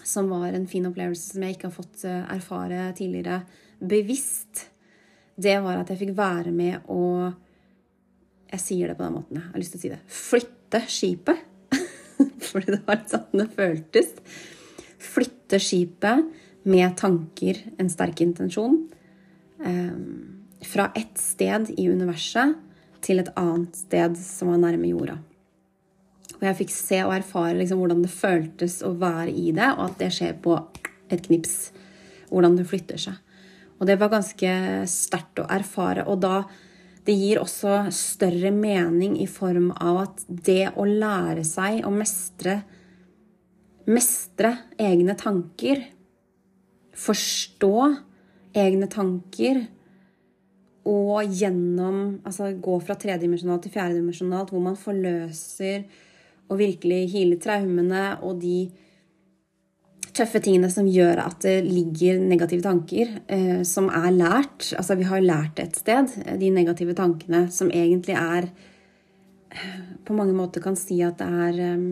Som 0.00 0.30
var 0.32 0.54
en 0.56 0.64
fin 0.64 0.86
opplevelse 0.88 1.34
som 1.34 1.42
jeg 1.44 1.58
ikke 1.58 1.68
har 1.68 1.74
fått 1.74 2.04
eh, 2.08 2.22
erfare 2.32 2.86
tidligere 2.96 3.42
bevisst, 3.84 4.69
det 5.40 5.56
var 5.64 5.80
at 5.80 5.90
jeg 5.92 6.00
fikk 6.04 6.16
være 6.18 6.52
med 6.54 6.90
å 6.90 7.32
Jeg 8.50 8.62
sier 8.64 8.90
det 8.90 8.96
på 8.98 9.04
den 9.06 9.14
måten, 9.14 9.36
jeg 9.38 9.46
har 9.52 9.60
lyst 9.62 9.76
til 9.76 9.78
å 9.78 9.82
si 9.84 9.90
det. 9.92 10.00
Flytte 10.10 10.80
skipet 10.90 11.44
fordi 12.50 12.74
det 12.74 12.80
var 12.88 13.04
sånn 13.06 13.38
det 13.38 13.46
føltes. 13.54 14.08
Flytte 15.00 15.60
skipet 15.62 16.24
med 16.66 16.96
tanker, 16.98 17.60
en 17.78 17.92
sterk 17.92 18.20
intensjon, 18.24 18.74
ehm, 19.62 20.42
fra 20.66 20.90
ett 20.98 21.14
sted 21.22 21.70
i 21.78 21.86
universet 21.88 22.58
til 23.06 23.22
et 23.22 23.30
annet 23.38 23.78
sted 23.78 24.18
som 24.18 24.50
var 24.50 24.60
nærme 24.60 24.90
jorda. 24.90 25.20
Og 26.40 26.46
jeg 26.48 26.58
fikk 26.64 26.74
se 26.74 27.00
og 27.04 27.14
erfare 27.14 27.56
liksom 27.58 27.80
hvordan 27.80 28.02
det 28.04 28.12
føltes 28.12 28.80
å 28.82 28.94
være 28.98 29.30
i 29.30 29.50
det, 29.56 29.70
og 29.76 29.86
at 29.90 29.98
det 30.00 30.10
skjer 30.16 30.36
på 30.42 30.58
et 31.12 31.22
knips. 31.26 31.70
Hvordan 32.30 32.56
det 32.58 32.68
flytter 32.70 33.00
seg. 33.00 33.18
Og 33.80 33.88
det 33.88 33.96
var 34.00 34.12
ganske 34.12 34.50
sterkt 34.90 35.40
å 35.40 35.48
erfare. 35.48 36.04
Og 36.06 36.20
da 36.20 36.44
det 37.06 37.16
gir 37.16 37.40
også 37.40 37.86
større 37.96 38.52
mening 38.52 39.16
i 39.22 39.26
form 39.30 39.70
av 39.72 40.02
at 40.02 40.20
det 40.28 40.74
å 40.76 40.84
lære 40.84 41.46
seg 41.48 41.86
å 41.88 41.94
mestre 41.94 42.60
Mestre 43.90 44.52
egne 44.78 45.16
tanker, 45.18 45.80
forstå 46.94 47.76
egne 48.60 48.86
tanker 48.92 49.62
og 50.86 51.32
gjennom 51.32 52.20
Altså 52.28 52.52
gå 52.60 52.76
fra 52.84 52.94
tredimensjonalt 53.00 53.64
til 53.64 53.74
fjerdedimensjonalt, 53.74 54.52
hvor 54.52 54.62
man 54.62 54.78
forløser 54.78 55.88
og 56.50 56.60
virkelig 56.60 57.00
healer 57.14 57.40
traumene 57.42 58.04
og 58.26 58.38
de 58.44 58.68
tøffe 60.20 60.42
tingene 60.44 60.70
som 60.72 60.88
gjør 60.88 61.22
at 61.24 61.40
det 61.44 61.56
ligger 61.66 62.20
negative 62.22 62.64
tanker 62.64 63.16
eh, 63.26 63.60
som 63.66 63.88
er 63.88 64.10
lært. 64.14 64.70
Altså 64.76 64.96
vi 65.00 65.08
har 65.08 65.24
lært 65.24 65.56
det 65.58 65.66
et 65.66 65.80
sted. 65.80 66.14
De 66.40 66.52
negative 66.54 66.94
tankene 66.98 67.46
som 67.52 67.72
egentlig 67.72 68.16
er 68.20 68.50
eh, 69.50 69.78
På 70.04 70.16
mange 70.16 70.34
måter 70.34 70.62
kan 70.64 70.78
si 70.78 71.00
at 71.06 71.20
det 71.20 71.28
er 71.28 71.60
eh, 71.66 71.84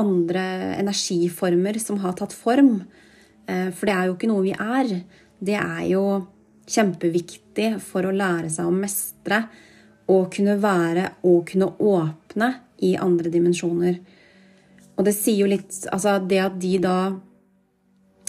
andre 0.00 0.44
energiformer 0.80 1.78
som 1.82 2.00
har 2.04 2.14
tatt 2.18 2.36
form. 2.36 2.82
Eh, 3.46 3.70
for 3.72 3.88
det 3.88 3.96
er 3.96 4.08
jo 4.08 4.16
ikke 4.16 4.30
noe 4.30 4.44
vi 4.46 4.54
er. 4.54 4.94
Det 5.40 5.56
er 5.58 5.82
jo 5.90 6.04
kjempeviktig 6.70 7.74
for 7.82 8.06
å 8.06 8.14
lære 8.14 8.50
seg 8.52 8.68
å 8.68 8.74
mestre 8.74 9.42
og 10.10 10.30
kunne 10.34 10.56
være 10.60 11.06
og 11.26 11.44
kunne 11.50 11.70
åpne 11.78 12.50
i 12.86 12.96
andre 12.98 13.32
dimensjoner. 13.32 13.98
Og 15.00 15.06
det 15.08 15.16
sier 15.16 15.40
jo 15.40 15.50
litt 15.50 15.86
Altså, 15.88 16.18
det 16.20 16.40
at 16.44 16.56
de 16.60 16.76
da 16.84 16.96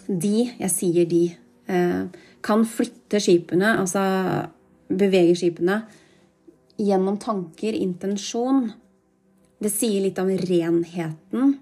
De, 0.08 0.36
jeg 0.60 0.72
sier 0.74 1.08
de, 1.08 1.26
eh, 1.72 2.04
kan 2.44 2.64
flytte 2.68 3.20
skipene, 3.22 3.76
altså 3.80 4.02
bevege 4.90 5.36
skipene, 5.38 5.84
gjennom 6.82 7.20
tanker, 7.22 7.78
intensjon 7.78 8.66
Det 9.62 9.70
sier 9.72 10.02
litt 10.04 10.20
om 10.20 10.32
renheten, 10.42 11.54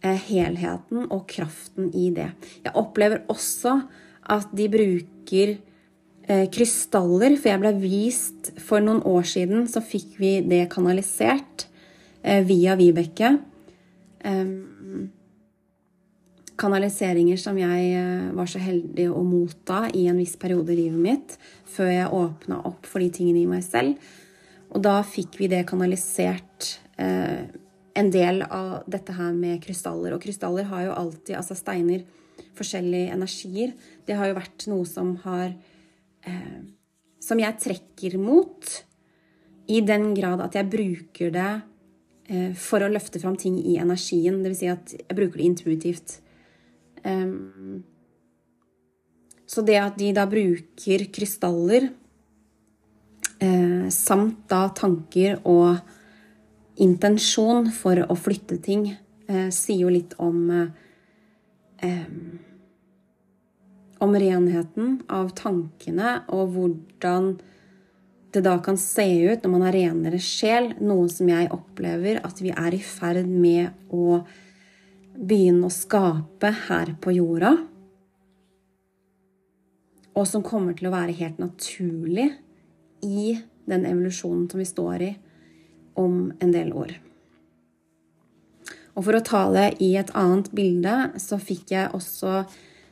eh, 0.00 0.20
helheten 0.30 1.08
og 1.10 1.26
kraften 1.28 1.90
i 1.92 2.12
det. 2.14 2.30
Jeg 2.62 2.76
opplever 2.78 3.26
også 3.28 3.74
at 4.30 4.54
de 4.54 4.68
bruker 4.70 5.58
eh, 6.28 6.46
krystaller, 6.54 7.36
for 7.36 7.50
jeg 7.50 7.64
ble 7.64 7.74
vist 7.82 8.52
for 8.62 8.80
noen 8.80 9.02
år 9.02 9.26
siden, 9.26 9.66
så 9.68 9.82
fikk 9.82 10.14
vi 10.22 10.38
det 10.46 10.68
kanalisert 10.72 11.66
via 12.22 12.74
Vibeke 12.78 13.34
kanaliseringer 16.58 17.38
som 17.40 17.58
jeg 17.58 17.92
eh, 17.94 18.30
var 18.34 18.50
så 18.50 18.60
heldig 18.62 19.08
å 19.12 19.22
motta 19.26 19.86
i 19.94 20.06
en 20.10 20.18
viss 20.18 20.36
periode 20.40 20.74
i 20.74 20.80
livet 20.82 21.02
mitt, 21.02 21.36
før 21.70 21.90
jeg 21.92 22.14
åpna 22.18 22.60
opp 22.68 22.88
for 22.88 23.02
de 23.02 23.10
tingene 23.14 23.44
i 23.44 23.50
meg 23.50 23.64
selv. 23.66 23.96
Og 24.74 24.82
da 24.84 24.98
fikk 25.06 25.38
vi 25.40 25.48
det 25.50 25.64
kanalisert 25.68 26.74
eh, 27.00 27.46
en 27.98 28.10
del 28.14 28.42
av 28.44 28.88
dette 28.90 29.14
her 29.16 29.32
med 29.34 29.62
krystaller. 29.64 30.14
Og 30.14 30.22
krystaller 30.22 30.68
har 30.70 30.88
jo 30.88 30.96
alltid, 30.96 31.36
altså 31.38 31.56
steiner, 31.58 32.04
forskjellige 32.58 33.14
energier. 33.14 33.72
Det 34.06 34.18
har 34.18 34.30
jo 34.30 34.38
vært 34.38 34.66
noe 34.70 34.86
som 34.88 35.14
har 35.26 35.52
eh, 36.26 36.58
Som 37.18 37.40
jeg 37.42 37.58
trekker 37.60 38.14
mot, 38.16 38.64
i 39.68 39.82
den 39.84 40.14
grad 40.16 40.40
at 40.40 40.54
jeg 40.56 40.70
bruker 40.70 41.32
det 41.34 41.50
for 42.60 42.84
å 42.84 42.90
løfte 42.92 43.20
fram 43.22 43.38
ting 43.40 43.54
i 43.56 43.78
energien. 43.80 44.42
Dvs. 44.44 44.58
Si 44.60 44.68
at 44.68 44.90
jeg 44.92 45.16
bruker 45.16 45.40
det 45.40 45.46
intuitivt. 45.46 46.16
Så 49.48 49.64
det 49.64 49.78
at 49.80 49.96
de 49.96 50.10
da 50.12 50.26
bruker 50.28 51.06
krystaller 51.14 51.88
eh, 53.40 53.88
samt 53.94 54.42
da 54.50 54.66
tanker 54.76 55.38
og 55.48 55.78
intensjon 56.84 57.70
for 57.74 58.02
å 58.04 58.16
flytte 58.18 58.58
ting, 58.62 58.90
eh, 59.26 59.48
sier 59.54 59.86
jo 59.86 59.94
litt 59.94 60.12
om 60.20 60.52
eh, 60.52 62.04
om 63.98 64.14
renheten 64.14 65.00
av 65.10 65.32
tankene 65.38 66.20
og 66.34 66.52
hvordan 66.54 67.32
det 68.32 68.42
da 68.44 68.58
kan 68.60 68.76
se 68.80 69.06
ut 69.24 69.44
når 69.44 69.52
man 69.52 69.64
har 69.64 69.76
renere 69.76 70.20
sjel, 70.20 70.74
noe 70.84 71.08
som 71.12 71.30
jeg 71.30 71.48
opplever 71.54 72.20
at 72.26 72.42
vi 72.44 72.52
er 72.52 72.76
i 72.76 72.82
ferd 72.84 73.28
med 73.28 73.72
å 73.94 74.20
begynne 75.18 75.66
å 75.66 75.74
skape 75.74 76.52
her 76.68 76.94
på 77.02 77.16
jorda, 77.16 77.54
og 80.18 80.26
som 80.26 80.42
kommer 80.42 80.74
til 80.76 80.90
å 80.90 80.94
være 80.94 81.16
helt 81.18 81.38
naturlig 81.38 82.28
i 83.06 83.36
den 83.68 83.84
evolusjonen 83.86 84.48
som 84.50 84.60
vi 84.60 84.66
står 84.66 85.04
i 85.06 85.12
om 85.98 86.32
en 86.42 86.54
del 86.54 86.72
år. 86.74 86.96
Og 88.98 89.04
for 89.06 89.14
å 89.14 89.22
ta 89.22 89.44
det 89.54 89.68
i 89.84 89.92
et 89.98 90.10
annet 90.18 90.50
bilde, 90.54 90.94
så 91.22 91.38
fikk 91.38 91.70
jeg 91.70 91.92
også 91.94 92.42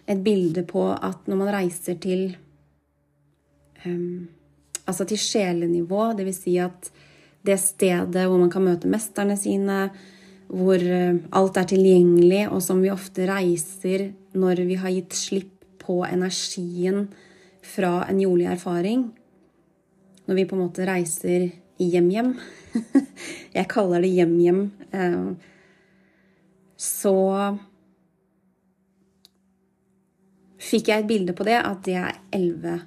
et 0.06 0.22
bilde 0.22 0.62
på 0.66 0.84
at 0.94 1.26
når 1.26 1.40
man 1.40 1.50
reiser 1.50 1.98
til 1.98 2.28
um, 3.82 4.28
Altså 4.86 5.06
til 5.08 5.18
sjelenivå, 5.20 6.12
dvs. 6.18 6.38
Si 6.44 6.56
at 6.62 6.90
det 7.46 7.58
stedet 7.62 8.26
hvor 8.26 8.40
man 8.40 8.50
kan 8.50 8.64
møte 8.66 8.90
mesterne 8.90 9.36
sine, 9.38 9.88
hvor 10.46 10.78
uh, 10.78 11.18
alt 11.38 11.58
er 11.58 11.68
tilgjengelig, 11.72 12.46
og 12.54 12.62
som 12.62 12.82
vi 12.82 12.92
ofte 12.94 13.26
reiser 13.26 14.10
når 14.36 14.62
vi 14.68 14.78
har 14.78 14.94
gitt 14.94 15.16
slipp 15.16 15.52
på 15.82 16.00
energien 16.06 17.06
fra 17.66 18.04
en 18.10 18.20
jordlig 18.22 18.48
erfaring. 18.50 19.08
Når 20.26 20.38
vi 20.38 20.46
på 20.46 20.56
en 20.56 20.64
måte 20.64 20.86
reiser 20.86 21.48
hjem-hjem. 21.82 22.34
Jeg 23.56 23.70
kaller 23.70 24.02
det 24.02 24.14
hjem-hjem. 24.14 24.62
Uh, 24.94 25.34
så 26.76 27.16
fikk 30.66 30.90
jeg 30.90 31.02
et 31.02 31.08
bilde 31.08 31.32
på 31.36 31.46
det, 31.46 31.56
at 31.56 31.80
det 31.86 31.94
er 31.96 32.18
elleve 32.34 32.80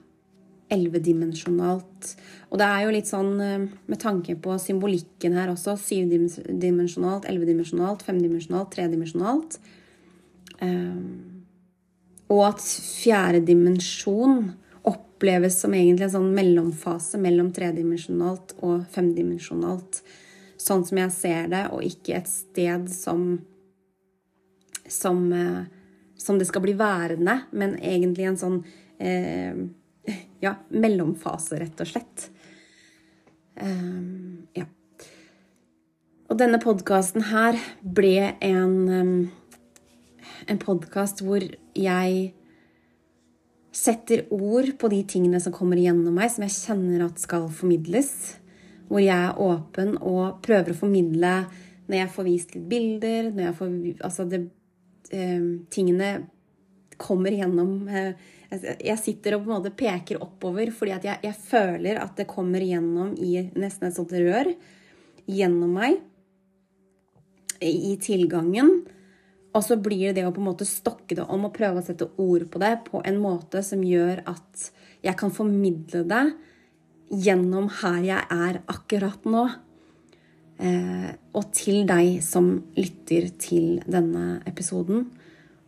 ellevedimensjonalt. 0.73 2.13
Og 2.49 2.61
det 2.61 2.67
er 2.67 2.83
jo 2.83 2.93
litt 2.93 3.09
sånn 3.09 3.33
eh, 3.43 3.65
med 3.89 4.01
tanke 4.01 4.35
på 4.41 4.55
symbolikken 4.61 5.35
her 5.37 5.51
også. 5.53 5.75
Syvdimensjonalt, 5.81 7.27
ellevedimensjonalt, 7.29 8.05
femdimensjonalt, 8.07 8.71
tredimensjonalt. 8.75 9.59
Um, 10.59 11.45
og 12.29 12.41
at 12.49 12.63
fjerde 12.63 13.39
dimensjon 13.47 14.49
oppleves 14.89 15.61
som 15.61 15.73
egentlig 15.73 16.09
en 16.09 16.15
sånn 16.17 16.33
mellomfase 16.35 17.21
mellom 17.21 17.53
tredimensjonalt 17.55 18.57
og 18.59 18.83
femdimensjonalt. 18.91 20.01
Sånn 20.59 20.83
som 20.85 20.99
jeg 20.99 21.15
ser 21.15 21.49
det, 21.53 21.63
og 21.71 21.85
ikke 21.87 22.19
et 22.19 22.29
sted 22.31 22.89
som 22.91 23.39
som 24.89 25.27
uh, 25.31 25.63
som 26.19 26.39
det 26.39 26.45
skal 26.45 26.61
bli 26.61 26.73
værende, 26.77 27.39
men 27.51 27.77
egentlig 27.79 28.27
en 28.27 28.37
sånn 28.39 28.57
eh, 28.99 29.55
ja, 30.43 30.55
mellomfase, 30.69 31.59
rett 31.59 31.81
og 31.83 31.89
slett. 31.89 32.29
Um, 33.59 34.47
ja. 34.55 34.65
Og 36.29 36.37
denne 36.39 36.59
podkasten 36.61 37.25
her 37.31 37.57
ble 37.81 38.33
en, 38.45 38.75
um, 38.87 39.15
en 40.47 40.61
podkast 40.61 41.23
hvor 41.25 41.43
jeg 41.75 42.19
setter 43.75 44.25
ord 44.33 44.71
på 44.79 44.89
de 44.91 45.01
tingene 45.07 45.39
som 45.41 45.53
kommer 45.55 45.79
igjennom 45.79 46.15
meg, 46.15 46.31
som 46.33 46.45
jeg 46.45 46.55
kjenner 46.55 47.05
at 47.07 47.21
skal 47.21 47.49
formidles. 47.53 48.13
Hvor 48.89 49.03
jeg 49.03 49.13
er 49.13 49.41
åpen 49.43 49.97
og 50.01 50.39
prøver 50.45 50.73
å 50.73 50.79
formidle 50.79 51.33
når 51.89 52.03
jeg 52.03 52.13
får 52.13 52.25
vist 52.25 52.55
litt 52.55 52.65
bilder, 52.69 53.29
når 53.33 53.43
jeg 53.47 53.57
får 53.59 53.77
Altså, 54.05 54.25
det 54.29 54.43
um, 55.13 55.65
tingene 55.73 56.09
kommer 56.99 57.33
gjennom 57.33 57.87
eh, 57.87 58.13
Jeg 58.49 58.97
sitter 58.97 59.35
og 59.35 59.43
på 59.43 59.51
en 59.51 59.59
måte 59.59 59.75
peker 59.77 60.21
oppover 60.25 60.71
fordi 60.73 60.93
at 60.95 61.03
jeg, 61.05 61.21
jeg 61.27 61.37
føler 61.37 61.99
at 62.01 62.15
det 62.17 62.29
kommer 62.29 62.63
gjennom 62.65 63.11
i 63.21 63.43
nesten 63.53 63.89
et 63.89 63.97
sånt 63.97 64.15
rør 64.15 64.49
gjennom 65.29 65.75
meg 65.77 65.99
i 67.61 67.93
tilgangen. 68.01 68.79
Og 69.53 69.65
så 69.65 69.77
blir 69.81 70.09
det 70.09 70.21
det 70.21 70.27
å 70.27 70.33
på 70.33 70.41
en 70.41 70.49
måte 70.51 70.67
stokke 70.67 71.17
det 71.17 71.25
om 71.25 71.47
og 71.47 71.55
prøve 71.55 71.81
å 71.81 71.85
sette 71.85 72.09
ord 72.21 72.45
på 72.49 72.61
det 72.61 72.73
på 72.85 73.01
en 73.05 73.17
måte 73.21 73.61
som 73.65 73.81
gjør 73.85 74.23
at 74.29 74.69
jeg 75.05 75.15
kan 75.19 75.33
formidle 75.33 76.03
det 76.09 76.25
gjennom 77.09 77.69
her 77.81 78.01
jeg 78.05 78.25
er 78.33 78.61
akkurat 78.69 79.25
nå. 79.29 79.47
Eh, 80.59 81.09
og 81.37 81.53
til 81.55 81.85
deg 81.89 82.19
som 82.25 82.51
lytter 82.77 83.29
til 83.41 83.79
denne 83.89 84.41
episoden 84.49 85.07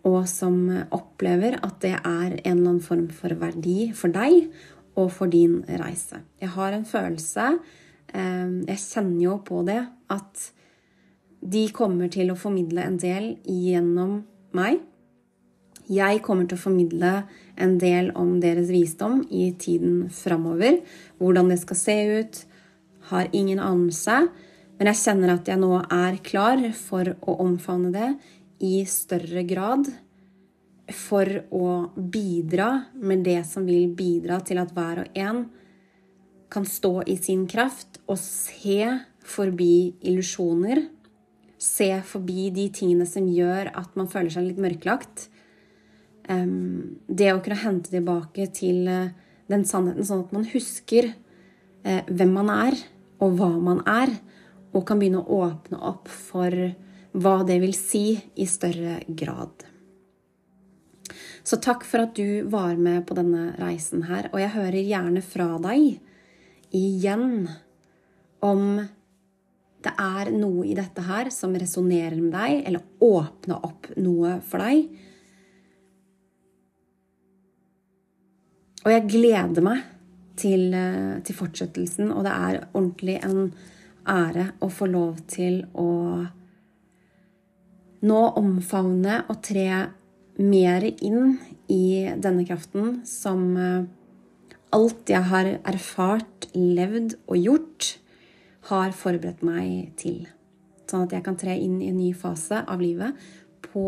og 0.08 0.24
som 0.30 0.64
opplever 0.94 1.60
at 1.62 1.78
det 1.84 1.94
er 1.98 2.34
en 2.34 2.38
eller 2.42 2.58
annen 2.58 2.84
form 2.84 3.08
for 3.14 3.36
verdi 3.38 3.92
for 3.98 4.14
deg 4.14 4.50
og 5.00 5.12
for 5.14 5.32
din 5.32 5.62
reise. 5.68 6.24
Jeg 6.42 6.52
har 6.56 6.74
en 6.76 6.86
følelse, 6.86 7.60
eh, 8.14 8.50
jeg 8.68 8.82
kjenner 8.82 9.22
jo 9.24 9.38
på 9.46 9.62
det, 9.68 9.82
at 10.10 10.52
de 11.42 11.68
kommer 11.74 12.10
til 12.12 12.32
å 12.32 12.38
formidle 12.38 12.84
en 12.86 12.98
del 13.02 13.36
gjennom 13.46 14.22
meg. 14.54 14.82
Jeg 15.92 16.22
kommer 16.22 16.48
til 16.48 16.58
å 16.58 16.62
formidle 16.62 17.14
en 17.58 17.78
del 17.82 18.12
om 18.16 18.40
deres 18.40 18.70
visdom 18.72 19.24
i 19.30 19.52
tiden 19.58 20.10
framover. 20.14 20.82
Hvordan 21.20 21.50
det 21.50 21.60
skal 21.60 21.80
se 21.80 21.98
ut, 22.20 22.46
har 23.10 23.28
ingen 23.34 23.60
anelse. 23.60 24.30
Men 24.78 24.92
jeg 24.92 25.02
kjenner 25.02 25.34
at 25.34 25.50
jeg 25.50 25.60
nå 25.62 25.74
er 25.82 26.22
klar 26.24 26.62
for 26.78 27.12
å 27.22 27.36
omfavne 27.44 27.92
det 27.94 28.12
i 28.62 28.84
større 28.90 29.44
grad 29.48 29.90
for 30.96 31.28
å 31.54 31.92
bidra 31.96 32.70
med 33.00 33.24
det 33.26 33.42
som 33.48 33.66
vil 33.68 33.90
bidra 33.96 34.42
til 34.46 34.62
at 34.62 34.74
hver 34.76 35.04
og 35.06 35.20
en 35.20 35.46
kan 36.52 36.66
stå 36.68 37.00
i 37.08 37.16
sin 37.20 37.46
kraft 37.50 38.02
og 38.08 38.20
se 38.20 38.84
forbi 39.24 39.94
illusjoner. 40.04 40.84
Se 41.62 41.90
forbi 42.06 42.50
de 42.54 42.68
tingene 42.74 43.08
som 43.08 43.30
gjør 43.30 43.72
at 43.78 43.96
man 44.00 44.10
føler 44.12 44.34
seg 44.34 44.50
litt 44.50 44.62
mørklagt. 44.62 45.30
Det 46.28 47.30
å 47.32 47.42
kunne 47.44 47.64
hente 47.64 47.94
tilbake 47.94 48.48
til 48.56 48.88
eh, 48.88 49.12
den 49.52 49.66
sannheten, 49.68 50.06
sånn 50.08 50.26
at 50.26 50.36
man 50.36 50.46
husker 50.48 51.10
eh, 51.12 52.04
hvem 52.08 52.32
man 52.38 52.52
er, 52.54 52.78
og 53.22 53.36
hva 53.40 53.50
man 53.62 53.82
er, 53.90 54.14
og 54.72 54.86
kan 54.88 55.02
begynne 55.02 55.22
å 55.22 55.42
åpne 55.50 55.82
opp 55.92 56.08
for 56.12 56.56
hva 57.12 57.42
det 57.48 57.60
vil 57.64 57.76
si 57.76 58.06
i 58.36 58.48
større 58.48 59.02
grad. 59.08 59.66
Så 61.44 61.58
takk 61.58 61.84
for 61.88 62.06
at 62.06 62.16
du 62.16 62.44
var 62.52 62.78
med 62.78 63.04
på 63.08 63.18
denne 63.18 63.52
reisen 63.60 64.06
her, 64.08 64.30
og 64.32 64.40
jeg 64.40 64.54
hører 64.56 64.80
gjerne 64.86 65.24
fra 65.26 65.50
deg 65.64 66.00
igjen 66.78 67.50
om 68.46 68.66
det 69.82 69.94
er 69.98 70.30
noe 70.36 70.66
i 70.70 70.76
dette 70.78 71.04
her 71.08 71.32
som 71.34 71.56
resonnerer 71.58 72.20
med 72.22 72.36
deg, 72.36 72.60
eller 72.70 72.86
åpner 73.02 73.66
opp 73.66 73.90
noe 73.98 74.36
for 74.46 74.62
deg. 74.62 74.92
Og 78.82 78.94
jeg 78.94 79.08
gleder 79.10 79.66
meg 79.66 79.82
til, 80.38 80.74
eh, 80.74 81.20
til 81.26 81.36
fortsettelsen, 81.38 82.12
og 82.14 82.24
det 82.26 82.32
er 82.34 82.68
ordentlig 82.74 83.18
en 83.26 83.52
ære 84.08 84.54
å 84.62 84.70
få 84.70 84.88
lov 84.90 85.26
til 85.28 85.66
å 85.74 85.90
nå 88.02 88.22
omfavne 88.40 89.22
og 89.30 89.42
tre 89.46 89.68
mer 90.42 90.86
inn 90.90 91.36
i 91.72 92.10
denne 92.18 92.46
kraften 92.48 93.02
som 93.08 93.44
eh, 93.58 93.84
alt 94.76 95.12
jeg 95.12 95.28
har 95.30 95.50
erfart, 95.68 96.48
levd 96.56 97.18
og 97.28 97.38
gjort, 97.38 97.90
har 98.72 98.96
forberedt 98.96 99.44
meg 99.46 99.92
til. 100.00 100.24
Sånn 100.88 101.06
at 101.08 101.16
jeg 101.16 101.26
kan 101.26 101.38
tre 101.40 101.56
inn 101.60 101.80
i 101.82 101.92
en 101.92 102.00
ny 102.00 102.12
fase 102.18 102.62
av 102.62 102.82
livet 102.82 103.16
på 103.66 103.86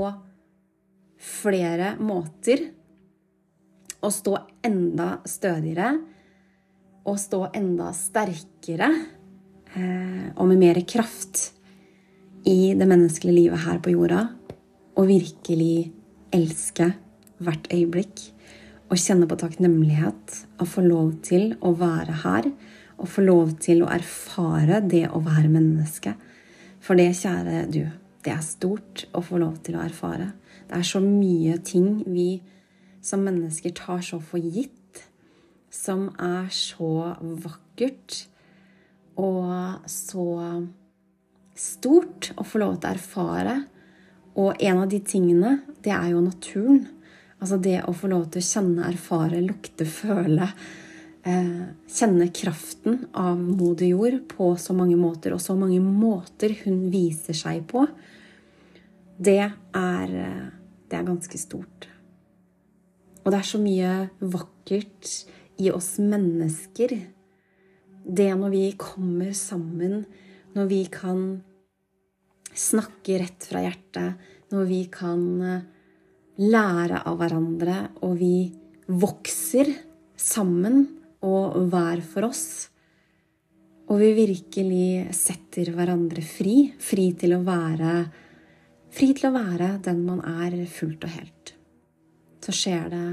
flere 1.23 1.93
måter. 2.03 2.69
Og 4.03 4.11
stå 4.11 4.35
enda 4.67 5.17
stødigere 5.29 5.93
og 7.07 7.19
stå 7.19 7.39
enda 7.55 7.89
sterkere 7.95 8.89
eh, 9.75 10.27
og 10.35 10.47
med 10.49 10.59
mer 10.59 10.79
kraft 10.87 11.49
i 12.49 12.73
det 12.75 12.87
menneskelige 12.87 13.35
livet 13.35 13.63
her 13.65 13.79
på 13.83 13.93
jorda 13.93 14.27
og 14.99 15.09
virkelig 15.09 15.91
elske 16.33 16.91
hvert 17.43 17.67
øyeblikk 17.73 18.21
og 18.91 18.99
kjenne 18.99 19.27
på 19.29 19.37
takknemlighet 19.39 20.37
og 20.59 20.69
få 20.69 20.83
lov 20.85 21.13
til 21.25 21.53
å 21.63 21.73
være 21.79 22.19
her 22.23 22.49
og 22.97 23.09
få 23.09 23.23
lov 23.25 23.55
til 23.63 23.83
å 23.83 23.89
erfare 23.91 24.81
det 24.85 25.07
å 25.09 25.21
være 25.23 25.49
menneske. 25.51 26.13
For 26.83 26.99
det, 26.99 27.13
kjære 27.17 27.65
du, 27.71 27.81
det 28.23 28.33
er 28.35 28.43
stort 28.45 29.05
å 29.15 29.23
få 29.23 29.39
lov 29.41 29.57
til 29.65 29.79
å 29.79 29.83
erfare. 29.83 30.31
Det 30.69 30.77
er 30.77 30.87
så 30.87 31.01
mye 31.03 31.57
ting 31.65 32.03
vi 32.05 32.37
som 33.03 33.23
mennesker 33.25 33.73
tar 33.75 34.03
så 34.05 34.19
for 34.23 34.39
gitt, 34.39 35.01
som 35.73 36.07
er 36.21 36.47
så 36.53 37.15
vakkert 37.43 38.21
og 39.19 39.89
så 39.89 40.27
stort 41.55 42.31
å 42.37 42.45
få 42.47 42.61
lov 42.61 42.77
til 42.79 42.89
å 42.89 42.93
erfare. 42.97 43.55
Og 44.39 44.61
en 44.65 44.81
av 44.81 44.89
de 44.89 44.99
tingene, 45.05 45.59
det 45.85 45.93
er 45.93 46.13
jo 46.13 46.23
naturen. 46.25 46.87
Altså 47.43 47.59
det 47.61 47.81
å 47.85 47.93
få 47.95 48.09
lov 48.11 48.29
til 48.31 48.41
å 48.41 48.47
kjenne, 48.47 48.87
erfare, 48.89 49.41
lukte, 49.43 49.85
føle. 49.89 50.47
Eh, 51.23 51.63
kjenne 51.87 52.27
kraften 52.35 53.05
av 53.15 53.39
moder 53.39 53.87
jord 53.87 54.17
på 54.31 54.49
så 54.59 54.75
mange 54.75 54.97
måter, 54.99 55.35
og 55.35 55.43
så 55.43 55.55
mange 55.55 55.79
måter 55.83 56.55
hun 56.63 56.89
viser 56.91 57.37
seg 57.37 57.63
på. 57.69 57.85
Det 59.15 59.39
er, 59.39 60.15
eh, 60.17 60.49
det 60.89 60.99
er 60.99 61.07
ganske 61.07 61.37
stort. 61.39 61.87
Og 63.23 63.31
det 63.31 63.39
er 63.39 63.47
så 63.47 63.59
mye 63.61 64.09
vakkert 64.19 65.25
i 65.59 65.69
oss 65.71 65.97
mennesker. 65.99 67.07
Det 68.03 68.31
når 68.35 68.51
vi 68.51 68.65
kommer 68.75 69.31
sammen, 69.31 70.05
når 70.53 70.69
vi 70.69 70.81
kan 70.91 71.23
snakke 72.53 73.17
rett 73.21 73.47
fra 73.49 73.63
hjertet, 73.63 74.19
når 74.53 74.67
vi 74.69 74.81
kan 74.93 75.23
eh, 75.41 75.63
lære 76.43 77.01
av 77.09 77.17
hverandre, 77.21 77.77
og 78.05 78.17
vi 78.19 78.35
vokser 78.87 79.71
sammen 80.19 80.83
og 81.23 81.57
hver 81.71 82.03
for 82.05 82.29
oss. 82.29 82.45
Og 83.89 83.99
vi 83.99 84.11
virkelig 84.17 85.13
setter 85.15 85.73
hverandre 85.75 86.23
fri, 86.25 86.73
fri 86.79 87.11
til 87.19 87.37
å 87.37 87.43
være 87.45 87.95
Fri 88.93 89.07
til 89.17 89.31
å 89.31 89.33
være 89.33 89.79
den 89.81 90.03
man 90.05 90.19
er 90.21 90.53
fullt 90.69 91.07
og 91.07 91.13
helt. 91.15 91.55
Så 92.45 92.53
skjer 92.53 92.91
det 92.91 93.05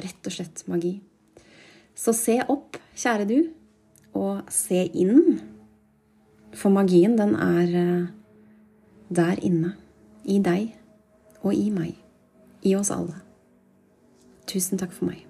rett 0.00 0.28
og 0.30 0.32
slett 0.32 0.62
magi. 0.72 0.94
Så 1.92 2.14
se 2.16 2.38
opp, 2.48 2.78
kjære 2.96 3.26
du, 3.28 3.38
og 4.16 4.48
se 4.48 4.86
inn. 4.96 5.36
For 6.52 6.70
magien, 6.70 7.18
den 7.18 7.34
er 7.34 7.74
eh, 7.80 8.06
der 9.08 9.38
inne. 9.42 9.74
I 10.24 10.38
deg 10.38 10.76
og 11.42 11.54
i 11.54 11.70
meg. 11.70 11.96
I 12.62 12.74
oss 12.76 12.90
alle. 12.90 13.22
Tusen 14.46 14.78
takk 14.78 14.92
for 14.92 15.08
meg. 15.08 15.29